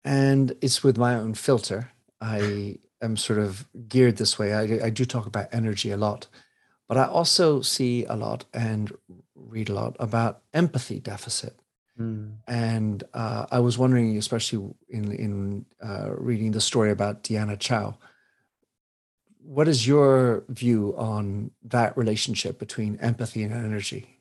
And 0.05 0.55
it's 0.61 0.83
with 0.83 0.99
my 0.99 1.15
own 1.15 1.35
filter. 1.35 1.93
I 2.23 2.79
am 3.03 3.17
sort 3.17 3.41
of 3.41 3.67
geared 3.89 4.17
this 4.17 4.39
way. 4.39 4.55
I, 4.55 4.87
I 4.87 4.91
do 4.91 5.05
talk 5.05 5.27
about 5.27 5.49
energy 5.53 5.91
a 5.91 5.97
lot, 5.97 6.29
but 6.89 6.97
I 6.97 7.05
also 7.05 7.61
see 7.61 8.05
a 8.05 8.15
lot 8.15 8.45
and 8.55 8.93
read 9.35 9.69
a 9.69 9.75
lot 9.75 9.97
about 9.99 10.43
empathy 10.55 11.01
deficit. 11.01 11.59
Mm. 11.99 12.37
And 12.47 13.03
uh, 13.13 13.47
I 13.51 13.59
was 13.59 13.77
wondering, 13.77 14.17
especially 14.17 14.73
in 14.89 15.13
in 15.13 15.67
uh, 15.85 16.11
reading 16.17 16.53
the 16.53 16.61
story 16.61 16.91
about 16.91 17.23
Deanna 17.25 17.59
Chow, 17.59 17.99
what 19.43 19.69
is 19.69 19.87
your 19.87 20.45
view 20.49 20.95
on 20.97 21.51
that 21.65 21.97
relationship 21.97 22.59
between 22.59 22.97
empathy 23.01 23.43
and 23.43 23.53
energy? 23.53 24.21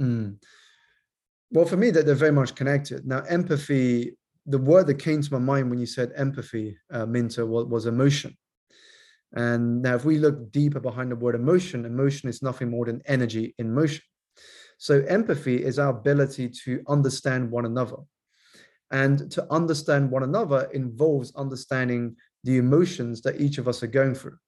Mm. 0.00 0.38
Well, 1.50 1.66
for 1.66 1.76
me, 1.76 1.90
that 1.90 2.06
they're 2.06 2.14
very 2.14 2.32
much 2.32 2.54
connected. 2.54 3.06
Now, 3.06 3.20
empathy, 3.28 4.16
the 4.46 4.58
word 4.58 4.86
that 4.86 4.98
came 4.98 5.22
to 5.22 5.32
my 5.32 5.38
mind 5.38 5.70
when 5.70 5.78
you 5.78 5.86
said 5.86 6.12
empathy, 6.14 6.78
uh, 6.92 7.06
was, 7.06 7.66
was 7.66 7.86
emotion. 7.86 8.36
And 9.34 9.82
now, 9.82 9.96
if 9.96 10.04
we 10.04 10.18
look 10.18 10.52
deeper 10.52 10.80
behind 10.80 11.10
the 11.10 11.16
word 11.16 11.34
emotion, 11.34 11.84
emotion 11.84 12.28
is 12.28 12.42
nothing 12.42 12.70
more 12.70 12.86
than 12.86 13.02
energy 13.06 13.54
in 13.58 13.74
motion. 13.74 14.02
So, 14.78 15.02
empathy 15.08 15.64
is 15.64 15.78
our 15.78 15.90
ability 15.90 16.50
to 16.64 16.82
understand 16.88 17.50
one 17.50 17.66
another. 17.66 17.96
And 18.92 19.30
to 19.32 19.44
understand 19.52 20.10
one 20.10 20.22
another 20.22 20.68
involves 20.72 21.34
understanding 21.34 22.16
the 22.44 22.58
emotions 22.58 23.20
that 23.22 23.40
each 23.40 23.58
of 23.58 23.66
us 23.66 23.82
are 23.82 23.88
going 23.88 24.14
through. 24.14 24.38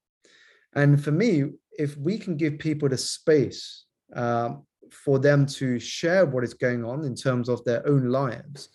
And 0.75 1.03
for 1.03 1.11
me, 1.11 1.45
if 1.73 1.97
we 1.97 2.19
can 2.19 2.37
give 2.37 2.59
people 2.59 2.89
the 2.89 2.99
space 2.99 3.85
uh, 4.15 4.51
for 4.93 5.19
them 5.19 5.45
to 5.47 5.81
share 5.81 6.25
what 6.25 6.45
is 6.45 6.55
going 6.55 6.85
on 6.85 7.05
in 7.05 7.17
terms 7.17 7.49
of 7.49 7.65
their 7.65 7.87
own 7.89 8.11
lives, 8.11 8.69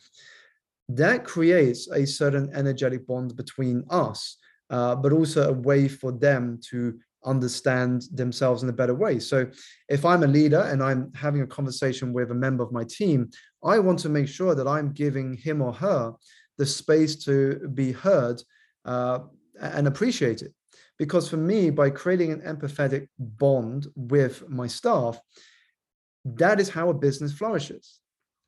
that 0.90 1.24
creates 1.24 1.88
a 1.90 2.06
certain 2.06 2.50
energetic 2.54 3.08
bond 3.08 3.36
between 3.36 3.84
us, 3.90 4.38
uh, 4.70 4.96
but 4.96 5.14
also 5.14 5.50
a 5.50 5.54
way 5.54 5.88
for 5.88 6.12
them 6.12 6.60
to 6.70 7.00
understand 7.26 8.04
themselves 8.14 8.64
in 8.64 8.70
a 8.70 8.74
better 8.74 8.94
way. 8.94 9.20
So 9.20 9.48
if 9.88 10.04
I'm 10.04 10.24
a 10.24 10.28
leader 10.28 10.60
and 10.62 10.84
I'm 10.84 11.12
having 11.14 11.42
a 11.42 11.48
conversation 11.48 12.12
with 12.12 12.32
a 12.32 12.36
member 12.36 12.64
of 12.64 12.72
my 12.72 12.84
team, 12.84 13.30
I 13.64 13.80
want 13.80 14.00
to 14.00 14.10
make 14.10 14.28
sure 14.28 14.56
that 14.56 14.68
I'm 14.68 14.92
giving 14.92 15.38
him 15.38 15.62
or 15.62 15.74
her 15.74 16.14
the 16.58 16.66
space 16.66 17.16
to 17.26 17.70
be 17.74 17.92
heard 17.92 18.42
uh, 18.86 19.20
and 19.60 19.88
appreciated. 19.88 20.54
Because 21.00 21.30
for 21.30 21.38
me, 21.38 21.70
by 21.70 21.90
creating 21.90 22.32
an 22.32 22.42
empathetic 22.42 23.08
bond 23.18 23.88
with 23.96 24.48
my 24.50 24.68
staff, 24.68 25.20
that 26.26 26.60
is 26.60 26.70
how 26.70 26.90
a 26.90 26.94
business 26.94 27.34
flourishes. 27.34 28.00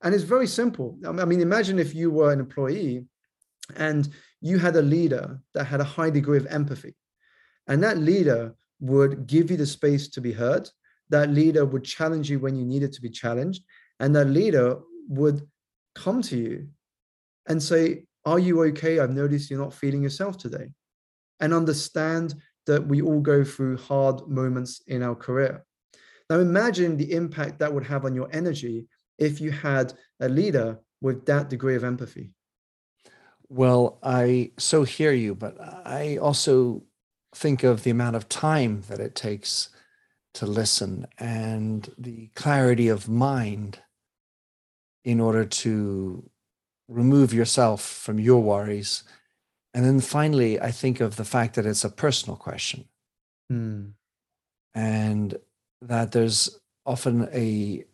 And 0.03 0.13
it's 0.13 0.23
very 0.23 0.47
simple. 0.47 0.97
I 1.05 1.25
mean, 1.25 1.41
imagine 1.41 1.79
if 1.79 1.95
you 1.95 2.11
were 2.11 2.31
an 2.31 2.39
employee 2.39 3.05
and 3.75 4.07
you 4.41 4.59
had 4.59 4.75
a 4.75 4.81
leader 4.81 5.39
that 5.53 5.65
had 5.65 5.81
a 5.81 5.85
high 5.85 6.09
degree 6.09 6.37
of 6.37 6.45
empathy, 6.47 6.95
and 7.67 7.83
that 7.83 7.97
leader 7.97 8.55
would 8.79 9.25
give 9.27 9.49
you 9.49 9.57
the 9.57 9.65
space 9.65 10.07
to 10.09 10.21
be 10.21 10.31
heard. 10.31 10.69
That 11.09 11.29
leader 11.29 11.65
would 11.65 11.83
challenge 11.83 12.29
you 12.29 12.39
when 12.39 12.55
you 12.55 12.65
needed 12.65 12.91
to 12.93 13.01
be 13.01 13.09
challenged. 13.09 13.63
And 13.99 14.15
that 14.15 14.25
leader 14.25 14.79
would 15.07 15.47
come 15.95 16.21
to 16.23 16.37
you 16.37 16.67
and 17.47 17.61
say, 17.61 18.05
Are 18.25 18.39
you 18.39 18.63
okay? 18.65 18.99
I've 18.99 19.11
noticed 19.11 19.49
you're 19.49 19.59
not 19.59 19.73
feeling 19.73 20.03
yourself 20.03 20.37
today. 20.37 20.69
And 21.39 21.53
understand 21.53 22.35
that 22.65 22.85
we 22.85 23.01
all 23.01 23.21
go 23.21 23.43
through 23.43 23.77
hard 23.77 24.27
moments 24.27 24.81
in 24.87 25.03
our 25.03 25.15
career. 25.15 25.63
Now, 26.29 26.39
imagine 26.39 26.97
the 26.97 27.11
impact 27.11 27.59
that 27.59 27.71
would 27.71 27.85
have 27.85 28.05
on 28.05 28.15
your 28.15 28.29
energy 28.31 28.87
if 29.17 29.41
you 29.41 29.51
had 29.51 29.93
a 30.19 30.29
leader 30.29 30.79
with 31.01 31.25
that 31.25 31.49
degree 31.49 31.75
of 31.75 31.83
empathy. 31.83 32.31
Well, 33.49 33.99
I 34.01 34.51
so 34.57 34.83
hear 34.83 35.11
you, 35.11 35.35
but 35.35 35.55
I 35.59 36.17
also 36.17 36.83
think 37.33 37.63
of 37.63 37.83
the 37.83 37.91
amount 37.91 38.15
of 38.15 38.29
time 38.29 38.83
that 38.89 38.99
it 38.99 39.13
takes 39.13 39.69
to 40.35 40.45
listen 40.45 41.05
and 41.17 41.93
the 41.97 42.27
clarity 42.35 42.87
of 42.87 43.07
mind 43.07 43.79
in 45.03 45.19
order 45.19 45.45
to 45.45 46.29
remove 46.87 47.33
yourself 47.33 47.81
from 47.81 48.19
your 48.19 48.41
worries. 48.41 49.03
And 49.73 49.85
then 49.85 49.99
finally, 49.99 50.59
I 50.59 50.71
think 50.71 50.99
of 50.99 51.15
the 51.15 51.25
fact 51.25 51.55
that 51.55 51.65
it's 51.65 51.83
a 51.83 51.89
personal 51.89 52.37
question. 52.37 52.85
Mm. 53.51 53.93
And 54.73 55.37
that 55.81 56.11
there's 56.11 56.59
often 56.85 57.29
a 57.31 57.85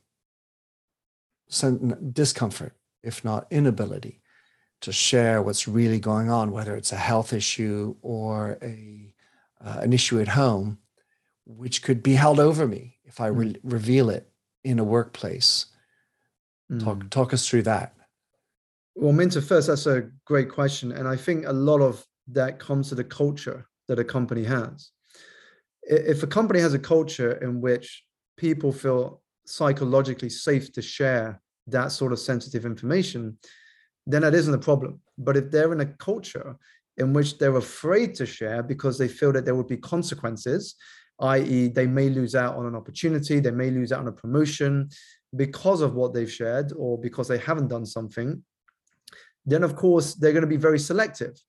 discomfort, 2.14 2.74
if 3.04 3.24
not 3.24 3.48
inability, 3.52 4.22
to 4.82 4.92
share 4.92 5.42
what's 5.42 5.68
really 5.68 6.00
going 6.00 6.30
on, 6.30 6.52
whether 6.52 6.76
it's 6.76 6.92
a 6.92 6.98
health 6.98 7.34
issue 7.34 7.96
or 8.02 8.58
a 8.62 9.14
uh, 9.64 9.80
an 9.82 9.94
issue 9.94 10.20
at 10.20 10.28
home, 10.28 10.80
which 11.46 11.84
could 11.84 12.02
be 12.02 12.14
held 12.14 12.40
over 12.40 12.68
me 12.68 12.98
if 13.06 13.22
I 13.22 13.28
re- 13.28 13.54
mm. 13.54 13.60
reveal 13.64 14.10
it 14.10 14.28
in 14.64 14.80
a 14.80 14.84
workplace. 14.84 15.68
Mm. 16.72 16.84
Talk 16.84 17.10
talk 17.10 17.34
us 17.34 17.48
through 17.48 17.64
that. 17.64 17.94
Well, 18.96 19.14
Minter, 19.14 19.42
first, 19.42 19.68
that's 19.68 19.86
a 19.86 20.10
great 20.26 20.50
question, 20.50 20.92
and 20.92 21.08
I 21.08 21.16
think 21.16 21.46
a 21.46 21.54
lot 21.54 21.82
of 21.82 22.06
that 22.28 22.60
comes 22.60 22.90
to 22.90 22.96
the 22.96 23.04
culture 23.04 23.68
that 23.88 24.00
a 24.00 24.04
company 24.04 24.44
has. 24.44 24.92
If 25.84 26.24
a 26.24 26.28
company 26.28 26.60
has 26.60 26.74
a 26.74 26.80
culture 26.80 27.34
in 27.34 27.62
which 27.62 28.04
people 28.38 28.72
feel 28.72 29.21
psychologically 29.46 30.30
safe 30.30 30.72
to 30.74 30.82
share 30.82 31.42
that 31.68 31.92
sort 31.92 32.14
of 32.14 32.20
sensitive 32.20 32.66
information, 32.66 33.38
then 34.08 34.22
that 34.22 34.34
isn't 34.34 34.54
a 34.54 34.60
problem. 34.60 35.00
But 35.18 35.38
if 35.38 35.52
they're 35.52 35.74
in 35.74 35.82
a 35.82 35.86
culture 35.86 36.58
in 36.98 37.14
which 37.14 37.38
they're 37.38 37.58
afraid 37.58 38.16
to 38.16 38.26
share 38.26 38.64
because 38.64 38.98
they 38.98 39.08
feel 39.08 39.32
that 39.34 39.46
there 39.46 39.56
would 39.56 39.68
be 39.68 39.78
consequences, 39.78 40.76
i.e., 41.20 41.68
they 41.68 41.88
may 41.88 42.10
lose 42.10 42.36
out 42.36 42.56
on 42.56 42.66
an 42.66 42.76
opportunity, 42.76 43.40
they 43.40 43.52
may 43.52 43.70
lose 43.70 43.92
out 43.92 44.00
on 44.00 44.08
a 44.08 44.12
promotion 44.12 44.90
because 45.36 45.82
of 45.82 45.94
what 45.94 46.14
they've 46.14 46.32
shared 46.32 46.74
or 46.76 46.98
because 46.98 47.28
they 47.28 47.38
haven't 47.38 47.70
done 47.70 47.86
something, 47.86 48.44
then 49.46 49.64
of 49.64 49.76
course 49.76 50.16
they're 50.16 50.34
going 50.34 50.42
to 50.42 50.48
be 50.48 50.58
very 50.58 50.80
selective 50.80 51.42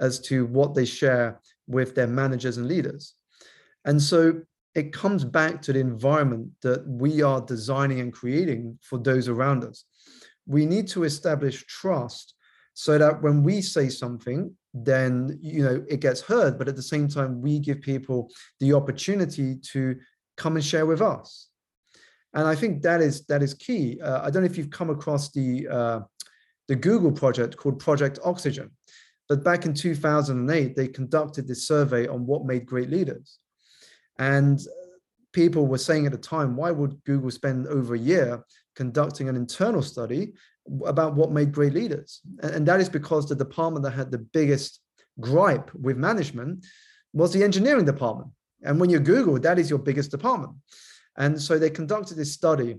as 0.00 0.18
to 0.20 0.46
what 0.46 0.74
they 0.74 0.84
share 0.84 1.40
with 1.66 1.94
their 1.94 2.06
managers 2.06 2.56
and 2.56 2.68
leaders. 2.68 3.14
And 3.84 4.00
so 4.00 4.42
it 4.74 4.92
comes 4.92 5.24
back 5.24 5.62
to 5.62 5.72
the 5.72 5.80
environment 5.80 6.50
that 6.62 6.86
we 6.86 7.22
are 7.22 7.40
designing 7.40 8.00
and 8.00 8.12
creating 8.12 8.78
for 8.82 8.98
those 8.98 9.28
around 9.28 9.64
us. 9.64 9.84
We 10.46 10.66
need 10.66 10.88
to 10.88 11.04
establish 11.04 11.64
trust 11.66 12.34
so 12.74 12.96
that 12.96 13.22
when 13.22 13.42
we 13.42 13.60
say 13.60 13.88
something, 13.88 14.54
then 14.72 15.36
you 15.42 15.64
know 15.64 15.84
it 15.88 16.00
gets 16.00 16.20
heard, 16.20 16.58
but 16.58 16.68
at 16.68 16.76
the 16.76 16.82
same 16.82 17.08
time, 17.08 17.40
we 17.40 17.58
give 17.58 17.80
people 17.80 18.30
the 18.60 18.72
opportunity 18.72 19.56
to 19.72 19.96
come 20.36 20.56
and 20.56 20.64
share 20.64 20.86
with 20.86 21.02
us. 21.02 21.48
And 22.34 22.46
I 22.46 22.54
think 22.54 22.82
that 22.82 23.00
is 23.00 23.24
that 23.26 23.42
is 23.42 23.54
key. 23.54 24.00
Uh, 24.00 24.20
I 24.22 24.30
don't 24.30 24.42
know 24.42 24.50
if 24.50 24.56
you've 24.56 24.70
come 24.70 24.90
across 24.90 25.32
the 25.32 25.66
uh, 25.68 26.00
the 26.68 26.76
Google 26.76 27.10
project 27.10 27.56
called 27.56 27.80
Project 27.80 28.18
Oxygen, 28.24 28.70
but 29.28 29.42
back 29.42 29.64
in 29.64 29.74
2008, 29.74 30.76
they 30.76 30.88
conducted 30.88 31.48
this 31.48 31.66
survey 31.66 32.06
on 32.06 32.26
what 32.26 32.44
made 32.44 32.64
great 32.66 32.90
leaders. 32.90 33.38
And 34.18 34.60
people 35.32 35.66
were 35.66 35.78
saying 35.78 36.06
at 36.06 36.12
the 36.12 36.18
time, 36.18 36.56
why 36.56 36.70
would 36.70 37.02
Google 37.04 37.30
spend 37.30 37.66
over 37.66 37.94
a 37.94 37.98
year 37.98 38.42
conducting 38.74 39.28
an 39.28 39.36
internal 39.36 39.82
study 39.82 40.32
about 40.84 41.14
what 41.14 41.32
made 41.32 41.52
great 41.52 41.74
leaders? 41.74 42.20
And 42.42 42.66
that 42.66 42.80
is 42.80 42.88
because 42.88 43.28
the 43.28 43.34
department 43.34 43.84
that 43.84 43.92
had 43.92 44.10
the 44.10 44.18
biggest 44.18 44.80
gripe 45.20 45.72
with 45.74 45.96
management 45.96 46.64
was 47.12 47.32
the 47.32 47.44
engineering 47.44 47.84
department. 47.84 48.30
And 48.62 48.80
when 48.80 48.90
you 48.90 48.98
Google, 48.98 49.38
that 49.40 49.58
is 49.58 49.70
your 49.70 49.78
biggest 49.78 50.10
department. 50.10 50.52
And 51.16 51.40
so 51.40 51.58
they 51.58 51.70
conducted 51.70 52.16
this 52.16 52.32
study. 52.32 52.76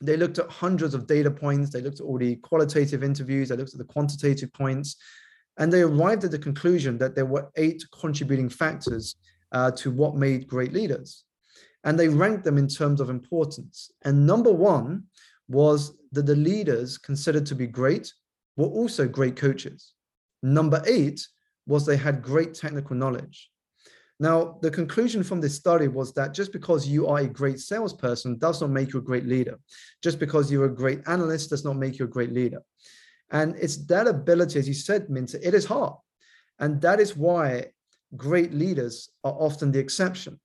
They 0.00 0.16
looked 0.16 0.38
at 0.38 0.48
hundreds 0.48 0.94
of 0.94 1.06
data 1.06 1.30
points. 1.30 1.70
They 1.70 1.80
looked 1.80 2.00
at 2.00 2.06
all 2.06 2.18
the 2.18 2.36
qualitative 2.36 3.02
interviews. 3.02 3.48
They 3.48 3.56
looked 3.56 3.72
at 3.72 3.78
the 3.78 3.84
quantitative 3.84 4.52
points. 4.52 4.96
And 5.56 5.72
they 5.72 5.82
arrived 5.82 6.24
at 6.24 6.30
the 6.30 6.38
conclusion 6.38 6.98
that 6.98 7.16
there 7.16 7.26
were 7.26 7.50
eight 7.56 7.82
contributing 8.00 8.48
factors 8.48 9.16
uh, 9.52 9.70
to 9.72 9.90
what 9.90 10.16
made 10.16 10.48
great 10.48 10.72
leaders. 10.72 11.24
And 11.84 11.98
they 11.98 12.08
ranked 12.08 12.44
them 12.44 12.58
in 12.58 12.68
terms 12.68 13.00
of 13.00 13.10
importance. 13.10 13.90
And 14.04 14.26
number 14.26 14.52
one 14.52 15.04
was 15.48 15.96
that 16.12 16.26
the 16.26 16.36
leaders 16.36 16.98
considered 16.98 17.46
to 17.46 17.54
be 17.54 17.66
great 17.66 18.12
were 18.56 18.66
also 18.66 19.06
great 19.06 19.36
coaches. 19.36 19.92
Number 20.42 20.82
eight 20.86 21.26
was 21.66 21.84
they 21.84 21.96
had 21.96 22.22
great 22.22 22.54
technical 22.54 22.96
knowledge. 22.96 23.50
Now, 24.20 24.58
the 24.62 24.70
conclusion 24.70 25.22
from 25.22 25.40
this 25.40 25.54
study 25.54 25.86
was 25.86 26.12
that 26.14 26.34
just 26.34 26.52
because 26.52 26.88
you 26.88 27.06
are 27.06 27.20
a 27.20 27.28
great 27.28 27.60
salesperson 27.60 28.36
does 28.38 28.60
not 28.60 28.70
make 28.70 28.92
you 28.92 28.98
a 28.98 29.02
great 29.02 29.26
leader. 29.26 29.60
Just 30.02 30.18
because 30.18 30.50
you're 30.50 30.64
a 30.64 30.74
great 30.74 31.02
analyst 31.06 31.50
does 31.50 31.64
not 31.64 31.76
make 31.76 31.98
you 31.98 32.06
a 32.06 32.08
great 32.08 32.32
leader. 32.32 32.60
And 33.30 33.54
it's 33.56 33.76
that 33.86 34.08
ability, 34.08 34.58
as 34.58 34.66
you 34.66 34.74
said, 34.74 35.08
Minter, 35.08 35.38
it 35.40 35.54
is 35.54 35.66
hard. 35.66 35.94
And 36.58 36.80
that 36.80 36.98
is 36.98 37.16
why 37.16 37.66
great 38.16 38.52
leaders 38.52 39.10
are 39.24 39.32
often 39.32 39.70
the 39.72 39.78
exception 39.78 40.38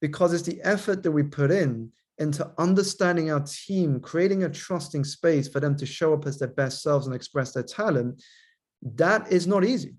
because 0.00 0.32
it's 0.32 0.42
the 0.42 0.60
effort 0.62 1.02
that 1.02 1.12
we 1.12 1.22
put 1.22 1.50
in 1.50 1.90
into 2.18 2.50
understanding 2.58 3.30
our 3.30 3.40
team, 3.40 4.00
creating 4.00 4.44
a 4.44 4.48
trusting 4.48 5.04
space 5.04 5.48
for 5.48 5.60
them 5.60 5.76
to 5.76 5.86
show 5.86 6.12
up 6.12 6.26
as 6.26 6.38
their 6.38 6.48
best 6.48 6.82
selves 6.82 7.06
and 7.06 7.14
express 7.14 7.52
their 7.52 7.62
talent. 7.62 8.22
That 8.82 9.30
is 9.32 9.46
not 9.46 9.64
easy. 9.64 9.94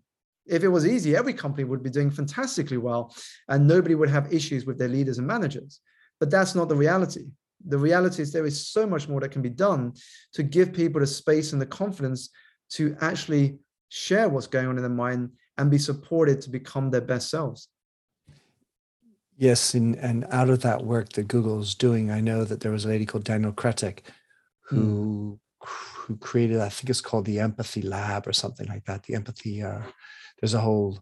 If 0.45 0.63
it 0.63 0.67
was 0.67 0.85
easy, 0.85 1.15
every 1.15 1.33
company 1.33 1.63
would 1.63 1.81
be 1.81 1.89
doing 1.89 2.11
fantastically 2.11 2.77
well 2.77 3.15
and 3.47 3.67
nobody 3.67 3.95
would 3.95 4.09
have 4.09 4.33
issues 4.33 4.65
with 4.65 4.77
their 4.77 4.89
leaders 4.89 5.17
and 5.17 5.27
managers. 5.27 5.79
But 6.19 6.29
that's 6.29 6.53
not 6.53 6.69
the 6.69 6.75
reality. 6.75 7.25
The 7.65 7.77
reality 7.77 8.21
is 8.21 8.31
there 8.31 8.45
is 8.45 8.67
so 8.67 8.85
much 8.85 9.07
more 9.07 9.21
that 9.21 9.31
can 9.31 9.41
be 9.41 9.49
done 9.49 9.93
to 10.33 10.43
give 10.43 10.73
people 10.73 10.99
the 10.99 11.07
space 11.07 11.53
and 11.53 11.61
the 11.61 11.65
confidence 11.65 12.29
to 12.71 12.95
actually 12.99 13.57
share 13.87 14.27
what's 14.27 14.47
going 14.47 14.67
on 14.67 14.75
in 14.75 14.83
their 14.83 14.89
mind 14.89 15.29
and 15.57 15.69
be 15.69 15.77
supported 15.77 16.41
to 16.41 16.49
become 16.49 16.89
their 16.89 17.01
best 17.01 17.29
selves. 17.29 17.69
Yes, 19.37 19.73
and, 19.73 19.95
and 19.95 20.25
out 20.29 20.49
of 20.49 20.61
that 20.61 20.85
work 20.85 21.09
that 21.13 21.27
Google 21.27 21.59
is 21.59 21.75
doing, 21.75 22.11
I 22.11 22.21
know 22.21 22.43
that 22.43 22.59
there 22.61 22.71
was 22.71 22.85
a 22.85 22.89
lady 22.89 23.05
called 23.05 23.23
Danielle 23.23 23.51
Krettek 23.51 23.99
who 24.61 25.39
mm. 25.63 25.67
who 25.67 26.17
created 26.17 26.59
I 26.59 26.69
think 26.69 26.89
it's 26.89 27.01
called 27.01 27.25
the 27.25 27.39
Empathy 27.39 27.81
Lab 27.81 28.27
or 28.27 28.33
something 28.33 28.67
like 28.67 28.85
that. 28.85 29.03
The 29.03 29.15
empathy. 29.15 29.63
Uh, 29.63 29.81
there's 30.39 30.53
a 30.53 30.59
whole 30.59 30.99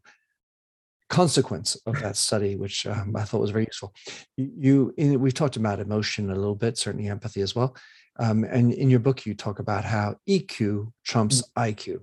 consequence 1.10 1.76
of 1.86 2.00
that 2.02 2.16
study, 2.16 2.56
which 2.56 2.86
um, 2.88 3.16
I 3.16 3.24
thought 3.24 3.42
was 3.42 3.52
very 3.52 3.66
useful. 3.66 3.94
You, 4.38 4.94
in, 4.98 5.20
we've 5.20 5.34
talked 5.34 5.58
about 5.58 5.80
emotion 5.80 6.32
a 6.32 6.36
little 6.36 6.56
bit, 6.56 6.78
certainly 6.78 7.10
empathy 7.10 7.42
as 7.42 7.54
well. 7.54 7.76
Um, 8.18 8.44
and 8.46 8.74
in 8.74 8.90
your 8.90 9.00
book, 9.00 9.26
you 9.26 9.34
talk 9.34 9.60
about 9.60 9.84
how 9.84 10.16
EQ 10.28 10.92
trumps 11.04 11.44
mm. 11.58 11.76
IQ. 11.76 12.02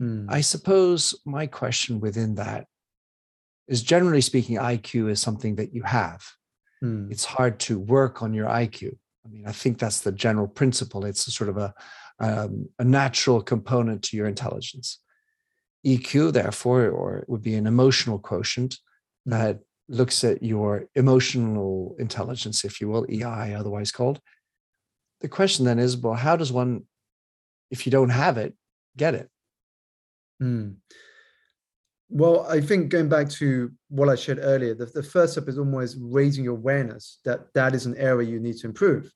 Mm. 0.00 0.26
I 0.28 0.40
suppose 0.40 1.14
my 1.24 1.46
question 1.46 2.00
within 2.00 2.36
that 2.36 2.66
is 3.66 3.82
generally 3.82 4.20
speaking, 4.20 4.56
IQ 4.56 5.10
is 5.10 5.20
something 5.20 5.56
that 5.56 5.74
you 5.74 5.82
have. 5.82 6.24
Mm. 6.82 7.10
It's 7.10 7.24
hard 7.24 7.58
to 7.60 7.78
work 7.78 8.22
on 8.22 8.32
your 8.32 8.46
IQ. 8.46 8.96
I 9.26 9.28
mean, 9.28 9.44
I 9.46 9.52
think 9.52 9.78
that's 9.78 10.00
the 10.00 10.12
general 10.12 10.48
principle. 10.48 11.04
It's 11.04 11.26
a 11.26 11.30
sort 11.30 11.50
of 11.50 11.58
a, 11.58 11.74
um, 12.20 12.68
a 12.78 12.84
natural 12.84 13.42
component 13.42 14.02
to 14.04 14.16
your 14.16 14.26
intelligence. 14.26 15.00
EQ, 15.86 16.32
therefore, 16.32 16.88
or 16.88 17.18
it 17.18 17.28
would 17.28 17.42
be 17.42 17.54
an 17.54 17.66
emotional 17.66 18.18
quotient 18.18 18.76
mm. 19.26 19.32
that 19.32 19.60
looks 19.88 20.22
at 20.22 20.42
your 20.42 20.86
emotional 20.94 21.96
intelligence, 21.98 22.64
if 22.64 22.80
you 22.80 22.88
will, 22.88 23.06
EI, 23.10 23.54
otherwise 23.54 23.90
called. 23.90 24.20
The 25.20 25.28
question 25.28 25.64
then 25.64 25.78
is, 25.78 25.96
well, 25.96 26.14
how 26.14 26.36
does 26.36 26.52
one, 26.52 26.84
if 27.70 27.86
you 27.86 27.92
don't 27.92 28.10
have 28.10 28.38
it, 28.38 28.54
get 28.96 29.14
it? 29.14 29.28
Mm. 30.42 30.76
Well, 32.10 32.46
I 32.48 32.60
think 32.60 32.88
going 32.88 33.08
back 33.08 33.28
to 33.30 33.70
what 33.88 34.08
I 34.08 34.14
shared 34.14 34.38
earlier, 34.40 34.74
the, 34.74 34.86
the 34.86 35.02
first 35.02 35.32
step 35.32 35.48
is 35.48 35.58
almost 35.58 35.96
raising 36.00 36.44
your 36.44 36.54
awareness 36.54 37.18
that 37.24 37.52
that 37.52 37.74
is 37.74 37.84
an 37.84 37.96
area 37.96 38.30
you 38.30 38.40
need 38.40 38.56
to 38.58 38.66
improve. 38.66 39.12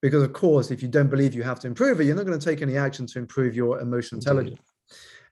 Because, 0.00 0.22
of 0.22 0.32
course, 0.32 0.70
if 0.70 0.82
you 0.82 0.88
don't 0.88 1.10
believe 1.10 1.34
you 1.34 1.42
have 1.42 1.60
to 1.60 1.66
improve 1.66 2.00
it, 2.00 2.04
you're 2.04 2.16
not 2.16 2.26
going 2.26 2.38
to 2.38 2.44
take 2.44 2.62
any 2.62 2.76
action 2.76 3.06
to 3.06 3.18
improve 3.18 3.54
your 3.54 3.80
emotional 3.80 4.18
intelligence. 4.18 4.60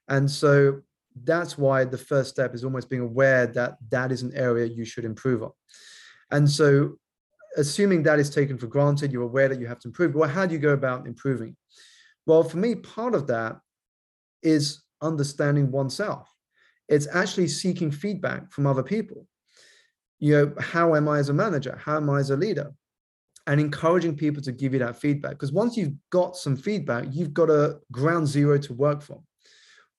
And 0.09 0.31
so 0.31 0.83
that's 1.25 1.59
why 1.59 1.85
the 1.85 1.99
first 1.99 2.31
step 2.31 2.55
is 2.55 2.65
almost 2.65 2.89
being 2.89 3.03
aware 3.03 3.47
that 3.47 3.77
that 3.91 4.13
is 4.13 4.23
an 4.23 4.33
area 4.35 4.67
you 4.67 4.85
should 4.85 5.05
improve 5.05 5.43
on. 5.43 5.53
And 6.31 6.51
so, 6.51 6.99
assuming 7.57 8.03
that 8.03 8.19
is 8.19 8.31
taken 8.31 8.57
for 8.57 8.67
granted, 8.67 9.13
you're 9.13 9.23
aware 9.23 9.49
that 9.49 9.61
you 9.61 9.67
have 9.67 9.79
to 9.81 9.89
improve. 9.89 10.15
Well, 10.15 10.29
how 10.29 10.47
do 10.47 10.55
you 10.55 10.61
go 10.61 10.73
about 10.73 11.07
improving? 11.07 11.57
Well, 12.27 12.43
for 12.43 12.57
me, 12.57 12.75
part 12.75 13.15
of 13.15 13.27
that 13.27 13.59
is 14.43 14.83
understanding 15.03 15.71
oneself. 15.71 16.33
It's 16.89 17.09
actually 17.13 17.49
seeking 17.49 17.91
feedback 17.91 18.51
from 18.51 18.67
other 18.67 18.83
people. 18.83 19.27
You 20.19 20.33
know 20.37 20.55
how 20.61 20.95
am 20.95 21.09
i 21.09 21.19
as 21.19 21.29
a 21.29 21.35
manager? 21.35 21.81
How 21.83 21.97
am 21.97 22.09
i 22.11 22.21
as 22.21 22.31
a 22.31 22.37
leader? 22.37 22.73
And 23.47 23.61
encouraging 23.61 24.17
people 24.17 24.43
to 24.43 24.53
give 24.53 24.73
you 24.73 24.79
that 24.79 25.01
feedback 25.01 25.33
because 25.33 25.53
once 25.53 25.77
you've 25.77 25.95
got 26.11 26.37
some 26.37 26.57
feedback 26.57 27.07
you've 27.11 27.35
got 27.35 27.51
a 27.51 27.81
ground 27.91 28.29
zero 28.29 28.57
to 28.59 28.73
work 28.73 29.03
from. 29.03 29.25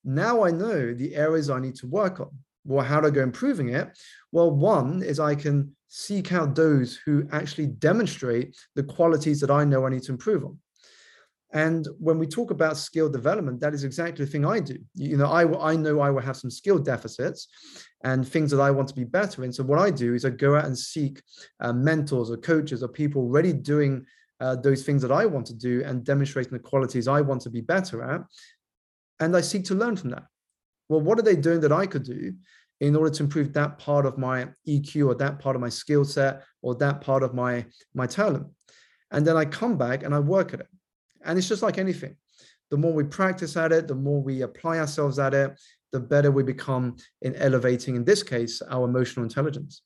Now 0.05 0.43
i 0.43 0.51
know 0.51 0.93
the 0.93 1.15
areas 1.15 1.49
i 1.49 1.59
need 1.59 1.75
to 1.75 1.87
work 1.87 2.19
on. 2.19 2.31
Well 2.63 2.85
how 2.85 3.01
do 3.01 3.07
i 3.07 3.11
go 3.11 3.21
improving 3.21 3.69
it? 3.69 3.97
Well 4.31 4.51
one 4.51 5.03
is 5.03 5.19
i 5.19 5.35
can 5.35 5.75
seek 5.89 6.31
out 6.31 6.55
those 6.55 6.99
who 7.05 7.27
actually 7.31 7.67
demonstrate 7.67 8.55
the 8.75 8.83
qualities 8.83 9.39
that 9.41 9.51
i 9.51 9.63
know 9.63 9.85
i 9.85 9.89
need 9.89 10.01
to 10.03 10.11
improve 10.11 10.43
on 10.43 10.57
and 11.53 11.87
when 11.99 12.17
we 12.17 12.25
talk 12.25 12.49
about 12.49 12.77
skill 12.77 13.07
development, 13.07 13.59
that 13.59 13.75
is 13.75 13.83
exactly 13.83 14.25
the 14.25 14.31
thing 14.31 14.43
I 14.43 14.59
do. 14.59 14.75
You 14.95 15.17
know, 15.17 15.27
I, 15.27 15.71
I 15.71 15.75
know 15.75 15.99
I 15.99 16.09
will 16.09 16.21
have 16.21 16.35
some 16.35 16.49
skill 16.49 16.79
deficits 16.79 17.47
and 18.03 18.27
things 18.27 18.49
that 18.51 18.59
I 18.59 18.71
want 18.71 18.87
to 18.89 18.95
be 18.95 19.03
better 19.03 19.43
in. 19.43 19.53
So 19.53 19.63
what 19.63 19.77
I 19.77 19.91
do 19.91 20.15
is 20.15 20.25
I 20.25 20.31
go 20.31 20.55
out 20.55 20.65
and 20.65 20.77
seek 20.77 21.21
uh, 21.59 21.71
mentors 21.71 22.31
or 22.31 22.37
coaches 22.37 22.81
or 22.81 22.87
people 22.87 23.21
already 23.21 23.53
doing 23.53 24.03
uh, 24.39 24.55
those 24.55 24.83
things 24.83 25.03
that 25.03 25.11
I 25.11 25.27
want 25.27 25.45
to 25.47 25.53
do 25.53 25.83
and 25.85 26.03
demonstrating 26.03 26.53
the 26.53 26.59
qualities 26.59 27.07
I 27.07 27.21
want 27.21 27.41
to 27.41 27.51
be 27.51 27.61
better 27.61 28.01
at. 28.03 28.21
And 29.19 29.37
I 29.37 29.41
seek 29.41 29.63
to 29.65 29.75
learn 29.75 29.95
from 29.95 30.09
that. 30.09 30.23
Well, 30.89 31.01
what 31.01 31.19
are 31.19 31.23
they 31.23 31.35
doing 31.35 31.61
that 31.61 31.71
I 31.71 31.85
could 31.85 32.03
do 32.03 32.33
in 32.81 32.95
order 32.95 33.11
to 33.11 33.23
improve 33.23 33.53
that 33.53 33.77
part 33.77 34.07
of 34.07 34.17
my 34.17 34.47
EQ 34.67 35.07
or 35.07 35.15
that 35.15 35.37
part 35.37 35.55
of 35.55 35.61
my 35.61 35.69
skill 35.69 36.03
set 36.03 36.43
or 36.63 36.73
that 36.75 37.01
part 37.01 37.21
of 37.21 37.35
my 37.35 37.65
my 37.93 38.07
talent? 38.07 38.47
And 39.11 39.25
then 39.25 39.37
I 39.37 39.45
come 39.45 39.77
back 39.77 40.01
and 40.01 40.15
I 40.15 40.19
work 40.19 40.55
at 40.55 40.61
it. 40.61 40.67
And 41.25 41.37
it's 41.37 41.47
just 41.47 41.61
like 41.61 41.77
anything. 41.77 42.15
The 42.69 42.77
more 42.77 42.93
we 42.93 43.03
practice 43.03 43.55
at 43.57 43.71
it, 43.71 43.87
the 43.87 43.95
more 43.95 44.21
we 44.21 44.41
apply 44.41 44.79
ourselves 44.79 45.19
at 45.19 45.33
it, 45.33 45.59
the 45.91 45.99
better 45.99 46.31
we 46.31 46.43
become 46.43 46.97
in 47.21 47.35
elevating, 47.35 47.95
in 47.95 48.03
this 48.03 48.23
case, 48.23 48.61
our 48.63 48.85
emotional 48.85 49.23
intelligence. 49.23 49.81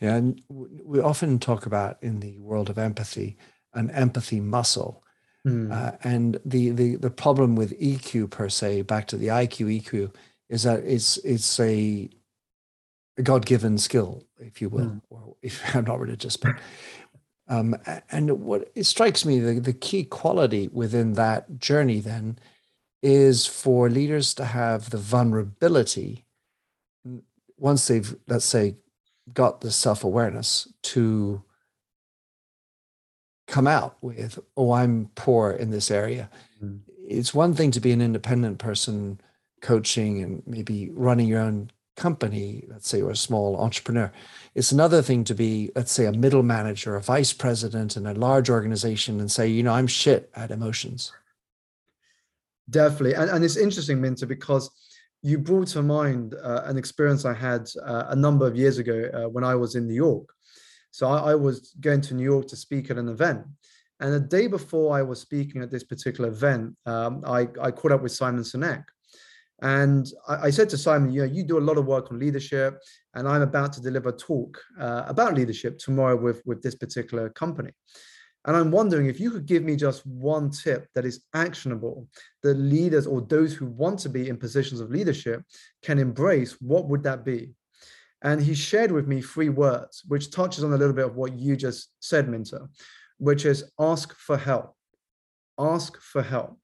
Yeah, 0.00 0.16
and 0.16 0.42
we 0.48 1.00
often 1.00 1.38
talk 1.38 1.66
about 1.66 1.98
in 2.02 2.20
the 2.20 2.38
world 2.38 2.70
of 2.70 2.78
empathy 2.78 3.36
an 3.76 3.90
empathy 3.90 4.40
muscle. 4.40 5.04
Mm. 5.46 5.70
Uh, 5.70 5.96
and 6.02 6.40
the, 6.44 6.70
the 6.70 6.96
the 6.96 7.10
problem 7.10 7.54
with 7.54 7.78
EQ 7.78 8.30
per 8.30 8.48
se, 8.48 8.82
back 8.82 9.06
to 9.08 9.16
the 9.16 9.28
IQ 9.28 9.82
EQ, 9.82 10.12
is 10.48 10.64
that 10.64 10.82
it's 10.84 11.18
it's 11.18 11.60
a, 11.60 12.08
God 13.22 13.46
given 13.46 13.78
skill, 13.78 14.24
if 14.40 14.60
you 14.60 14.68
will. 14.68 14.86
Mm. 14.86 15.02
Or 15.08 15.36
if 15.42 15.62
I'm 15.76 15.84
not 15.84 16.00
religious, 16.00 16.36
but 16.36 16.56
um, 17.48 17.76
and 18.10 18.40
what 18.40 18.70
it 18.74 18.84
strikes 18.84 19.24
me, 19.24 19.38
the, 19.38 19.60
the 19.60 19.72
key 19.72 20.04
quality 20.04 20.68
within 20.72 21.12
that 21.14 21.58
journey 21.58 22.00
then 22.00 22.38
is 23.02 23.46
for 23.46 23.88
leaders 23.88 24.34
to 24.34 24.44
have 24.44 24.90
the 24.90 24.98
vulnerability 24.98 26.24
once 27.58 27.86
they've, 27.88 28.16
let's 28.26 28.44
say, 28.44 28.76
got 29.32 29.60
the 29.60 29.70
self 29.70 30.04
awareness 30.04 30.68
to 30.82 31.42
come 33.46 33.66
out 33.66 33.96
with, 34.00 34.38
oh, 34.56 34.72
I'm 34.72 35.10
poor 35.14 35.50
in 35.50 35.70
this 35.70 35.90
area. 35.90 36.28
Mm-hmm. 36.62 36.78
It's 37.08 37.32
one 37.32 37.54
thing 37.54 37.70
to 37.72 37.80
be 37.80 37.92
an 37.92 38.02
independent 38.02 38.58
person 38.58 39.20
coaching 39.62 40.22
and 40.22 40.42
maybe 40.46 40.90
running 40.90 41.28
your 41.28 41.40
own 41.40 41.70
company, 41.96 42.64
let's 42.68 42.88
say, 42.88 43.02
or 43.02 43.10
a 43.10 43.16
small 43.16 43.56
entrepreneur. 43.56 44.12
It's 44.54 44.72
another 44.72 45.02
thing 45.02 45.24
to 45.24 45.34
be, 45.34 45.70
let's 45.74 45.92
say, 45.92 46.06
a 46.06 46.12
middle 46.12 46.42
manager, 46.42 46.94
a 46.94 47.02
vice 47.02 47.32
president 47.32 47.96
in 47.96 48.06
a 48.06 48.14
large 48.14 48.48
organization 48.50 49.18
and 49.20 49.30
say, 49.30 49.48
you 49.48 49.62
know, 49.62 49.72
I'm 49.72 49.86
shit 49.86 50.30
at 50.34 50.50
emotions. 50.50 51.12
Definitely. 52.68 53.14
And, 53.14 53.30
and 53.30 53.44
it's 53.44 53.56
interesting, 53.56 54.00
Minter, 54.00 54.26
because 54.26 54.70
you 55.22 55.38
brought 55.38 55.68
to 55.68 55.82
mind 55.82 56.34
uh, 56.34 56.62
an 56.64 56.76
experience 56.76 57.24
I 57.24 57.34
had 57.34 57.68
uh, 57.84 58.04
a 58.08 58.16
number 58.16 58.46
of 58.46 58.56
years 58.56 58.78
ago 58.78 59.10
uh, 59.12 59.28
when 59.28 59.44
I 59.44 59.54
was 59.54 59.74
in 59.74 59.86
New 59.86 59.94
York. 59.94 60.28
So 60.90 61.08
I, 61.08 61.32
I 61.32 61.34
was 61.34 61.74
going 61.80 62.00
to 62.02 62.14
New 62.14 62.24
York 62.24 62.46
to 62.48 62.56
speak 62.56 62.90
at 62.90 62.98
an 62.98 63.08
event. 63.08 63.44
And 64.00 64.12
the 64.12 64.20
day 64.20 64.46
before 64.46 64.96
I 64.96 65.02
was 65.02 65.20
speaking 65.20 65.62
at 65.62 65.70
this 65.70 65.84
particular 65.84 66.28
event, 66.28 66.76
um, 66.84 67.22
I, 67.26 67.48
I 67.60 67.70
caught 67.70 67.92
up 67.92 68.02
with 68.02 68.12
Simon 68.12 68.42
Sinek. 68.42 68.84
And 69.62 70.06
I, 70.28 70.46
I, 70.46 70.50
said 70.50 70.68
to 70.70 70.78
Simon, 70.78 71.12
you 71.12 71.20
know, 71.20 71.32
you 71.32 71.42
do 71.42 71.58
a 71.58 71.60
lot 71.60 71.78
of 71.78 71.86
work 71.86 72.10
on 72.10 72.18
leadership, 72.18 72.78
and 73.14 73.26
I'm 73.26 73.42
about 73.42 73.72
to 73.74 73.80
deliver 73.80 74.10
a 74.10 74.16
talk 74.16 74.60
uh, 74.78 75.04
about 75.06 75.34
leadership 75.34 75.78
tomorrow 75.78 76.16
with, 76.16 76.42
with 76.44 76.62
this 76.62 76.74
particular 76.74 77.30
company. 77.30 77.70
And 78.44 78.56
I'm 78.56 78.70
wondering 78.70 79.06
if 79.06 79.18
you 79.18 79.30
could 79.30 79.46
give 79.46 79.64
me 79.64 79.74
just 79.74 80.06
one 80.06 80.50
tip 80.50 80.86
that 80.94 81.04
is 81.04 81.24
actionable 81.34 82.06
that 82.42 82.54
leaders 82.54 83.06
or 83.06 83.20
those 83.22 83.54
who 83.54 83.66
want 83.66 83.98
to 84.00 84.08
be 84.08 84.28
in 84.28 84.36
positions 84.36 84.80
of 84.80 84.90
leadership 84.90 85.42
can 85.82 85.98
embrace, 85.98 86.52
what 86.60 86.88
would 86.88 87.02
that 87.02 87.24
be? 87.24 87.54
And 88.22 88.40
he 88.40 88.54
shared 88.54 88.92
with 88.92 89.08
me 89.08 89.20
three 89.20 89.48
words, 89.48 90.02
which 90.06 90.30
touches 90.30 90.62
on 90.62 90.72
a 90.72 90.76
little 90.76 90.94
bit 90.94 91.06
of 91.06 91.16
what 91.16 91.36
you 91.36 91.56
just 91.56 91.90
said, 92.00 92.28
Minter, 92.28 92.68
which 93.18 93.44
is 93.44 93.70
ask 93.80 94.14
for 94.14 94.36
help. 94.36 94.74
Ask 95.58 96.00
for 96.00 96.22
help 96.22 96.58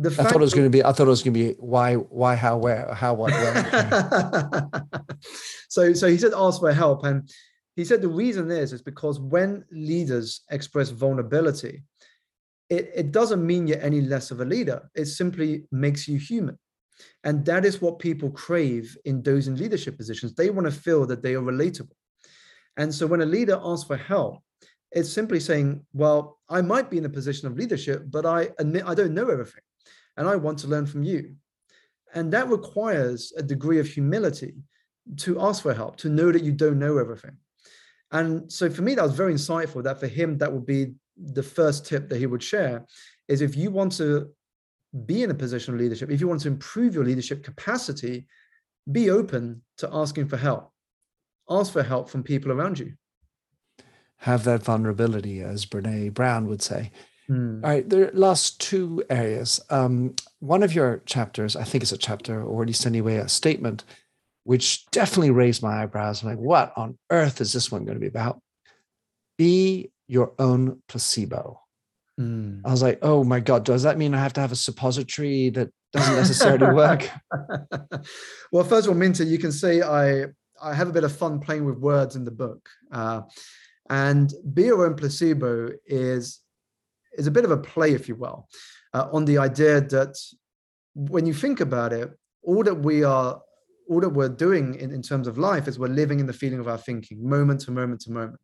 the 0.00 0.10
I 0.10 0.24
thought 0.24 0.36
it 0.36 0.40
was 0.40 0.54
going 0.54 0.66
to 0.66 0.70
be. 0.70 0.82
I 0.82 0.92
thought 0.92 1.06
it 1.06 1.10
was 1.10 1.22
going 1.22 1.34
to 1.34 1.38
be 1.38 1.54
why, 1.58 1.94
why, 1.94 2.34
how, 2.34 2.56
where, 2.56 2.92
how, 2.94 3.12
what, 3.14 3.32
where. 3.32 4.70
so, 5.68 5.92
so 5.92 6.08
he 6.08 6.16
said 6.16 6.32
ask 6.34 6.60
for 6.60 6.72
help, 6.72 7.04
and 7.04 7.30
he 7.76 7.84
said 7.84 8.00
the 8.00 8.08
reason 8.08 8.50
is 8.50 8.72
is 8.72 8.80
because 8.82 9.20
when 9.20 9.64
leaders 9.70 10.40
express 10.50 10.88
vulnerability, 10.88 11.82
it, 12.70 12.90
it 12.94 13.12
doesn't 13.12 13.44
mean 13.44 13.66
you're 13.66 13.82
any 13.82 14.00
less 14.00 14.30
of 14.30 14.40
a 14.40 14.44
leader. 14.44 14.90
It 14.94 15.06
simply 15.06 15.64
makes 15.70 16.08
you 16.08 16.18
human. 16.18 16.58
And 17.24 17.44
that 17.44 17.66
is 17.66 17.82
what 17.82 17.98
people 17.98 18.30
crave 18.30 18.96
in 19.04 19.22
those 19.22 19.48
in 19.48 19.56
leadership 19.56 19.98
positions. 19.98 20.34
They 20.34 20.50
want 20.50 20.66
to 20.66 20.72
feel 20.72 21.06
that 21.06 21.22
they 21.22 21.34
are 21.34 21.42
relatable. 21.42 21.92
And 22.76 22.94
so 22.94 23.06
when 23.06 23.20
a 23.20 23.26
leader 23.26 23.58
asks 23.62 23.86
for 23.86 23.96
help, 23.96 24.38
it's 24.92 25.12
simply 25.12 25.40
saying, 25.40 25.84
well, 25.92 26.38
I 26.48 26.62
might 26.62 26.90
be 26.90 26.98
in 26.98 27.04
a 27.04 27.10
position 27.10 27.46
of 27.46 27.56
leadership, 27.56 28.04
but 28.10 28.24
I 28.24 28.50
admit 28.58 28.84
I 28.86 28.94
don't 28.94 29.14
know 29.14 29.28
everything 29.28 29.62
and 30.20 30.28
I 30.28 30.36
want 30.36 30.58
to 30.58 30.68
learn 30.68 30.84
from 30.84 31.02
you. 31.02 31.34
And 32.12 32.30
that 32.34 32.50
requires 32.50 33.32
a 33.38 33.42
degree 33.42 33.78
of 33.78 33.86
humility 33.86 34.54
to 35.16 35.40
ask 35.40 35.62
for 35.62 35.72
help, 35.72 35.96
to 35.96 36.10
know 36.10 36.30
that 36.30 36.42
you 36.42 36.52
don't 36.52 36.78
know 36.78 36.98
everything. 36.98 37.38
And 38.12 38.52
so 38.52 38.68
for 38.68 38.82
me, 38.82 38.94
that 38.94 39.02
was 39.02 39.14
very 39.14 39.32
insightful 39.32 39.82
that 39.82 39.98
for 39.98 40.08
him, 40.08 40.36
that 40.36 40.52
would 40.52 40.66
be 40.66 40.92
the 41.16 41.42
first 41.42 41.86
tip 41.86 42.10
that 42.10 42.18
he 42.18 42.26
would 42.26 42.42
share 42.42 42.84
is 43.28 43.40
if 43.40 43.56
you 43.56 43.70
want 43.70 43.92
to 43.92 44.28
be 45.06 45.22
in 45.22 45.30
a 45.30 45.34
position 45.34 45.72
of 45.72 45.80
leadership, 45.80 46.10
if 46.10 46.20
you 46.20 46.28
want 46.28 46.42
to 46.42 46.48
improve 46.48 46.94
your 46.94 47.04
leadership 47.04 47.42
capacity, 47.42 48.26
be 48.92 49.08
open 49.08 49.62
to 49.78 49.88
asking 49.90 50.28
for 50.28 50.36
help. 50.36 50.70
Ask 51.48 51.72
for 51.72 51.82
help 51.82 52.10
from 52.10 52.24
people 52.24 52.52
around 52.52 52.78
you. 52.78 52.92
Have 54.18 54.44
that 54.44 54.62
vulnerability, 54.62 55.40
as 55.40 55.64
Brene 55.64 56.12
Brown 56.12 56.46
would 56.46 56.60
say. 56.60 56.90
Mm. 57.30 57.62
All 57.62 57.70
right, 57.70 57.88
the 57.88 58.10
last 58.12 58.60
two 58.60 59.04
areas. 59.08 59.60
Um, 59.70 60.16
one 60.40 60.62
of 60.62 60.74
your 60.74 61.02
chapters, 61.06 61.54
I 61.54 61.62
think 61.62 61.82
it's 61.82 61.92
a 61.92 61.98
chapter, 61.98 62.42
or 62.42 62.62
at 62.62 62.66
least 62.66 62.86
anyway, 62.86 63.16
a 63.16 63.28
statement, 63.28 63.84
which 64.44 64.84
definitely 64.90 65.30
raised 65.30 65.62
my 65.62 65.82
eyebrows. 65.82 66.22
I'm 66.22 66.28
like, 66.30 66.38
what 66.38 66.72
on 66.76 66.98
earth 67.10 67.40
is 67.40 67.52
this 67.52 67.70
one 67.70 67.84
going 67.84 67.96
to 67.96 68.00
be 68.00 68.08
about? 68.08 68.40
Be 69.38 69.92
your 70.08 70.32
own 70.40 70.82
placebo. 70.88 71.60
Mm. 72.20 72.62
I 72.64 72.70
was 72.70 72.82
like, 72.82 72.98
oh 73.02 73.22
my 73.22 73.38
God, 73.38 73.64
does 73.64 73.84
that 73.84 73.96
mean 73.96 74.12
I 74.12 74.18
have 74.18 74.32
to 74.34 74.40
have 74.40 74.52
a 74.52 74.56
suppository 74.56 75.50
that 75.50 75.70
doesn't 75.92 76.16
necessarily 76.16 76.74
work? 76.74 77.08
well, 78.52 78.64
first 78.64 78.86
of 78.86 78.92
all, 78.92 78.98
Minter, 78.98 79.24
you 79.24 79.38
can 79.38 79.52
see 79.52 79.82
I 79.82 80.24
I 80.60 80.74
have 80.74 80.88
a 80.88 80.92
bit 80.92 81.04
of 81.04 81.16
fun 81.16 81.38
playing 81.38 81.64
with 81.64 81.78
words 81.78 82.16
in 82.16 82.24
the 82.24 82.30
book. 82.30 82.68
Uh, 82.92 83.22
and 83.88 84.32
be 84.52 84.64
your 84.64 84.84
own 84.84 84.94
placebo 84.94 85.70
is 85.86 86.39
is 87.12 87.26
a 87.26 87.30
bit 87.30 87.44
of 87.44 87.50
a 87.50 87.56
play, 87.56 87.92
if 87.92 88.08
you 88.08 88.14
will, 88.14 88.48
uh, 88.94 89.08
on 89.12 89.24
the 89.24 89.38
idea 89.38 89.80
that 89.80 90.16
when 90.94 91.26
you 91.26 91.34
think 91.34 91.60
about 91.60 91.92
it, 91.92 92.10
all 92.42 92.62
that 92.62 92.74
we 92.74 93.04
are, 93.04 93.40
all 93.88 94.00
that 94.00 94.08
we're 94.08 94.28
doing 94.28 94.74
in, 94.76 94.92
in 94.92 95.02
terms 95.02 95.26
of 95.26 95.38
life 95.38 95.68
is 95.68 95.78
we're 95.78 95.88
living 95.88 96.20
in 96.20 96.26
the 96.26 96.32
feeling 96.32 96.60
of 96.60 96.68
our 96.68 96.78
thinking, 96.78 97.28
moment 97.28 97.60
to 97.62 97.70
moment 97.70 98.00
to 98.02 98.12
moment. 98.12 98.40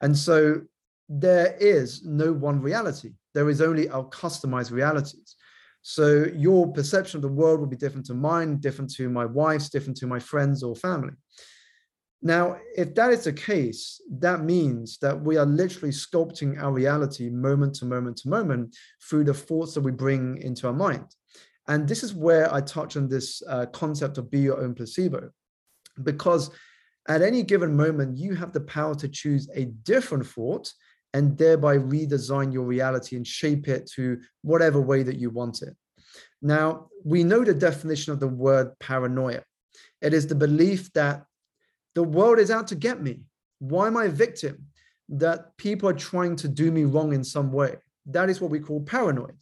And 0.00 0.16
so 0.16 0.62
there 1.08 1.56
is 1.60 2.04
no 2.04 2.32
one 2.32 2.60
reality. 2.60 3.10
There 3.34 3.50
is 3.50 3.60
only 3.60 3.88
our 3.88 4.04
customized 4.04 4.70
realities. 4.70 5.36
So 5.82 6.26
your 6.34 6.70
perception 6.72 7.18
of 7.18 7.22
the 7.22 7.28
world 7.28 7.60
will 7.60 7.66
be 7.66 7.76
different 7.76 8.06
to 8.06 8.14
mine, 8.14 8.58
different 8.58 8.92
to 8.94 9.08
my 9.08 9.24
wife's, 9.24 9.70
different 9.70 9.96
to 9.98 10.06
my 10.06 10.18
friends 10.18 10.62
or 10.62 10.76
family. 10.76 11.14
Now, 12.22 12.58
if 12.76 12.94
that 12.96 13.10
is 13.12 13.24
the 13.24 13.32
case, 13.32 14.00
that 14.18 14.44
means 14.44 14.98
that 14.98 15.18
we 15.18 15.38
are 15.38 15.46
literally 15.46 15.92
sculpting 15.92 16.62
our 16.62 16.72
reality 16.72 17.30
moment 17.30 17.74
to 17.76 17.86
moment 17.86 18.18
to 18.18 18.28
moment 18.28 18.76
through 19.08 19.24
the 19.24 19.34
thoughts 19.34 19.74
that 19.74 19.80
we 19.80 19.92
bring 19.92 20.36
into 20.42 20.66
our 20.66 20.72
mind. 20.74 21.06
And 21.66 21.88
this 21.88 22.02
is 22.02 22.12
where 22.12 22.52
I 22.52 22.60
touch 22.60 22.96
on 22.96 23.08
this 23.08 23.42
uh, 23.48 23.66
concept 23.66 24.18
of 24.18 24.30
be 24.30 24.40
your 24.40 24.60
own 24.60 24.74
placebo, 24.74 25.30
because 26.02 26.50
at 27.08 27.22
any 27.22 27.42
given 27.42 27.74
moment, 27.74 28.18
you 28.18 28.34
have 28.34 28.52
the 28.52 28.60
power 28.60 28.94
to 28.96 29.08
choose 29.08 29.48
a 29.54 29.64
different 29.64 30.26
thought 30.26 30.70
and 31.14 31.38
thereby 31.38 31.78
redesign 31.78 32.52
your 32.52 32.64
reality 32.64 33.16
and 33.16 33.26
shape 33.26 33.66
it 33.66 33.90
to 33.94 34.20
whatever 34.42 34.80
way 34.80 35.02
that 35.02 35.16
you 35.16 35.30
want 35.30 35.62
it. 35.62 35.74
Now, 36.42 36.88
we 37.04 37.24
know 37.24 37.44
the 37.44 37.54
definition 37.54 38.12
of 38.12 38.20
the 38.20 38.28
word 38.28 38.78
paranoia. 38.78 39.42
It 40.02 40.12
is 40.12 40.26
the 40.26 40.34
belief 40.34 40.92
that 40.92 41.24
the 41.94 42.02
world 42.02 42.38
is 42.38 42.50
out 42.50 42.68
to 42.68 42.74
get 42.74 43.02
me. 43.02 43.20
Why 43.58 43.86
am 43.86 43.96
I 43.96 44.04
a 44.04 44.10
victim? 44.10 44.66
That 45.08 45.56
people 45.56 45.88
are 45.88 45.94
trying 45.94 46.36
to 46.36 46.48
do 46.48 46.70
me 46.70 46.84
wrong 46.84 47.12
in 47.12 47.24
some 47.24 47.52
way. 47.52 47.76
That 48.06 48.30
is 48.30 48.40
what 48.40 48.50
we 48.50 48.60
call 48.60 48.80
paranoid. 48.82 49.36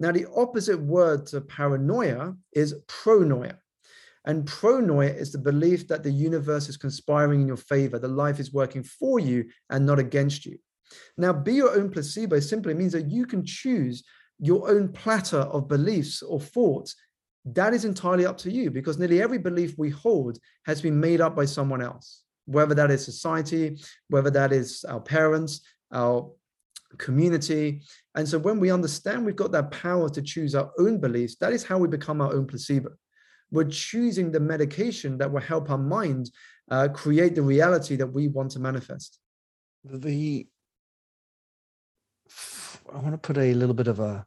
Now, 0.00 0.12
the 0.12 0.26
opposite 0.34 0.80
word 0.80 1.26
to 1.26 1.40
paranoia 1.40 2.34
is 2.52 2.74
pronoia. 2.88 3.56
And 4.24 4.46
pronoia 4.46 5.14
is 5.14 5.32
the 5.32 5.38
belief 5.38 5.86
that 5.88 6.02
the 6.02 6.10
universe 6.10 6.68
is 6.68 6.76
conspiring 6.76 7.42
in 7.42 7.46
your 7.46 7.58
favor, 7.58 7.98
the 7.98 8.08
life 8.08 8.40
is 8.40 8.52
working 8.52 8.82
for 8.82 9.18
you 9.18 9.44
and 9.70 9.84
not 9.84 9.98
against 9.98 10.46
you. 10.46 10.58
Now, 11.18 11.32
be 11.32 11.54
your 11.54 11.76
own 11.76 11.90
placebo 11.90 12.40
simply 12.40 12.74
means 12.74 12.92
that 12.92 13.10
you 13.10 13.26
can 13.26 13.44
choose 13.44 14.02
your 14.38 14.70
own 14.70 14.92
platter 14.92 15.38
of 15.38 15.68
beliefs 15.68 16.22
or 16.22 16.40
thoughts 16.40 16.96
that 17.44 17.74
is 17.74 17.84
entirely 17.84 18.24
up 18.24 18.38
to 18.38 18.50
you 18.50 18.70
because 18.70 18.98
nearly 18.98 19.20
every 19.20 19.38
belief 19.38 19.74
we 19.76 19.90
hold 19.90 20.38
has 20.64 20.80
been 20.80 20.98
made 20.98 21.20
up 21.20 21.36
by 21.36 21.44
someone 21.44 21.82
else, 21.82 22.22
whether 22.46 22.74
that 22.74 22.90
is 22.90 23.04
society, 23.04 23.78
whether 24.08 24.30
that 24.30 24.52
is 24.52 24.84
our 24.84 25.00
parents, 25.00 25.60
our 25.92 26.30
community. 26.96 27.82
And 28.14 28.26
so 28.26 28.38
when 28.38 28.60
we 28.60 28.70
understand 28.70 29.24
we've 29.24 29.36
got 29.36 29.52
that 29.52 29.70
power 29.70 30.08
to 30.08 30.22
choose 30.22 30.54
our 30.54 30.70
own 30.78 30.98
beliefs, 31.00 31.36
that 31.36 31.52
is 31.52 31.64
how 31.64 31.78
we 31.78 31.88
become 31.88 32.20
our 32.20 32.32
own 32.32 32.46
placebo. 32.46 32.90
We're 33.50 33.64
choosing 33.64 34.30
the 34.30 34.40
medication 34.40 35.18
that 35.18 35.30
will 35.30 35.40
help 35.40 35.70
our 35.70 35.78
mind 35.78 36.30
uh, 36.70 36.88
create 36.88 37.34
the 37.34 37.42
reality 37.42 37.96
that 37.96 38.06
we 38.06 38.28
want 38.28 38.52
to 38.52 38.58
manifest. 38.58 39.18
The 39.84 40.46
I 42.92 42.98
want 42.98 43.12
to 43.12 43.18
put 43.18 43.38
a 43.38 43.54
little 43.54 43.74
bit 43.74 43.88
of 43.88 44.00
a, 44.00 44.26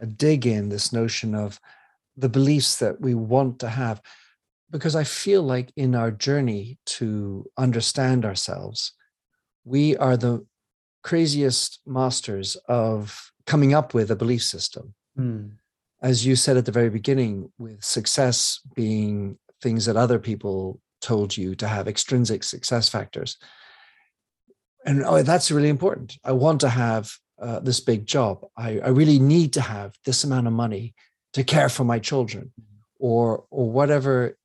a 0.00 0.06
dig 0.06 0.46
in 0.46 0.68
this 0.68 0.92
notion 0.92 1.34
of 1.34 1.60
the 2.16 2.28
beliefs 2.28 2.76
that 2.76 3.00
we 3.00 3.14
want 3.14 3.58
to 3.58 3.68
have 3.68 4.00
because 4.70 4.96
i 4.96 5.04
feel 5.04 5.42
like 5.42 5.72
in 5.76 5.94
our 5.94 6.10
journey 6.10 6.78
to 6.86 7.44
understand 7.56 8.24
ourselves 8.24 8.92
we 9.64 9.96
are 9.96 10.16
the 10.16 10.44
craziest 11.02 11.80
masters 11.86 12.56
of 12.68 13.30
coming 13.46 13.74
up 13.74 13.94
with 13.94 14.10
a 14.10 14.16
belief 14.16 14.42
system. 14.42 14.94
Mm. 15.18 15.52
as 16.02 16.26
you 16.26 16.36
said 16.36 16.58
at 16.58 16.66
the 16.66 16.78
very 16.80 16.90
beginning 16.90 17.50
with 17.56 17.82
success 17.82 18.60
being 18.74 19.38
things 19.62 19.86
that 19.86 19.96
other 19.96 20.18
people 20.18 20.78
told 21.00 21.36
you 21.36 21.54
to 21.54 21.66
have 21.66 21.88
extrinsic 21.88 22.44
success 22.44 22.88
factors. 22.88 23.36
And 24.84 25.04
oh, 25.04 25.22
that's 25.22 25.50
really 25.50 25.68
important. 25.68 26.18
I 26.24 26.32
want 26.32 26.60
to 26.60 26.68
have 26.68 27.12
uh, 27.40 27.60
this 27.60 27.80
big 27.80 28.06
job. 28.06 28.44
I, 28.56 28.80
I 28.80 28.88
really 28.88 29.18
need 29.18 29.52
to 29.54 29.60
have 29.60 29.94
this 30.04 30.24
amount 30.24 30.46
of 30.46 30.52
money 30.52 30.94
to 31.36 31.44
care 31.44 31.68
for 31.68 31.84
my 31.84 31.98
children 31.98 32.50
or 32.98 33.44
or 33.50 33.70
whatever 33.70 34.38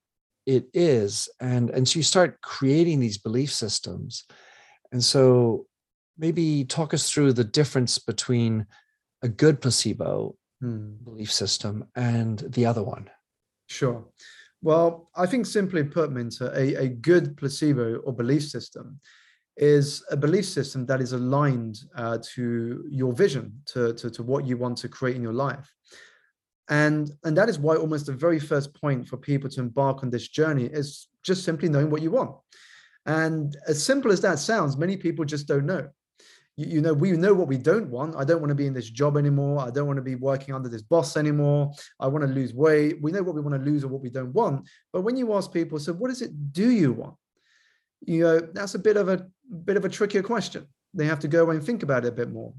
it 0.46 0.66
is. 0.74 1.30
And 1.40 1.70
and 1.70 1.88
so 1.88 2.00
you 2.00 2.04
start 2.04 2.42
creating 2.42 3.00
these 3.00 3.18
belief 3.18 3.52
systems. 3.54 4.26
And 4.92 5.02
so 5.02 5.68
maybe 6.18 6.66
talk 6.66 6.94
us 6.94 7.10
through 7.10 7.32
the 7.32 7.46
difference 7.46 7.98
between 7.98 8.66
a 9.22 9.30
good 9.30 9.62
placebo 9.62 10.36
hmm. 10.60 10.96
belief 11.02 11.32
system 11.32 11.86
and 11.96 12.40
the 12.40 12.66
other 12.66 12.84
one. 12.84 13.10
Sure. 13.68 14.04
Well 14.62 15.10
i 15.16 15.26
think 15.26 15.46
simply 15.46 15.84
put 15.84 16.12
minter 16.12 16.52
a, 16.54 16.66
a 16.86 16.88
good 16.88 17.26
placebo 17.38 17.86
or 18.06 18.14
belief 18.14 18.44
system 18.44 19.00
is 19.58 20.04
a 20.12 20.18
belief 20.18 20.46
system 20.46 20.86
that 20.86 21.02
is 21.02 21.14
aligned 21.14 21.78
uh, 21.96 22.18
to 22.34 22.86
your 22.90 23.14
vision 23.14 23.46
to, 23.72 23.94
to, 23.94 24.10
to 24.10 24.24
what 24.24 24.46
you 24.46 24.56
want 24.58 24.78
to 24.78 24.88
create 24.88 25.16
in 25.16 25.24
your 25.24 25.40
life 25.48 25.68
and 26.72 27.12
and 27.26 27.38
that 27.38 27.50
is 27.50 27.60
why 27.60 27.76
almost 27.76 28.06
the 28.06 28.14
very 28.14 28.40
first 28.40 28.74
point 28.74 29.08
for 29.08 29.18
people 29.18 29.50
to 29.50 29.60
embark 29.60 30.04
on 30.04 30.10
this 30.10 30.30
journey 30.30 30.66
is 30.66 31.10
just 31.22 31.44
simply 31.44 31.70
knowing 31.70 31.92
what 31.92 32.02
you 32.02 32.10
want. 32.10 32.36
And 33.06 33.56
as 33.68 33.84
simple 33.84 34.12
as 34.12 34.22
that 34.22 34.40
sounds 34.40 34.78
many 34.78 34.96
people 34.96 35.26
just 35.26 35.48
don't 35.48 35.66
know. 35.66 35.90
You, 36.56 36.68
you 36.68 36.82
know 36.82 36.94
we 36.94 37.12
know 37.12 37.34
what 37.34 37.50
we 37.50 37.58
don't 37.58 37.90
want. 37.90 38.16
I 38.16 38.24
don't 38.24 38.40
want 38.40 38.52
to 38.52 38.56
be 38.56 38.68
in 38.68 38.74
this 38.74 38.90
job 38.90 39.18
anymore. 39.18 39.60
I 39.60 39.70
don't 39.70 39.86
want 39.86 39.98
to 39.98 40.04
be 40.04 40.16
working 40.16 40.56
under 40.56 40.70
this 40.70 40.82
boss 40.82 41.18
anymore. 41.18 41.74
I 42.00 42.08
want 42.08 42.26
to 42.26 42.32
lose 42.32 42.54
weight. 42.54 43.02
We 43.02 43.12
know 43.12 43.22
what 43.22 43.36
we 43.36 43.42
want 43.42 43.62
to 43.62 43.70
lose 43.70 43.84
or 43.84 43.90
what 43.90 44.02
we 44.02 44.10
don't 44.10 44.34
want. 44.34 44.66
But 44.94 45.02
when 45.02 45.18
you 45.18 45.34
ask 45.34 45.52
people 45.52 45.78
so 45.78 45.92
what 45.92 46.10
is 46.10 46.22
it 46.22 46.54
do 46.54 46.72
you 46.72 46.94
want? 46.94 47.16
You 48.00 48.24
know 48.24 48.40
that's 48.40 48.76
a 48.76 48.80
bit 48.80 48.96
of 48.96 49.10
a 49.10 49.28
bit 49.66 49.76
of 49.76 49.84
a 49.84 49.90
trickier 49.90 50.24
question. 50.24 50.66
They 50.94 51.06
have 51.06 51.20
to 51.20 51.28
go 51.28 51.42
away 51.42 51.58
and 51.58 51.66
think 51.66 51.84
about 51.84 52.06
it 52.06 52.10
a 52.10 52.14
bit 52.14 52.32
more. 52.32 52.54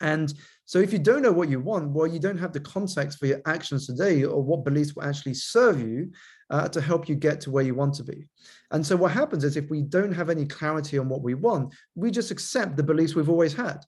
And 0.00 0.32
so 0.72 0.78
if 0.78 0.90
you 0.90 0.98
don't 0.98 1.20
know 1.20 1.32
what 1.32 1.50
you 1.50 1.60
want, 1.60 1.90
well, 1.90 2.06
you 2.06 2.18
don't 2.18 2.38
have 2.38 2.54
the 2.54 2.60
context 2.60 3.18
for 3.18 3.26
your 3.26 3.42
actions 3.44 3.86
today 3.86 4.24
or 4.24 4.42
what 4.42 4.64
beliefs 4.64 4.96
will 4.96 5.02
actually 5.02 5.34
serve 5.34 5.78
you 5.78 6.10
uh, 6.48 6.66
to 6.68 6.80
help 6.80 7.10
you 7.10 7.14
get 7.14 7.42
to 7.42 7.50
where 7.50 7.62
you 7.62 7.74
want 7.74 7.92
to 7.96 8.02
be. 8.02 8.26
And 8.70 8.86
so 8.86 8.96
what 8.96 9.12
happens 9.12 9.44
is 9.44 9.58
if 9.58 9.68
we 9.68 9.82
don't 9.82 10.12
have 10.12 10.30
any 10.30 10.46
clarity 10.46 10.96
on 10.96 11.10
what 11.10 11.20
we 11.20 11.34
want, 11.34 11.74
we 11.94 12.10
just 12.10 12.30
accept 12.30 12.78
the 12.78 12.82
beliefs 12.82 13.14
we've 13.14 13.28
always 13.28 13.52
had 13.52 13.80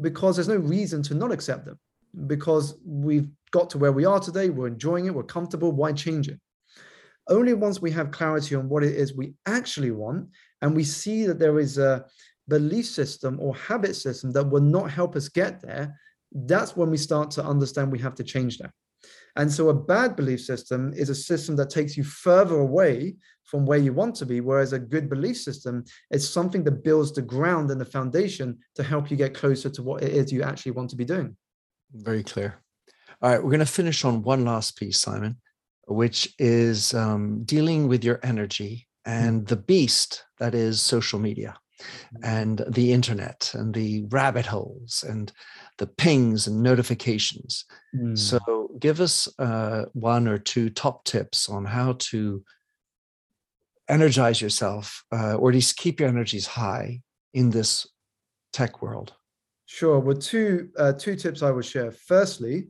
because 0.00 0.34
there's 0.34 0.48
no 0.48 0.56
reason 0.56 1.04
to 1.04 1.14
not 1.14 1.30
accept 1.30 1.66
them 1.66 1.78
because 2.26 2.80
we've 2.84 3.28
got 3.52 3.70
to 3.70 3.78
where 3.78 3.92
we 3.92 4.04
are 4.04 4.18
today, 4.18 4.50
we're 4.50 4.66
enjoying 4.66 5.06
it, 5.06 5.14
we're 5.14 5.22
comfortable, 5.22 5.70
why 5.70 5.92
change 5.92 6.26
it? 6.26 6.40
Only 7.28 7.54
once 7.54 7.80
we 7.80 7.92
have 7.92 8.10
clarity 8.10 8.56
on 8.56 8.68
what 8.68 8.82
it 8.82 8.96
is 8.96 9.14
we 9.14 9.34
actually 9.46 9.92
want 9.92 10.30
and 10.62 10.74
we 10.74 10.82
see 10.82 11.26
that 11.26 11.38
there 11.38 11.60
is 11.60 11.78
a 11.78 12.06
belief 12.48 12.86
system 12.86 13.38
or 13.40 13.54
habit 13.54 13.94
system 13.94 14.32
that 14.32 14.50
will 14.50 14.60
not 14.60 14.90
help 14.90 15.14
us 15.14 15.28
get 15.28 15.62
there, 15.62 15.96
that's 16.34 16.76
when 16.76 16.90
we 16.90 16.96
start 16.96 17.30
to 17.32 17.44
understand 17.44 17.92
we 17.92 17.98
have 18.00 18.14
to 18.16 18.24
change 18.24 18.58
that. 18.58 18.70
And 19.36 19.52
so 19.52 19.68
a 19.68 19.74
bad 19.74 20.16
belief 20.16 20.40
system 20.40 20.92
is 20.94 21.08
a 21.08 21.14
system 21.14 21.56
that 21.56 21.70
takes 21.70 21.96
you 21.96 22.04
further 22.04 22.56
away 22.56 23.16
from 23.42 23.66
where 23.66 23.78
you 23.78 23.92
want 23.92 24.14
to 24.16 24.26
be, 24.26 24.40
whereas 24.40 24.72
a 24.72 24.78
good 24.78 25.08
belief 25.10 25.36
system 25.38 25.84
is 26.10 26.28
something 26.28 26.64
that 26.64 26.84
builds 26.84 27.12
the 27.12 27.22
ground 27.22 27.70
and 27.70 27.80
the 27.80 27.84
foundation 27.84 28.58
to 28.76 28.82
help 28.82 29.10
you 29.10 29.16
get 29.16 29.34
closer 29.34 29.68
to 29.70 29.82
what 29.82 30.02
it 30.02 30.12
is 30.12 30.32
you 30.32 30.42
actually 30.42 30.72
want 30.72 30.90
to 30.90 30.96
be 30.96 31.04
doing. 31.04 31.36
Very 31.92 32.22
clear. 32.22 32.58
All 33.20 33.30
right, 33.30 33.42
we're 33.42 33.50
going 33.50 33.60
to 33.60 33.66
finish 33.66 34.04
on 34.04 34.22
one 34.22 34.44
last 34.44 34.76
piece, 34.76 34.98
Simon, 34.98 35.36
which 35.86 36.34
is 36.38 36.94
um, 36.94 37.44
dealing 37.44 37.88
with 37.88 38.04
your 38.04 38.20
energy 38.22 38.86
and 39.04 39.46
the 39.46 39.56
beast 39.56 40.24
that 40.38 40.54
is 40.54 40.80
social 40.80 41.18
media. 41.18 41.56
Mm-hmm. 41.82 42.24
and 42.24 42.64
the 42.68 42.92
internet 42.92 43.50
and 43.54 43.74
the 43.74 44.04
rabbit 44.08 44.46
holes 44.46 45.04
and 45.06 45.32
the 45.78 45.88
pings 45.88 46.46
and 46.46 46.62
notifications. 46.62 47.64
Mm. 47.94 48.16
So, 48.16 48.70
give 48.78 49.00
us 49.00 49.28
uh, 49.40 49.86
one 49.92 50.28
or 50.28 50.38
two 50.38 50.70
top 50.70 51.04
tips 51.04 51.48
on 51.48 51.64
how 51.64 51.96
to 51.98 52.44
energize 53.88 54.40
yourself 54.40 55.04
uh, 55.12 55.34
or 55.34 55.50
at 55.50 55.54
least 55.54 55.76
keep 55.76 56.00
your 56.00 56.08
energies 56.08 56.46
high 56.46 57.00
in 57.32 57.50
this 57.50 57.88
tech 58.52 58.80
world. 58.80 59.12
Sure. 59.66 59.98
Well, 59.98 60.16
two 60.16 60.70
uh, 60.78 60.92
two 60.92 61.16
tips 61.16 61.42
I 61.42 61.50
would 61.50 61.64
share. 61.64 61.90
Firstly, 61.90 62.68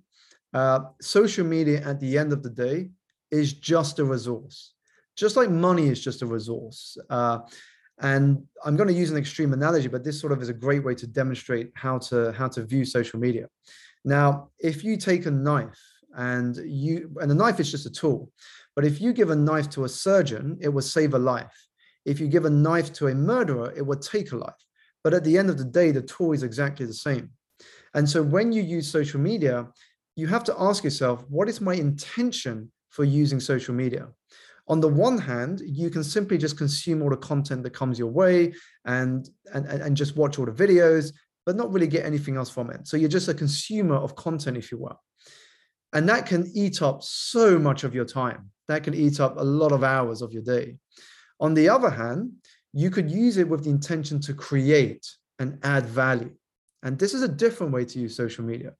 uh, 0.54 0.80
social 1.00 1.44
media 1.44 1.82
at 1.84 2.00
the 2.00 2.16
end 2.16 2.32
of 2.32 2.42
the 2.42 2.50
day 2.50 2.90
is 3.30 3.52
just 3.52 3.98
a 3.98 4.04
resource, 4.04 4.72
just 5.16 5.36
like 5.36 5.50
money 5.50 5.88
is 5.88 6.02
just 6.02 6.22
a 6.22 6.26
resource. 6.26 6.96
And 8.00 8.42
I'm 8.64 8.76
going 8.76 8.88
to 8.88 8.94
use 8.94 9.10
an 9.10 9.16
extreme 9.16 9.52
analogy, 9.52 9.88
but 9.88 10.02
this 10.04 10.20
sort 10.20 10.32
of 10.32 10.42
is 10.42 10.48
a 10.48 10.54
great 10.54 10.84
way 10.84 10.94
to 10.96 11.06
demonstrate 11.06 11.70
how 11.74 11.98
to 11.98 12.32
how 12.32 12.48
to 12.48 12.64
view 12.64 12.84
social 12.84 13.20
media. 13.20 13.48
Now, 14.04 14.50
if 14.58 14.84
you 14.84 14.96
take 14.96 15.26
a 15.26 15.30
knife 15.30 15.80
and 16.16 16.56
you 16.56 17.10
and 17.20 17.30
a 17.30 17.34
knife 17.34 17.60
is 17.60 17.70
just 17.70 17.86
a 17.86 17.90
tool, 17.90 18.32
but 18.74 18.84
if 18.84 19.00
you 19.00 19.12
give 19.12 19.30
a 19.30 19.36
knife 19.36 19.70
to 19.70 19.84
a 19.84 19.88
surgeon, 19.88 20.58
it 20.60 20.68
will 20.68 20.82
save 20.82 21.14
a 21.14 21.18
life. 21.18 21.56
If 22.04 22.20
you 22.20 22.28
give 22.28 22.44
a 22.44 22.50
knife 22.50 22.92
to 22.94 23.08
a 23.08 23.14
murderer, 23.14 23.72
it 23.76 23.86
will 23.86 23.96
take 23.96 24.32
a 24.32 24.36
life. 24.36 24.62
But 25.02 25.14
at 25.14 25.24
the 25.24 25.38
end 25.38 25.48
of 25.50 25.58
the 25.58 25.64
day, 25.64 25.90
the 25.90 26.02
tool 26.02 26.32
is 26.32 26.42
exactly 26.42 26.86
the 26.86 26.94
same. 26.94 27.30
And 27.94 28.08
so 28.08 28.22
when 28.22 28.52
you 28.52 28.62
use 28.62 28.90
social 28.90 29.20
media, 29.20 29.68
you 30.16 30.26
have 30.26 30.44
to 30.44 30.54
ask 30.58 30.84
yourself, 30.84 31.24
what 31.28 31.48
is 31.48 31.60
my 31.60 31.74
intention 31.74 32.72
for 32.90 33.04
using 33.04 33.40
social 33.40 33.74
media? 33.74 34.08
On 34.66 34.80
the 34.80 34.88
one 34.88 35.18
hand, 35.18 35.60
you 35.64 35.90
can 35.90 36.02
simply 36.02 36.38
just 36.38 36.56
consume 36.56 37.02
all 37.02 37.10
the 37.10 37.16
content 37.16 37.62
that 37.64 37.74
comes 37.74 37.98
your 37.98 38.08
way 38.08 38.54
and, 38.86 39.28
and, 39.52 39.66
and 39.66 39.96
just 39.96 40.16
watch 40.16 40.38
all 40.38 40.46
the 40.46 40.52
videos, 40.52 41.12
but 41.44 41.56
not 41.56 41.72
really 41.72 41.86
get 41.86 42.06
anything 42.06 42.36
else 42.36 42.48
from 42.48 42.70
it. 42.70 42.88
So 42.88 42.96
you're 42.96 43.10
just 43.10 43.28
a 43.28 43.34
consumer 43.34 43.96
of 43.96 44.16
content, 44.16 44.56
if 44.56 44.72
you 44.72 44.78
will. 44.78 45.00
And 45.92 46.08
that 46.08 46.26
can 46.26 46.50
eat 46.54 46.82
up 46.82 47.02
so 47.02 47.58
much 47.58 47.84
of 47.84 47.94
your 47.94 48.06
time. 48.06 48.50
That 48.68 48.82
can 48.82 48.94
eat 48.94 49.20
up 49.20 49.38
a 49.38 49.44
lot 49.44 49.72
of 49.72 49.84
hours 49.84 50.22
of 50.22 50.32
your 50.32 50.42
day. 50.42 50.78
On 51.40 51.52
the 51.52 51.68
other 51.68 51.90
hand, 51.90 52.32
you 52.72 52.90
could 52.90 53.10
use 53.10 53.36
it 53.36 53.48
with 53.48 53.64
the 53.64 53.70
intention 53.70 54.20
to 54.22 54.34
create 54.34 55.06
and 55.38 55.58
add 55.62 55.86
value. 55.86 56.34
And 56.84 56.98
this 56.98 57.14
is 57.14 57.22
a 57.22 57.28
different 57.28 57.72
way 57.72 57.86
to 57.86 57.98
use 57.98 58.14
social 58.14 58.44
media. 58.44 58.74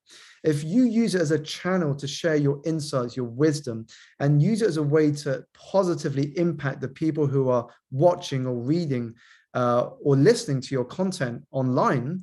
If 0.44 0.62
you 0.62 0.84
use 0.84 1.14
it 1.14 1.22
as 1.22 1.30
a 1.30 1.38
channel 1.38 1.94
to 1.94 2.06
share 2.06 2.36
your 2.36 2.60
insights, 2.66 3.16
your 3.16 3.26
wisdom, 3.26 3.86
and 4.20 4.42
use 4.42 4.60
it 4.60 4.68
as 4.68 4.76
a 4.76 4.82
way 4.82 5.10
to 5.12 5.42
positively 5.54 6.38
impact 6.38 6.82
the 6.82 6.88
people 6.88 7.26
who 7.26 7.48
are 7.48 7.66
watching 7.90 8.46
or 8.46 8.54
reading 8.54 9.14
uh, 9.54 9.88
or 10.02 10.16
listening 10.16 10.60
to 10.60 10.74
your 10.74 10.84
content 10.84 11.42
online, 11.50 12.22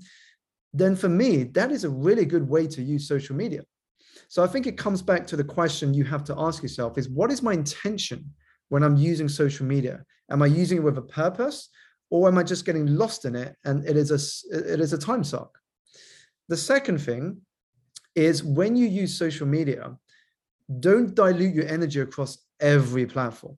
then 0.73 0.95
for 0.95 1.09
me, 1.09 1.43
that 1.43 1.71
is 1.71 1.83
a 1.83 1.89
really 1.89 2.25
good 2.25 2.47
way 2.47 2.67
to 2.67 2.81
use 2.81 3.07
social 3.07 3.35
media. 3.35 3.63
So 4.29 4.43
I 4.43 4.47
think 4.47 4.67
it 4.67 4.77
comes 4.77 5.01
back 5.01 5.25
to 5.27 5.35
the 5.35 5.43
question 5.43 5.93
you 5.93 6.03
have 6.03 6.23
to 6.25 6.35
ask 6.37 6.61
yourself 6.61 6.97
is 6.97 7.09
what 7.09 7.31
is 7.31 7.41
my 7.41 7.53
intention 7.53 8.31
when 8.69 8.83
I'm 8.83 8.95
using 8.95 9.27
social 9.27 9.65
media? 9.65 10.03
Am 10.29 10.41
I 10.41 10.45
using 10.45 10.77
it 10.77 10.83
with 10.83 10.97
a 10.97 11.01
purpose 11.01 11.69
or 12.09 12.27
am 12.27 12.37
I 12.37 12.43
just 12.43 12.65
getting 12.65 12.85
lost 12.85 13.25
in 13.25 13.35
it 13.35 13.55
and 13.65 13.85
it 13.85 13.97
is 13.97 14.11
a 14.11 14.19
it 14.73 14.79
is 14.79 14.93
a 14.93 14.97
time 14.97 15.23
suck? 15.23 15.57
The 16.51 16.57
second 16.57 16.97
thing 16.97 17.37
is 18.13 18.43
when 18.43 18.75
you 18.75 18.85
use 18.85 19.17
social 19.17 19.47
media, 19.47 19.95
don't 20.81 21.15
dilute 21.15 21.55
your 21.55 21.69
energy 21.69 22.01
across 22.01 22.39
every 22.59 23.05
platform 23.05 23.57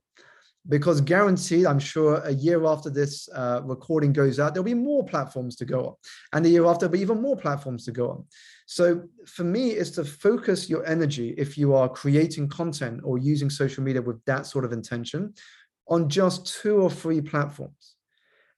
because 0.69 1.01
guaranteed, 1.01 1.65
I'm 1.65 1.79
sure 1.79 2.17
a 2.17 2.29
year 2.29 2.63
after 2.67 2.91
this 2.91 3.27
uh, 3.33 3.61
recording 3.63 4.13
goes 4.13 4.39
out, 4.39 4.53
there'll 4.53 4.63
be 4.63 4.75
more 4.75 5.03
platforms 5.03 5.55
to 5.55 5.65
go 5.65 5.87
on. 5.87 5.95
And 6.33 6.45
the 6.45 6.51
year 6.51 6.67
after, 6.67 6.81
there'll 6.81 6.91
be 6.91 6.99
even 6.99 7.19
more 7.19 7.35
platforms 7.35 7.83
to 7.85 7.91
go 7.91 8.11
on. 8.11 8.25
So 8.67 9.01
for 9.25 9.43
me, 9.43 9.71
is 9.71 9.89
to 9.93 10.05
focus 10.05 10.69
your 10.69 10.85
energy 10.85 11.29
if 11.35 11.57
you 11.57 11.73
are 11.73 11.89
creating 11.89 12.49
content 12.49 13.01
or 13.03 13.17
using 13.17 13.49
social 13.49 13.83
media 13.83 14.03
with 14.03 14.23
that 14.25 14.45
sort 14.45 14.65
of 14.65 14.71
intention 14.71 15.33
on 15.87 16.09
just 16.09 16.61
two 16.61 16.77
or 16.77 16.91
three 16.91 17.21
platforms. 17.21 17.92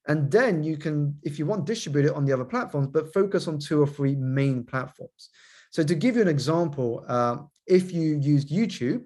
And 0.08 0.30
then 0.32 0.64
you 0.64 0.78
can, 0.78 1.18
if 1.24 1.40
you 1.40 1.46
want, 1.46 1.66
distribute 1.66 2.06
it 2.06 2.14
on 2.14 2.26
the 2.26 2.34
other 2.34 2.46
platforms, 2.46 2.88
but 2.88 3.14
focus 3.14 3.48
on 3.48 3.60
two 3.60 3.82
or 3.82 3.88
three 3.88 4.16
main 4.16 4.64
platforms. 4.64 5.30
So 5.72 5.84
to 5.84 5.96
give 5.96 6.16
you 6.16 6.22
an 6.22 6.28
example, 6.28 7.04
uh, 7.08 7.38
if 7.68 7.92
you 7.92 8.18
used 8.22 8.50
YouTube 8.50 9.04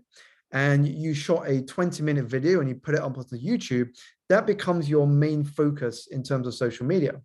and 0.51 0.87
you 0.87 1.13
shot 1.13 1.47
a 1.47 1.61
20 1.61 2.03
minute 2.03 2.25
video 2.25 2.59
and 2.59 2.69
you 2.69 2.75
put 2.75 2.95
it 2.95 3.01
up 3.01 3.17
onto 3.17 3.37
YouTube, 3.37 3.89
that 4.27 4.45
becomes 4.45 4.89
your 4.89 5.07
main 5.07 5.43
focus 5.43 6.07
in 6.11 6.21
terms 6.21 6.47
of 6.47 6.53
social 6.53 6.85
media. 6.85 7.21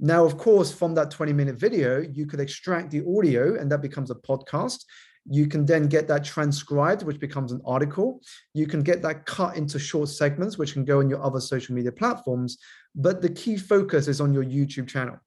Now, 0.00 0.24
of 0.24 0.36
course, 0.38 0.72
from 0.72 0.94
that 0.94 1.10
20 1.10 1.32
minute 1.32 1.56
video, 1.56 2.00
you 2.00 2.26
could 2.26 2.40
extract 2.40 2.90
the 2.90 3.04
audio 3.06 3.58
and 3.58 3.70
that 3.70 3.82
becomes 3.82 4.10
a 4.10 4.16
podcast. 4.16 4.84
You 5.28 5.46
can 5.46 5.64
then 5.64 5.88
get 5.88 6.06
that 6.08 6.24
transcribed, 6.24 7.02
which 7.02 7.18
becomes 7.18 7.52
an 7.52 7.62
article. 7.64 8.20
You 8.52 8.66
can 8.66 8.82
get 8.82 9.00
that 9.02 9.24
cut 9.24 9.56
into 9.56 9.78
short 9.78 10.10
segments, 10.10 10.58
which 10.58 10.74
can 10.74 10.84
go 10.84 10.98
on 10.98 11.08
your 11.08 11.22
other 11.22 11.40
social 11.40 11.74
media 11.74 11.92
platforms. 11.92 12.58
But 12.94 13.22
the 13.22 13.30
key 13.30 13.56
focus 13.56 14.06
is 14.06 14.20
on 14.20 14.34
your 14.34 14.44
YouTube 14.44 14.88
channel. 14.88 15.18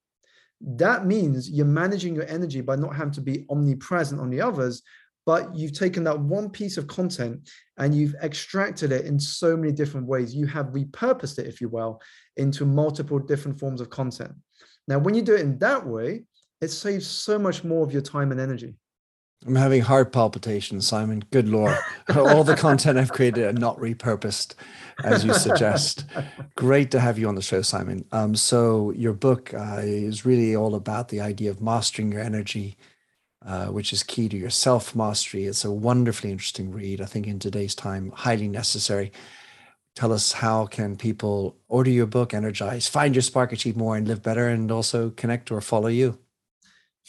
That 0.62 1.06
means 1.06 1.50
you're 1.50 1.66
managing 1.66 2.16
your 2.16 2.28
energy 2.28 2.62
by 2.62 2.76
not 2.76 2.96
having 2.96 3.14
to 3.14 3.22
be 3.22 3.46
omnipresent 3.50 4.22
on 4.22 4.30
the 4.30 4.42
others, 4.42 4.84
but 5.26 5.54
you've 5.56 5.78
taken 5.78 6.04
that 6.06 6.20
one 6.20 6.50
piece 6.50 6.78
of 6.78 6.88
content 6.88 7.50
and 7.78 7.94
you've 7.94 8.16
extracted 8.24 8.92
it 8.92 9.06
in 9.06 9.20
so 9.20 9.58
many 9.58 9.72
different 9.72 10.08
ways. 10.08 10.34
You 10.34 10.48
have 10.48 10.68
repurposed 10.68 11.38
it, 11.38 11.48
if 11.48 11.60
you 11.60 11.70
will, 11.70 12.02
into 12.38 12.66
multiple 12.66 13.20
different 13.20 13.60
forms 13.60 13.82
of 13.82 13.90
content. 13.90 14.34
Now, 14.88 15.00
when 15.00 15.16
you 15.16 15.22
do 15.22 15.36
it 15.36 15.42
in 15.42 15.60
that 15.60 15.86
way, 15.86 16.24
it 16.62 16.70
saves 16.70 17.06
so 17.06 17.38
much 17.38 17.64
more 17.64 17.84
of 17.84 17.92
your 17.92 18.02
time 18.02 18.32
and 18.32 18.40
energy. 18.40 18.76
I'm 19.46 19.56
having 19.56 19.82
heart 19.82 20.12
palpitations, 20.12 20.88
Simon. 20.88 21.24
Good 21.32 21.48
Lord. 21.48 21.78
All 22.16 22.44
the 22.44 22.56
content 22.56 22.98
I've 22.98 23.12
created 23.12 23.46
are 23.46 23.60
not 23.60 23.78
repurposed, 23.78 24.56
as 25.04 25.24
you 25.24 25.34
suggest. 25.34 26.06
Great 26.56 26.92
to 26.92 27.00
have 27.00 27.20
you 27.20 27.28
on 27.28 27.36
the 27.36 27.42
show, 27.42 27.62
Simon. 27.62 28.04
Um, 28.12 28.36
so, 28.36 28.92
your 28.92 29.14
book 29.14 29.54
uh, 29.54 29.82
is 29.82 30.26
really 30.26 30.56
all 30.56 30.76
about 30.76 31.10
the 31.10 31.22
idea 31.22 31.52
of 31.52 31.62
mastering 31.62 32.12
your 32.12 32.22
energy, 32.22 32.78
uh, 33.46 33.68
which 33.68 33.94
is 33.94 34.02
key 34.02 34.28
to 34.28 34.36
your 34.36 34.50
self 34.50 34.96
mastery. 34.96 35.46
It's 35.46 35.64
a 35.64 35.72
wonderfully 35.72 36.32
interesting 36.32 36.72
read. 36.72 37.00
I 37.00 37.06
think 37.06 37.28
in 37.28 37.40
today's 37.40 37.76
time, 37.76 38.12
highly 38.16 38.48
necessary. 38.48 39.12
Tell 39.96 40.12
us 40.12 40.32
how 40.32 40.66
can 40.66 40.96
people 40.96 41.56
order 41.68 41.90
your 41.90 42.06
book, 42.06 42.34
Energize, 42.34 42.88
find 42.88 43.16
your 43.16 43.24
spark, 43.24 43.52
achieve 43.52 43.78
more, 43.78 43.96
and 43.96 44.08
live 44.08 44.22
better, 44.22 44.48
and 44.48 44.72
also 44.72 45.12
connect 45.12 45.52
or 45.52 45.62
follow 45.62 45.88
you. 45.88 46.20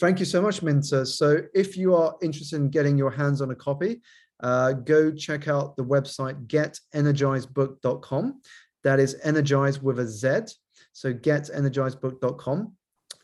Thank 0.01 0.21
you 0.21 0.25
so 0.27 0.41
much, 0.41 0.63
Minter. 0.63 1.05
So 1.05 1.41
if 1.55 1.77
you 1.77 1.95
are 1.95 2.15
interested 2.23 2.57
in 2.57 2.71
getting 2.71 2.97
your 2.97 3.11
hands 3.11 3.41
on 3.41 3.51
a 3.51 3.55
copy, 3.55 4.01
uh, 4.41 4.73
go 4.73 5.11
check 5.11 5.49
out 5.49 5.77
the 5.77 5.85
website 5.85 6.47
getenergizedbook.com. 6.47 8.41
That 8.85 9.01
is 9.01 9.17
energized 9.25 9.83
with 9.83 9.99
a 9.99 10.07
Z. 10.07 10.55
So 10.93 11.13
getenergizedbook.com. 11.13 12.73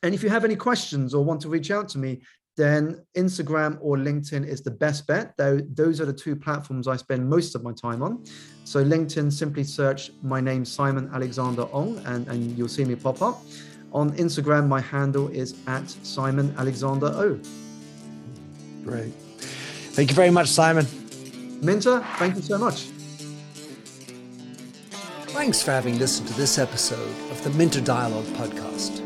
And 0.03 0.15
if 0.15 0.23
you 0.23 0.29
have 0.31 0.45
any 0.45 0.57
questions 0.57 1.15
or 1.15 1.25
want 1.25 1.41
to 1.43 1.49
reach 1.49 1.71
out 1.71 1.89
to 1.91 1.99
me, 1.99 2.23
then 2.57 3.05
Instagram 3.17 3.79
or 3.81 3.97
LinkedIn 3.97 4.47
is 4.47 4.63
the 4.63 4.71
best 4.71 5.07
bet. 5.07 5.35
Though 5.37 5.61
those 5.75 6.01
are 6.01 6.07
the 6.07 6.13
two 6.13 6.37
platforms 6.37 6.87
I 6.89 6.97
spend 6.97 7.29
most 7.29 7.55
of 7.55 7.63
my 7.63 7.73
time 7.73 8.03
on. 8.03 8.25
So 8.65 8.85
LinkedIn, 8.85 9.33
simply 9.33 9.65
search 9.65 10.11
my 10.23 10.41
name, 10.41 10.65
Simon 10.65 11.11
Alexander 11.13 11.67
Ong, 11.73 11.99
and, 12.07 12.27
and 12.29 12.57
you'll 12.59 12.69
see 12.69 12.85
me 12.85 12.97
pop 12.97 13.23
up. 13.23 13.43
On 13.95 14.11
Instagram, 14.17 14.67
my 14.67 14.81
handle 14.81 15.29
is 15.29 15.55
at 15.69 15.89
Simon 16.03 16.53
Alexander 16.59 17.07
O. 17.07 17.39
Great. 18.85 19.15
Thank 19.95 20.11
you 20.11 20.17
very 20.17 20.31
much, 20.31 20.49
Simon. 20.49 20.85
Minter, 21.63 22.05
thank 22.19 22.35
you 22.35 22.43
so 22.43 22.59
much. 22.59 22.89
Thanks 25.31 25.63
for 25.63 25.71
having 25.71 25.99
listened 25.99 26.27
to 26.29 26.35
this 26.35 26.59
episode 26.59 27.09
of 27.31 27.43
the 27.45 27.51
Minter 27.51 27.81
Dialogue 27.81 28.25
podcast. 28.35 29.01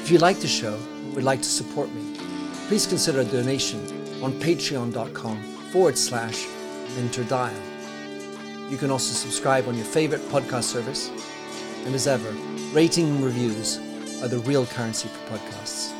If 0.00 0.10
you 0.10 0.16
like 0.18 0.38
the 0.38 0.48
show 0.48 0.74
and 0.74 1.14
would 1.14 1.24
like 1.24 1.40
to 1.40 1.48
support 1.48 1.92
me, 1.94 2.16
please 2.68 2.86
consider 2.86 3.20
a 3.20 3.24
donation 3.24 3.80
on 4.22 4.32
patreon.com 4.40 5.42
forward 5.70 5.98
slash 5.98 6.46
minterdial. 6.96 7.52
You 8.70 8.78
can 8.78 8.90
also 8.90 9.12
subscribe 9.12 9.68
on 9.68 9.76
your 9.76 9.84
favorite 9.84 10.22
podcast 10.30 10.64
service. 10.64 11.10
And 11.84 11.94
as 11.94 12.06
ever, 12.06 12.30
rating 12.72 13.08
and 13.08 13.22
reviews 13.22 13.78
are 14.24 14.28
the 14.28 14.38
real 14.38 14.64
currency 14.64 15.06
for 15.06 15.36
podcasts. 15.36 15.92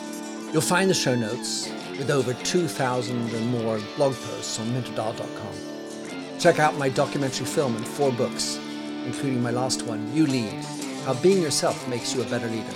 You'll 0.50 0.62
find 0.62 0.88
the 0.88 0.94
show 0.94 1.14
notes 1.14 1.68
with 1.98 2.10
over 2.10 2.32
2,000 2.32 3.34
and 3.34 3.46
more 3.48 3.78
blog 3.96 4.14
posts 4.14 4.58
on 4.58 4.66
minterdial.com. 4.68 6.38
Check 6.40 6.58
out 6.58 6.78
my 6.78 6.88
documentary 6.88 7.44
film 7.44 7.76
and 7.76 7.86
four 7.86 8.10
books, 8.12 8.58
including 9.04 9.42
my 9.42 9.50
last 9.50 9.82
one, 9.82 10.10
You 10.14 10.26
Lead 10.26 10.64
How 11.04 11.12
Being 11.14 11.42
Yourself 11.42 11.86
Makes 11.86 12.14
You 12.14 12.22
a 12.22 12.24
Better 12.30 12.48
Leader. 12.48 12.74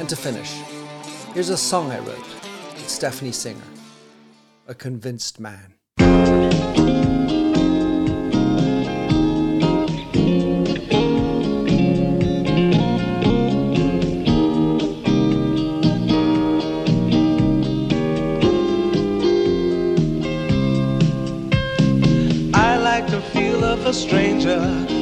And 0.00 0.08
to 0.08 0.16
finish, 0.16 0.52
here's 1.32 1.50
a 1.50 1.56
song 1.56 1.92
I 1.92 2.00
wrote 2.00 2.18
with 2.74 2.88
Stephanie 2.88 3.30
Singer, 3.30 3.60
A 4.66 4.74
Convinced 4.74 5.38
Man. 5.38 5.74